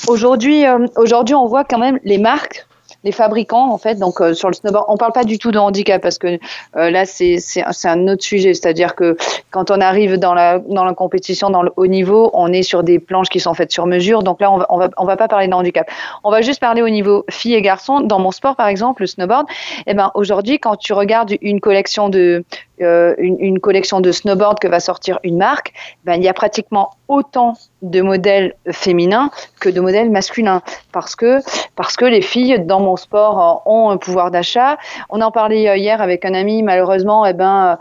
Aujourd'hui, 0.08 0.66
euh, 0.66 0.86
aujourd'hui, 0.96 1.36
on 1.36 1.46
voit 1.48 1.64
quand 1.64 1.78
même 1.80 2.00
les 2.04 2.18
marques, 2.18 2.67
les 3.04 3.12
fabricants, 3.12 3.72
en 3.72 3.78
fait, 3.78 3.96
donc 3.96 4.22
euh, 4.22 4.34
sur 4.34 4.48
le 4.50 4.54
snowboard, 4.54 4.86
on 4.90 4.98
parle 4.98 5.14
pas 5.14 5.24
du 5.24 5.38
tout 5.38 5.52
de 5.52 5.60
handicap 5.60 6.02
parce 6.02 6.18
que 6.18 6.40
euh, 6.76 6.90
là, 6.90 7.06
c'est 7.06 7.38
c'est 7.40 7.64
un- 7.64 7.72
c'est 7.72 7.88
un 7.88 8.08
autre 8.08 8.24
sujet. 8.24 8.54
C'est-à-dire 8.54 8.96
que 8.96 9.16
quand 9.52 9.72
on 9.72 9.80
arrive 9.82 10.18
dans 10.18 10.34
la, 10.34 10.60
dans 10.60 10.84
la 10.84 10.94
compétition, 10.94 11.50
dans 11.50 11.62
le 11.62 11.72
haut 11.78 11.88
niveau, 11.88 12.30
on 12.34 12.52
est 12.52 12.64
sur 12.64 12.84
des 12.84 13.00
planches 13.00 13.30
qui 13.30 13.40
sont 13.40 13.54
faites 13.54 13.72
sur 13.72 13.86
mesure. 13.86 14.24
Donc 14.24 14.42
là, 14.42 14.52
on 14.52 14.58
va, 14.58 14.66
on 14.70 14.78
va, 14.78 14.90
on 14.98 15.06
va 15.06 15.16
pas 15.16 15.28
parler 15.28 15.48
de 15.48 15.54
handicap. 15.54 15.90
On 16.24 16.32
va 16.32 16.42
juste 16.42 16.60
parler 16.60 16.82
au 16.82 16.90
niveau 16.90 17.24
filles 17.30 17.56
et 17.56 17.62
garçons. 17.62 18.02
Dans 18.02 18.20
mon 18.20 18.32
sport, 18.32 18.56
par 18.56 18.68
exemple, 18.68 19.04
le 19.04 19.08
snowboard, 19.08 19.48
eh 19.86 19.94
ben, 19.94 20.12
aujourd'hui, 20.16 20.60
quand 20.60 20.76
tu 20.76 20.94
regardes 20.94 21.34
une 21.42 21.60
collection 21.62 22.10
de, 22.10 22.44
euh, 22.80 23.16
une, 23.18 23.60
collection 23.60 24.02
de 24.02 24.12
snowboard 24.12 24.60
que 24.60 24.68
va 24.68 24.80
sortir 24.80 25.20
une 25.24 25.38
marque, 25.38 25.74
ben, 26.06 26.14
il 26.14 26.24
y 26.24 26.28
a 26.28 26.34
pratiquement 26.34 26.92
autant 27.08 27.54
de 27.82 28.02
modèles 28.02 28.54
féminins 28.72 29.32
que 29.60 29.70
de 29.70 29.82
modèles 29.82 30.12
masculins 30.12 30.62
parce 30.92 31.16
que 31.16 31.40
parce 31.76 31.96
que 31.96 32.06
les 32.06 32.22
filles 32.22 32.60
dans 32.60 32.80
mon 32.80 32.96
sport 32.96 33.64
euh, 33.66 33.72
ont 33.72 33.90
un 33.90 33.98
pouvoir 33.98 34.30
d'achat. 34.30 34.78
On 35.10 35.22
en 35.22 35.32
parlait 35.32 35.68
euh, 35.68 35.76
hier 35.76 36.02
avec 36.04 36.24
un 36.24 36.36
ami. 36.36 36.62
Malheureusement, 36.62 37.26
eh 37.26 37.34
ben 37.34 37.80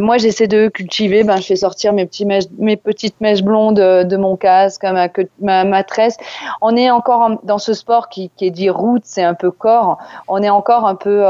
moi 0.00 0.16
j'essaie 0.16 0.46
de 0.46 0.68
cultiver. 0.68 1.22
Ben 1.22 1.36
je 1.36 1.46
fais 1.46 1.56
sortir 1.56 1.92
mes 1.92 2.06
petits 2.06 2.24
mèches, 2.24 2.44
mes 2.58 2.76
petites 2.78 3.20
mèches 3.20 3.42
blondes 3.42 3.76
de 3.76 4.16
mon 4.16 4.36
casque, 4.36 4.84
ma, 5.40 5.64
ma, 5.64 5.84
tresse. 5.84 6.16
On 6.62 6.74
est 6.74 6.90
encore 6.90 7.20
en- 7.20 7.38
dans 7.42 7.58
ce 7.58 7.74
sport 7.74 8.08
qui, 8.08 8.30
est 8.40 8.50
dit 8.50 8.70
route, 8.70 9.02
c'est 9.04 9.24
un 9.24 9.34
peu 9.34 9.50
corps. 9.50 9.98
On 10.26 10.42
est 10.42 10.50
encore 10.50 10.86
un 10.86 10.94
peu 10.94 11.22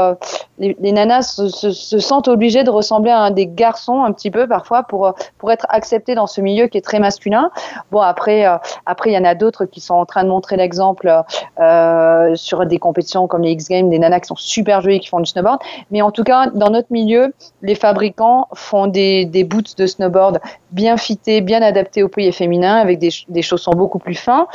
les, 0.59 0.77
les 0.79 0.91
nanas 0.91 1.23
se, 1.23 1.49
se, 1.49 1.71
se 1.71 1.99
sentent 1.99 2.12
obligées 2.27 2.63
de 2.63 2.69
ressembler 2.69 3.11
à 3.11 3.19
un 3.19 3.31
des 3.31 3.47
garçons 3.47 4.03
un 4.03 4.11
petit 4.11 4.31
peu 4.31 4.47
parfois 4.47 4.83
pour 4.83 5.07
euh, 5.07 5.11
pour 5.37 5.51
être 5.51 5.65
acceptées 5.69 6.15
dans 6.15 6.27
ce 6.27 6.41
milieu 6.41 6.67
qui 6.67 6.77
est 6.77 6.81
très 6.81 6.99
masculin. 6.99 7.51
Bon 7.91 8.01
après 8.01 8.45
euh, 8.45 8.57
après 8.85 9.11
il 9.11 9.13
y 9.13 9.17
en 9.17 9.23
a 9.23 9.35
d'autres 9.35 9.65
qui 9.65 9.79
sont 9.79 9.95
en 9.95 10.05
train 10.05 10.23
de 10.23 10.29
montrer 10.29 10.57
l'exemple 10.57 11.23
euh, 11.59 12.35
sur 12.35 12.65
des 12.65 12.79
compétitions 12.79 13.27
comme 13.27 13.41
les 13.41 13.51
X 13.51 13.69
Games, 13.69 13.89
des 13.89 13.99
nanas 13.99 14.21
qui 14.21 14.27
sont 14.27 14.35
super 14.35 14.81
jolies 14.81 14.99
qui 14.99 15.09
font 15.09 15.19
du 15.19 15.25
snowboard. 15.25 15.59
Mais 15.91 16.01
en 16.01 16.11
tout 16.11 16.23
cas 16.23 16.47
dans 16.47 16.69
notre 16.69 16.91
milieu, 16.91 17.33
les 17.61 17.75
fabricants 17.75 18.47
font 18.53 18.87
des 18.87 19.25
des 19.25 19.43
boots 19.43 19.77
de 19.77 19.85
snowboard 19.85 20.39
bien 20.71 20.97
fités, 20.97 21.41
bien 21.41 21.61
adaptés 21.61 22.03
au 22.03 22.09
pays 22.09 22.31
féminin 22.31 22.77
avec 22.77 22.99
des, 22.99 23.09
des 23.29 23.41
chaussons 23.41 23.71
beaucoup 23.71 23.99
plus 23.99 24.15
fins, 24.15 24.47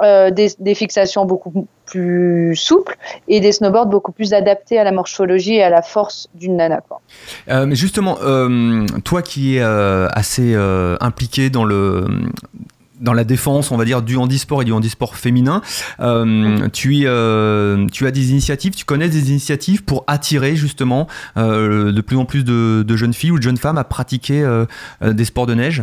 des, 0.00 0.48
des 0.58 0.74
fixations 0.74 1.24
beaucoup 1.24 1.66
plus 1.92 2.56
souples 2.56 2.96
et 3.28 3.40
des 3.40 3.52
snowboards 3.52 3.86
beaucoup 3.86 4.12
plus 4.12 4.32
adaptés 4.32 4.78
à 4.78 4.84
la 4.84 4.92
morphologie 4.92 5.54
et 5.54 5.62
à 5.62 5.68
la 5.68 5.82
force 5.82 6.28
d'une 6.34 6.56
nana. 6.56 6.80
Euh, 7.48 7.66
mais 7.66 7.74
justement, 7.74 8.18
euh, 8.22 8.86
toi 9.04 9.20
qui 9.20 9.56
es 9.56 9.60
euh, 9.60 10.08
assez 10.12 10.56
impliqué 11.00 11.50
dans 11.50 11.64
le 11.64 12.06
dans 13.00 13.14
la 13.14 13.24
défense, 13.24 13.72
on 13.72 13.76
va 13.76 13.84
dire, 13.84 14.00
du 14.00 14.16
handisport 14.16 14.62
et 14.62 14.64
du 14.64 14.72
handisport 14.72 15.16
féminin, 15.16 15.60
tu, 16.72 17.08
as 17.08 18.10
des 18.12 18.30
initiatives, 18.30 18.74
tu 18.74 18.84
connais 18.84 19.08
des 19.08 19.30
initiatives 19.30 19.82
pour 19.82 20.04
attirer 20.06 20.54
justement 20.54 21.08
de 21.36 22.00
plus 22.00 22.16
en 22.16 22.24
plus 22.24 22.44
de, 22.44 22.96
jeunes 22.96 23.12
filles 23.12 23.32
ou 23.32 23.38
de 23.38 23.42
jeunes 23.42 23.56
femmes 23.56 23.78
à 23.78 23.82
pratiquer 23.82 24.48
des 25.00 25.24
sports 25.24 25.46
de 25.46 25.54
neige? 25.54 25.82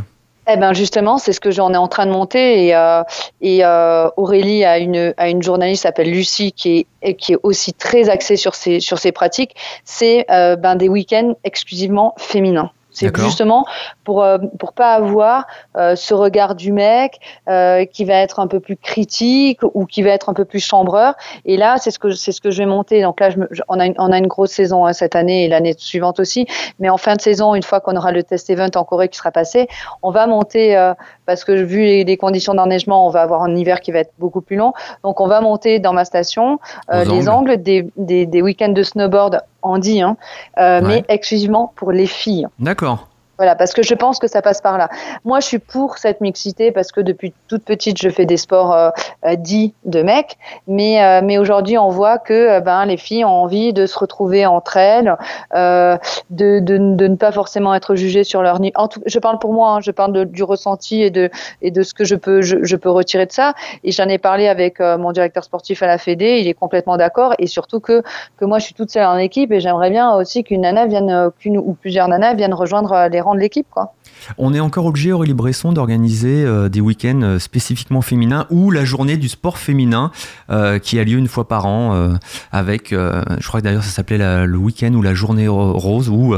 Eh 0.52 0.58
ben 0.58 0.74
justement, 0.74 1.20
c'est 1.20 1.32
ce 1.32 1.40
que 1.40 1.52
j'en 1.52 1.74
ai 1.74 1.78
en 1.78 1.88
train 1.88 2.08
de 2.08 2.12
monter 2.12 2.66
et, 2.66 2.76
euh, 2.76 3.04
euh, 3.44 4.10
Aurélie 4.18 4.66
a 4.66 4.80
une, 4.80 5.14
a 5.18 5.30
une 5.30 5.44
journaliste 5.44 5.82
qui 5.82 5.88
s'appelle 5.88 6.10
Lucie 6.10 6.54
qui 6.54 6.88
est, 7.04 7.14
qui 7.14 7.34
est 7.34 7.38
aussi 7.44 7.72
très 7.74 8.10
axée 8.10 8.36
sur 8.36 8.56
ces, 8.56 8.80
sur 8.80 8.98
ces 8.98 9.12
pratiques. 9.12 9.56
C'est 9.86 10.26
euh, 10.32 10.56
ben, 10.56 10.76
des 10.76 10.90
week-ends 10.90 11.36
exclusivement 11.44 12.16
féminins. 12.18 12.72
C'est 12.92 13.06
justement 13.24 13.66
pour 14.04 14.24
euh, 14.24 14.38
pour 14.58 14.74
pas 14.74 14.94
avoir 14.94 15.46
euh, 15.78 15.96
ce 15.96 16.14
regard 16.14 16.56
du 16.56 16.72
mec 16.72 17.20
euh, 17.48 17.86
qui 17.86 18.04
va 18.04 18.16
être 18.16 18.40
un 18.40 18.48
peu 18.48 18.60
plus 18.60 18.76
critique 18.78 19.60
ou 19.74 19.86
qui 19.86 20.02
va 20.02 20.10
être 20.10 20.30
un 20.30 20.34
peu 20.34 20.44
plus 20.46 20.60
chambreur. 20.60 21.14
Et 21.46 21.56
là, 21.56 21.78
c'est 21.78 21.92
ce 21.92 22.00
que 22.00 22.12
c'est 22.12 22.32
ce 22.32 22.42
que 22.42 22.50
je 22.52 22.58
vais 22.58 22.66
monter. 22.66 23.02
Donc 23.02 23.20
là, 23.20 23.30
je 23.30 23.38
me- 23.38 23.48
je- 23.52 23.62
on 23.68 23.80
a 23.80 23.86
une, 23.86 23.94
on 24.00 24.12
a 24.12 24.18
une 24.18 24.28
grosse 24.28 24.52
saison 24.52 24.86
hein, 24.86 24.94
cette 24.94 25.16
année 25.16 25.46
et 25.46 25.48
l'année 25.48 25.76
suivante 25.78 26.20
aussi. 26.20 26.48
Mais 26.80 26.90
en 26.90 26.98
fin 26.98 27.16
de 27.16 27.22
saison, 27.22 27.54
une 27.56 27.64
fois 27.64 27.80
qu'on 27.80 27.96
aura 27.96 28.12
le 28.12 28.24
test 28.24 28.50
event 28.50 28.70
en 28.76 28.84
Corée 28.84 29.08
qui 29.10 29.18
sera 29.18 29.32
passé, 29.32 29.68
on 30.02 30.10
va 30.12 30.26
monter 30.28 30.76
euh, 30.76 30.94
parce 31.28 31.44
que 31.44 31.52
vu 31.52 31.82
les, 31.82 32.04
les 32.04 32.18
conditions 32.18 32.56
d'enneigement, 32.56 33.06
on 33.06 33.12
va 33.12 33.22
avoir 33.22 33.44
un 33.44 33.56
hiver 33.56 33.82
qui 33.82 33.92
va 33.92 34.00
être 34.00 34.14
beaucoup 34.18 34.42
plus 34.42 34.56
long. 34.56 34.74
Donc 35.04 35.22
on 35.22 35.28
va 35.28 35.42
monter 35.42 35.80
dans 35.80 35.94
ma 35.94 36.06
station 36.06 36.60
les 36.92 37.30
angles. 37.30 37.52
angles 37.52 37.58
des, 37.62 37.88
des, 37.98 38.26
des 38.26 38.42
week-ends 38.42 38.70
de 38.74 38.84
snowboard 38.84 39.42
handi, 39.62 40.02
hein, 40.02 40.18
euh, 40.58 40.82
Ouais. 40.82 40.88
mais 40.88 41.06
exclusivement 41.14 41.74
pour 41.76 41.92
les 41.92 42.08
filles. 42.08 42.48
D'accord. 42.60 43.09
Voilà, 43.40 43.56
parce 43.56 43.72
que 43.72 43.84
je 43.84 43.94
pense 43.94 44.20
que 44.20 44.28
ça 44.28 44.42
passe 44.42 44.60
par 44.60 44.78
là. 44.78 44.90
Moi, 45.24 45.40
je 45.40 45.46
suis 45.46 45.60
pour 45.60 45.98
cette 45.98 46.20
mixité 46.20 46.74
parce 46.74 46.92
que 46.92 47.00
depuis 47.00 47.34
toute 47.48 47.64
petite, 47.64 47.98
je 47.98 48.10
fais 48.10 48.26
des 48.26 48.36
sports 48.36 48.74
euh, 48.74 48.90
euh, 49.26 49.38
dits 49.38 49.74
de 49.86 50.02
mecs, 50.02 50.38
mais 50.68 51.02
euh, 51.02 51.22
mais 51.24 51.38
aujourd'hui, 51.38 51.78
on 51.78 51.88
voit 51.88 52.18
que 52.18 52.60
ben 52.60 52.84
les 52.84 52.98
filles 52.98 53.24
ont 53.24 53.30
envie 53.30 53.72
de 53.72 53.86
se 53.86 53.98
retrouver 53.98 54.46
entre 54.46 54.76
elles, 54.76 55.16
de, 55.54 55.98
de, 56.30 56.60
de 56.60 57.08
ne 57.08 57.16
pas 57.16 57.32
forcément 57.32 57.74
être 57.74 57.96
jugées 57.96 58.26
sur 58.26 58.42
leur 58.42 58.60
niveau. 58.60 58.74
Je 59.06 59.20
parle 59.20 59.40
pour 59.40 59.54
moi, 59.54 59.76
hein, 59.76 59.80
je 59.80 59.92
parle 59.92 60.26
du 60.26 60.44
ressenti 60.44 61.02
et 61.02 61.10
de 61.10 61.30
et 61.62 61.72
de 61.72 61.82
ce 61.82 61.94
que 61.94 62.04
je 62.04 62.16
peux 62.16 62.42
je 62.42 62.76
peux 62.76 62.90
retirer 62.90 63.26
de 63.26 63.32
ça. 63.32 63.54
Et 63.86 63.94
j'en 63.94 64.10
ai 64.10 64.18
parlé 64.18 64.50
avec 64.50 64.82
mon 64.82 65.14
directeur 65.14 65.46
sportif 65.46 65.82
à 65.82 65.88
la 65.88 65.98
Fédé, 65.98 66.40
il 66.42 66.48
est 66.50 66.54
complètement 66.54 66.98
d'accord 66.98 67.36
et 67.40 67.48
surtout 67.48 67.80
que 67.80 68.04
que 68.36 68.44
moi, 68.44 68.60
je 68.60 68.66
suis 68.66 68.74
toute 68.74 68.92
seule 68.92 69.06
en 69.06 69.18
équipe 69.18 69.54
et 69.54 69.62
j'aimerais 69.62 69.92
bien 69.92 70.14
aussi 70.14 70.44
qu'une 70.44 70.62
nana 70.62 70.88
vienne, 70.88 71.32
qu'une 71.40 71.58
ou 71.58 71.78
plusieurs 71.80 72.10
nanas 72.10 72.34
viennent 72.34 72.54
rejoindre 72.54 73.08
les 73.10 73.22
de 73.36 73.40
l'équipe. 73.40 73.68
Quoi. 73.70 73.94
On 74.38 74.54
est 74.54 74.60
encore 74.60 74.86
obligé, 74.86 75.12
Aurélie 75.12 75.34
Bresson, 75.34 75.72
d'organiser 75.72 76.44
euh, 76.46 76.70
des 76.70 76.82
week-ends 76.82 77.22
euh, 77.22 77.40
spécifiquement 77.40 78.02
féminins 78.02 78.46
ou 78.50 78.72
la 78.72 78.86
journée 78.86 79.18
du 79.18 79.30
sport 79.30 79.58
féminin 79.58 80.12
euh, 80.50 80.80
qui 80.80 81.00
a 81.00 81.04
lieu 81.04 81.18
une 81.18 81.28
fois 81.28 81.48
par 81.48 81.66
an 81.66 82.10
avec, 82.52 82.90
je 82.92 83.48
crois 83.48 83.60
que 83.60 83.66
d'ailleurs 83.66 83.84
ça 83.84 83.90
s'appelait 83.90 84.46
le 84.46 84.58
week-end 84.58 84.94
ou 84.94 85.02
la 85.02 85.14
journée 85.14 85.48
rose 85.48 86.10
où 86.10 86.36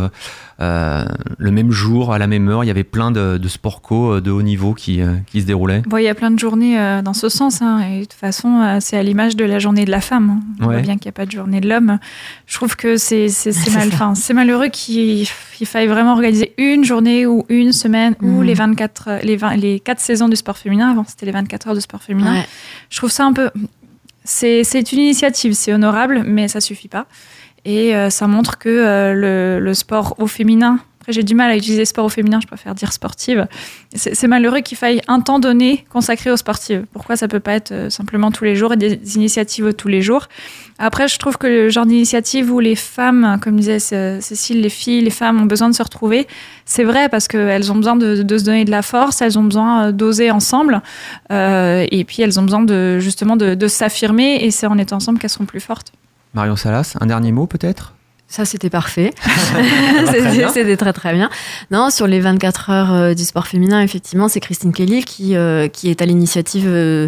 le 0.59 1.51
même 1.51 1.71
jour, 1.71 2.13
à 2.13 2.17
la 2.17 2.27
même 2.27 2.47
heure, 2.49 2.63
il 2.63 2.67
y 2.67 2.71
avait 2.71 2.84
plein 2.84 3.11
de, 3.11 3.38
de 3.38 3.47
sport 3.47 3.82
co 3.82 4.21
de 4.21 4.32
haut 4.32 4.41
niveau 4.41 4.73
qui, 4.73 5.01
qui 5.27 5.41
se 5.41 5.45
déroulaient. 5.45 5.82
Bon, 5.88 5.97
il 5.97 6.03
y 6.03 6.09
a 6.09 6.15
plein 6.15 6.32
de 6.32 6.39
journées 6.39 7.01
dans 7.03 7.13
ce 7.13 7.29
sens. 7.29 7.61
Hein, 7.61 7.82
et 7.82 7.99
de 7.99 8.05
toute 8.05 8.13
façon, 8.13 8.77
c'est 8.79 8.97
à 8.97 9.03
l'image 9.03 9.36
de 9.36 9.45
la 9.45 9.59
journée 9.59 9.86
de 9.86 9.91
la 9.91 10.01
femme. 10.01 10.29
Hein. 10.29 10.55
On 10.61 10.65
voit 10.65 10.82
bien 10.82 10.95
qu'il 10.95 11.05
n'y 11.05 11.09
a 11.09 11.13
pas 11.13 11.25
de 11.25 11.32
journée 11.32 11.61
de 11.61 11.69
l'homme. 11.69 11.99
Je 12.45 12.55
trouve 12.55 12.75
que 12.75 12.97
c'est 12.97 13.27
mal, 13.73 13.89
malheureux 14.34 14.67
qu'il 14.67 15.27
faille 15.65 15.88
vraiment 15.88 16.13
organiser 16.13 16.53
une 16.57 16.84
journée 16.84 17.25
ou 17.25 17.45
une 17.49 17.70
semaine 17.72 18.15
ou 18.22 18.28
mhm. 18.28 18.43
les 18.43 18.53
24, 18.53 19.19
les, 19.24 19.36
20, 19.36 19.55
les 19.55 19.80
4 19.80 19.99
saisons 19.99 20.30
du 20.30 20.36
sport 20.36 20.57
féminin. 20.57 20.91
Avant, 20.91 21.05
c'était 21.07 21.26
les 21.26 21.32
24 21.32 21.69
heures 21.69 21.76
de 21.76 21.80
sport 21.80 22.01
féminin. 22.01 22.43
Je 22.89 22.97
trouve 22.97 23.11
ça 23.11 23.26
un 23.26 23.34
peu. 23.34 23.49
C'est 24.24 24.91
une 24.91 24.99
initiative, 24.99 25.53
c'est 25.53 25.74
honorable, 25.74 26.24
mais 26.26 26.47
ça 26.47 26.61
suffit 26.61 26.88
pas. 26.88 27.07
Et 27.65 27.95
euh, 27.95 28.09
ça 28.09 28.28
montre 28.28 28.57
que 28.57 28.69
euh, 28.69 29.13
le, 29.13 29.63
le, 29.63 29.74
sport 29.74 30.15
au 30.17 30.26
féminin 30.26 30.80
après, 31.02 31.14
j'ai 31.14 31.24
du 31.24 31.34
mal 31.34 31.49
à 31.49 31.58
utiliser 31.58 31.84
sport 31.86 32.06
au 32.06 32.10
féminin, 32.10 32.39
je 32.39 32.45
préfère 32.45 32.76
dire 32.76 32.93
sportive. 32.93 33.47
C'est 33.95 34.28
malheureux 34.28 34.60
qu'il 34.60 34.78
faille 34.78 35.02
un 35.08 35.20
temps 35.20 35.39
donné 35.39 35.84
consacré 35.89 36.30
aux 36.30 36.38
sportives. 36.38 36.86
Pourquoi 36.93 37.16
ça 37.16 37.28
peut 37.28 37.39
pas 37.39 37.54
être 37.54 37.72
euh, 37.72 37.89
simplement 37.89 38.30
tous 38.30 38.43
les 38.43 38.56
jours 38.56 38.74
et 38.74 38.78
des 38.78 39.16
initiatives 39.16 39.74
tous 39.74 39.88
les 39.88 40.04
jours? 40.04 40.28
Après, 40.78 41.08
je 41.08 41.18
trouve 41.18 41.39
que 41.39 41.47
le 41.47 41.70
genre 41.70 41.88
d'initiative 41.88 42.52
où 42.52 42.60
les 42.60 42.76
femmes, 42.76 43.39
comme 43.41 43.56
disait 43.56 43.80
Cécile, 43.80 44.62
les 44.62 44.70
filles, 44.70 45.02
les 45.02 45.10
femmes 45.10 45.41
ont 45.41 45.45
besoin 45.45 45.70
de 45.70 45.74
se 45.74 45.82
retrouver, 45.82 46.28
c'est 46.66 46.84
vrai 46.84 47.10
parce 47.10 47.28
qu'elles 47.28 47.72
ont 47.72 47.76
besoin 47.76 47.95
de, 47.95 48.16
se 48.38 48.43
donner 48.43 48.64
de 48.64 48.72
la 48.72 48.84
force, 48.84 49.24
elles 49.24 49.39
ont 49.39 49.43
besoin 49.43 49.88
euh, 49.88 49.91
d'oser 49.91 50.30
ensemble, 50.30 50.84
euh, 51.32 51.84
et 51.89 52.04
puis 52.04 52.22
elles 52.22 52.39
ont 52.39 52.43
besoin 52.43 52.62
de 52.62 52.99
justement 52.99 53.38
de, 53.38 53.56
de 53.56 53.68
s'affirmer, 53.68 54.36
et 54.43 54.52
c'est 54.52 54.68
en 54.68 54.78
étant 54.78 54.97
ensemble 54.97 55.18
qu'elles 55.18 55.32
seront 55.32 55.45
plus 55.45 55.62
fortes. 55.62 55.93
Marion 56.36 56.56
Salas, 56.56 56.95
un 57.02 57.08
dernier 57.08 57.32
mot 57.32 57.47
peut-être? 57.47 57.95
Ça, 58.32 58.45
c'était 58.45 58.69
parfait. 58.69 59.13
c'était 60.53 60.77
très 60.77 60.93
très 60.93 61.13
bien. 61.13 61.29
Non, 61.69 61.89
sur 61.89 62.07
les 62.07 62.21
24 62.21 62.69
heures 62.69 62.93
euh, 62.93 63.13
du 63.13 63.25
sport 63.25 63.45
féminin, 63.45 63.82
effectivement, 63.82 64.29
c'est 64.29 64.39
Christine 64.39 64.71
Kelly 64.71 65.03
qui, 65.03 65.36
euh, 65.36 65.67
qui 65.67 65.89
est 65.89 66.01
à 66.01 66.05
l'initiative 66.05 66.65
euh, 66.67 67.07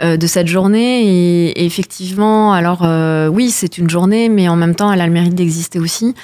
de 0.00 0.26
cette 0.26 0.48
journée. 0.48 1.50
Et, 1.50 1.66
effectivement, 1.66 2.54
alors 2.54 2.84
euh, 2.84 3.28
oui, 3.28 3.50
c'est 3.50 3.76
une 3.76 3.90
journée, 3.90 4.30
mais 4.30 4.48
en 4.48 4.56
même 4.56 4.74
temps, 4.74 4.90
elle 4.90 5.02
a 5.02 5.06
le 5.06 5.12
mérite 5.12 5.34
d'exister 5.34 5.78
aussi. 5.78 6.14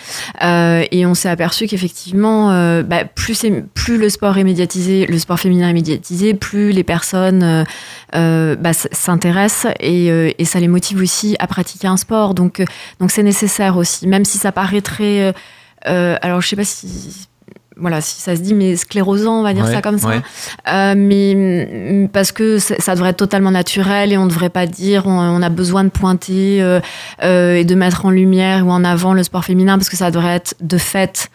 Et 0.41 1.05
on 1.05 1.15
s'est 1.15 1.29
aperçu 1.29 1.67
qu'effectivement, 1.67 2.49
bah, 2.83 3.05
plus, 3.05 3.45
plus 3.75 3.99
le 3.99 4.09
sport 4.09 4.39
est 4.39 4.45
médiatisé, 4.45 5.07
le 5.07 5.19
sport 5.19 5.39
féminin 5.39 5.69
est 5.69 5.75
médiatisé, 5.75 6.33
plus 6.33 6.73
les 6.73 6.85
personnes 6.85 7.65
bah, 8.13 8.73
s'intéressent 8.73 9.73
et, 9.81 10.35
et, 10.39 10.45
ça 10.45 10.61
les 10.61 10.69
motive 10.69 11.01
aussi 11.03 11.37
à 11.39 11.47
pratiquer 11.47 11.89
un 11.89 11.99
sport. 11.99 12.35
Donc, 12.35 12.63
donc 13.01 13.11
c'est 13.11 13.23
nécessaire 13.23 13.77
aussi, 13.77 14.07
même 14.07 14.25
si 14.25 14.38
ça 14.39 14.53
paraîtrait 14.53 15.35
alors, 15.85 16.41
je 16.41 16.49
sais 16.49 16.57
pas 16.57 16.65
si 16.65 17.29
voilà, 17.79 18.01
si 18.01 18.21
ça 18.21 18.37
se 18.37 18.41
dit, 18.41 18.55
mais 18.55 18.77
sclérosant, 18.77 19.41
on 19.41 19.43
va 19.43 19.55
dire 19.55 19.67
ça 19.67 19.81
comme 19.81 19.99
ça. 19.99 20.23
Euh, 20.69 20.95
mais 20.97 21.35
mm, 21.35 22.09
parce 22.09 22.33
que 22.33 22.59
ça 22.59 22.95
devrait 22.95 23.11
être 23.11 23.19
totalement 23.19 23.51
naturel 23.51 24.13
et 24.13 24.19
on 24.19 24.25
ne 24.25 24.31
devrait 24.31 24.51
pas 24.51 24.67
dire 24.67 25.07
on, 25.07 25.43
a 25.43 25.49
besoin 25.49 25.85
de 25.85 25.89
pointer 25.89 26.61
euh, 26.61 26.81
euh, 27.23 27.55
et 27.55 27.65
de 27.65 27.75
mettre 27.75 28.05
en 28.05 28.11
lumière 28.11 28.67
ou 28.67 28.71
en 28.71 28.85
avant 28.85 29.15
le 29.15 29.23
sport 29.23 29.45
féminin 29.45 29.79
parce 29.79 29.89
que 29.89 29.97
ça 29.97 30.11
devrait 30.11 30.35
être 30.35 30.57
de 30.61 30.79
fait 30.79 31.31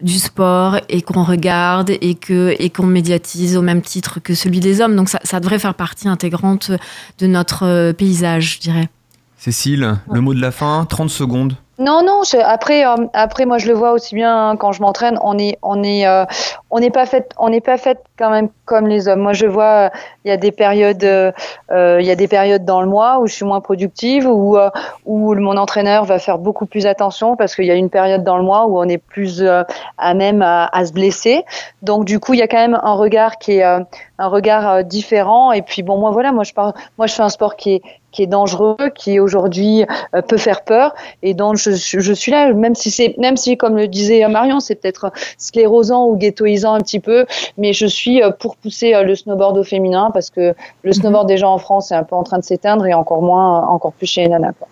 du 0.00 0.18
sport 0.18 0.78
et 0.88 1.02
qu'on 1.02 1.22
regarde 1.22 1.90
et 1.90 2.14
que 2.14 2.56
et 2.58 2.70
qu'on 2.70 2.86
médiatise 2.86 3.56
au 3.56 3.62
même 3.62 3.82
titre 3.82 4.18
que 4.20 4.34
celui 4.34 4.60
des 4.60 4.80
hommes. 4.80 4.96
Donc 4.96 5.08
ça, 5.08 5.20
ça 5.22 5.40
devrait 5.40 5.58
faire 5.58 5.74
partie 5.74 6.08
intégrante 6.08 6.72
de 7.18 7.26
notre 7.26 7.92
paysage, 7.92 8.54
je 8.54 8.60
dirais. 8.60 8.88
Cécile, 9.36 9.98
le 10.10 10.20
mot 10.20 10.34
de 10.34 10.40
la 10.40 10.52
fin, 10.52 10.84
30 10.88 11.10
secondes. 11.10 11.56
Non, 11.78 12.02
non. 12.04 12.20
après, 12.44 12.86
euh, 12.86 13.06
après, 13.14 13.46
moi, 13.46 13.56
je 13.56 13.66
le 13.66 13.72
vois 13.72 13.92
aussi 13.92 14.14
bien 14.14 14.50
hein, 14.50 14.56
quand 14.56 14.72
je 14.72 14.82
m'entraîne. 14.82 15.18
On 15.22 15.38
est, 15.38 15.58
on 15.62 15.82
est, 15.82 16.06
euh, 16.06 16.26
on 16.70 16.80
n'est 16.80 16.90
pas 16.90 17.06
fait, 17.06 17.32
on 17.38 17.48
n'est 17.48 17.62
pas 17.62 17.78
fait 17.78 17.98
quand 18.18 18.28
même 18.28 18.50
comme 18.66 18.86
les 18.86 19.08
hommes. 19.08 19.20
Moi, 19.20 19.32
je 19.32 19.46
vois, 19.46 19.90
il 20.24 20.28
y 20.28 20.30
a 20.30 20.36
des 20.36 20.52
périodes, 20.52 21.02
euh, 21.02 21.32
il 21.70 22.06
y 22.06 22.10
a 22.10 22.14
des 22.14 22.28
périodes 22.28 22.66
dans 22.66 22.82
le 22.82 22.88
mois 22.88 23.20
où 23.20 23.26
je 23.26 23.32
suis 23.32 23.46
moins 23.46 23.62
productive, 23.62 24.26
où, 24.26 24.58
où 25.06 25.34
mon 25.34 25.56
entraîneur 25.56 26.04
va 26.04 26.18
faire 26.18 26.36
beaucoup 26.36 26.66
plus 26.66 26.86
attention 26.86 27.36
parce 27.36 27.54
qu'il 27.56 27.64
y 27.64 27.70
a 27.70 27.74
une 27.74 27.90
période 27.90 28.22
dans 28.22 28.36
le 28.36 28.44
mois 28.44 28.66
où 28.66 28.78
on 28.78 28.88
est 28.88 28.98
plus 28.98 29.42
à 29.42 30.14
même 30.14 30.42
à, 30.42 30.66
à, 30.66 30.84
se 30.84 30.92
blesser. 30.92 31.42
Donc, 31.80 32.04
du 32.04 32.20
coup, 32.20 32.34
il 32.34 32.40
y 32.40 32.42
a 32.42 32.48
quand 32.48 32.58
même 32.58 32.78
un 32.82 32.94
regard 32.94 33.38
qui 33.38 33.58
est 33.58 33.62
un 33.62 33.86
regard 34.18 34.84
différent. 34.84 35.52
Et 35.52 35.62
puis, 35.62 35.82
bon, 35.82 35.96
moi, 35.96 36.10
voilà, 36.10 36.32
moi, 36.32 36.44
je 36.44 36.52
parle, 36.52 36.74
moi, 36.98 37.06
je 37.06 37.14
fais 37.14 37.22
un 37.22 37.30
sport 37.30 37.56
qui 37.56 37.76
est 37.76 37.82
qui 38.12 38.22
est 38.22 38.26
dangereux, 38.26 38.76
qui 38.94 39.18
aujourd'hui 39.18 39.84
euh, 40.14 40.22
peut 40.22 40.36
faire 40.36 40.62
peur, 40.62 40.94
et 41.22 41.34
donc 41.34 41.56
je, 41.56 41.70
je 41.72 42.12
suis 42.12 42.30
là, 42.30 42.52
même 42.52 42.74
si 42.74 42.90
c'est, 42.90 43.14
même 43.18 43.36
si 43.36 43.56
comme 43.56 43.76
le 43.76 43.88
disait 43.88 44.26
Marion, 44.28 44.60
c'est 44.60 44.76
peut-être 44.76 45.10
sclérosant 45.38 46.06
ou 46.06 46.16
ghettoisant 46.16 46.74
un 46.74 46.80
petit 46.80 47.00
peu, 47.00 47.26
mais 47.58 47.72
je 47.72 47.86
suis 47.86 48.22
euh, 48.22 48.30
pour 48.30 48.56
pousser 48.56 48.94
euh, 48.94 49.02
le 49.02 49.14
snowboard 49.14 49.58
au 49.58 49.64
féminin 49.64 50.10
parce 50.12 50.30
que 50.30 50.54
le 50.82 50.90
mhm. 50.90 50.92
snowboard 50.92 51.28
déjà 51.28 51.48
en 51.48 51.58
France 51.58 51.92
est 51.92 51.94
un 51.94 52.04
peu 52.04 52.16
en 52.16 52.22
train 52.22 52.38
de 52.38 52.44
s'éteindre 52.44 52.86
et 52.86 52.94
encore 52.94 53.22
moins, 53.22 53.66
encore 53.66 53.92
plus 53.92 54.06
chez 54.06 54.22
les 54.22 54.28
nanas. 54.28 54.52
Quoi. 54.58 54.68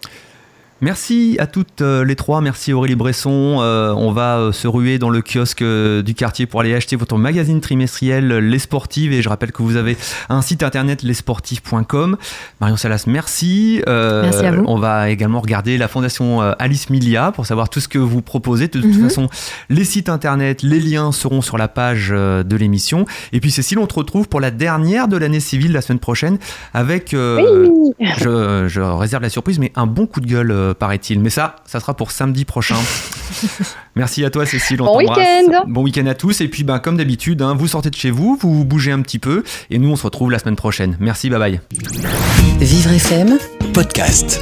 Merci 0.83 1.37
à 1.39 1.47
toutes 1.47 1.83
euh, 1.83 2.05
les 2.05 2.16
trois. 2.16 2.41
Merci 2.41 2.72
Aurélie 2.72 2.95
Bresson. 2.95 3.59
Euh, 3.61 3.93
on 3.93 4.12
va 4.12 4.39
euh, 4.39 4.53
se 4.53 4.66
ruer 4.66 4.99
dans 4.99 5.11
le 5.11 5.20
kiosque 5.20 5.62
du 5.62 6.14
quartier 6.14 6.47
pour 6.47 6.61
aller 6.61 6.74
acheter 6.74 6.97
votre 6.97 7.18
magazine 7.18 7.61
trimestriel 7.61 8.28
Les 8.39 8.59
Sportives. 8.59 9.12
Et 9.12 9.20
je 9.20 9.28
rappelle 9.28 9.53
que 9.53 9.62
vous 9.62 9.76
avez 9.76 9.99
un 10.31 10.41
site 10.41 10.62
internet 10.62 11.03
lesportifs.com. 11.03 12.16
Marion 12.61 12.76
Salas, 12.76 13.05
merci. 13.07 13.83
merci 13.87 14.47
à 14.47 14.53
vous. 14.53 14.64
On 14.66 14.78
va 14.78 15.11
également 15.11 15.41
regarder 15.41 15.76
la 15.76 15.89
fondation 15.89 16.41
Alice 16.41 16.89
Milia 16.89 17.33
pour 17.33 17.45
savoir 17.45 17.68
tout 17.68 17.81
ce 17.81 17.89
que 17.89 17.99
vous 17.99 18.22
proposez. 18.22 18.68
De 18.68 18.81
toute 18.81 18.95
mhm. 18.95 19.03
façon, 19.03 19.28
les 19.68 19.85
sites 19.85 20.09
internet, 20.09 20.62
les 20.62 20.81
liens 20.81 21.12
seront 21.12 21.43
sur 21.43 21.59
la 21.59 21.68
page 21.68 22.09
de 22.11 22.57
l'émission. 22.57 23.05
Et 23.33 23.41
puis 23.41 23.51
Cécile, 23.51 23.78
on 23.78 23.87
te 23.87 23.95
retrouve 23.95 24.28
pour 24.28 24.41
la 24.41 24.51
dernière 24.51 25.09
de 25.09 25.16
l'année 25.16 25.41
civile 25.41 25.72
la 25.72 25.83
semaine 25.83 25.99
prochaine 25.99 26.39
avec, 26.72 27.11
je, 27.12 28.64
je, 28.68 28.81
réserve 28.81 29.22
la 29.22 29.31
surprise, 29.31 29.59
mais 29.59 29.72
un 29.76 29.87
bon 29.87 30.07
coup 30.07 30.20
de 30.20 30.26
gueule 30.26 30.70
paraît-il. 30.75 31.21
Mais 31.21 31.31
ça, 31.31 31.57
ça 31.66 31.81
sera 31.81 31.95
pour 31.95 32.11
samedi 32.11 32.45
prochain. 32.45 32.77
Merci 33.95 34.25
à 34.25 34.31
toi, 34.31 34.47
Cécile. 34.47 34.79
bon 34.79 34.99
week-end. 34.99 35.64
Bon 35.66 35.83
week-end 35.83 36.07
à 36.07 36.14
tous. 36.14 36.41
Et 36.41 36.49
puis, 36.49 36.64
ben, 36.64 36.79
comme 36.79 36.97
d'habitude, 36.97 37.43
hein, 37.43 37.55
vous 37.55 37.68
sortez 37.68 37.91
de 37.91 37.97
chez 37.97 38.11
vous, 38.11 38.39
vous 38.41 38.64
bougez 38.64 38.93
un 38.93 39.03
petit 39.03 39.18
peu. 39.18 39.45
Et 39.71 39.79
nous, 39.79 39.91
on 39.91 39.97
se 39.97 40.05
retrouve 40.05 40.31
la 40.31 40.39
semaine 40.39 40.57
prochaine. 40.57 40.97
Merci, 41.01 41.31
bye 41.31 41.39
bye. 41.39 41.61
Vivre 42.61 42.93
FM, 42.93 43.39
podcast. 43.73 44.41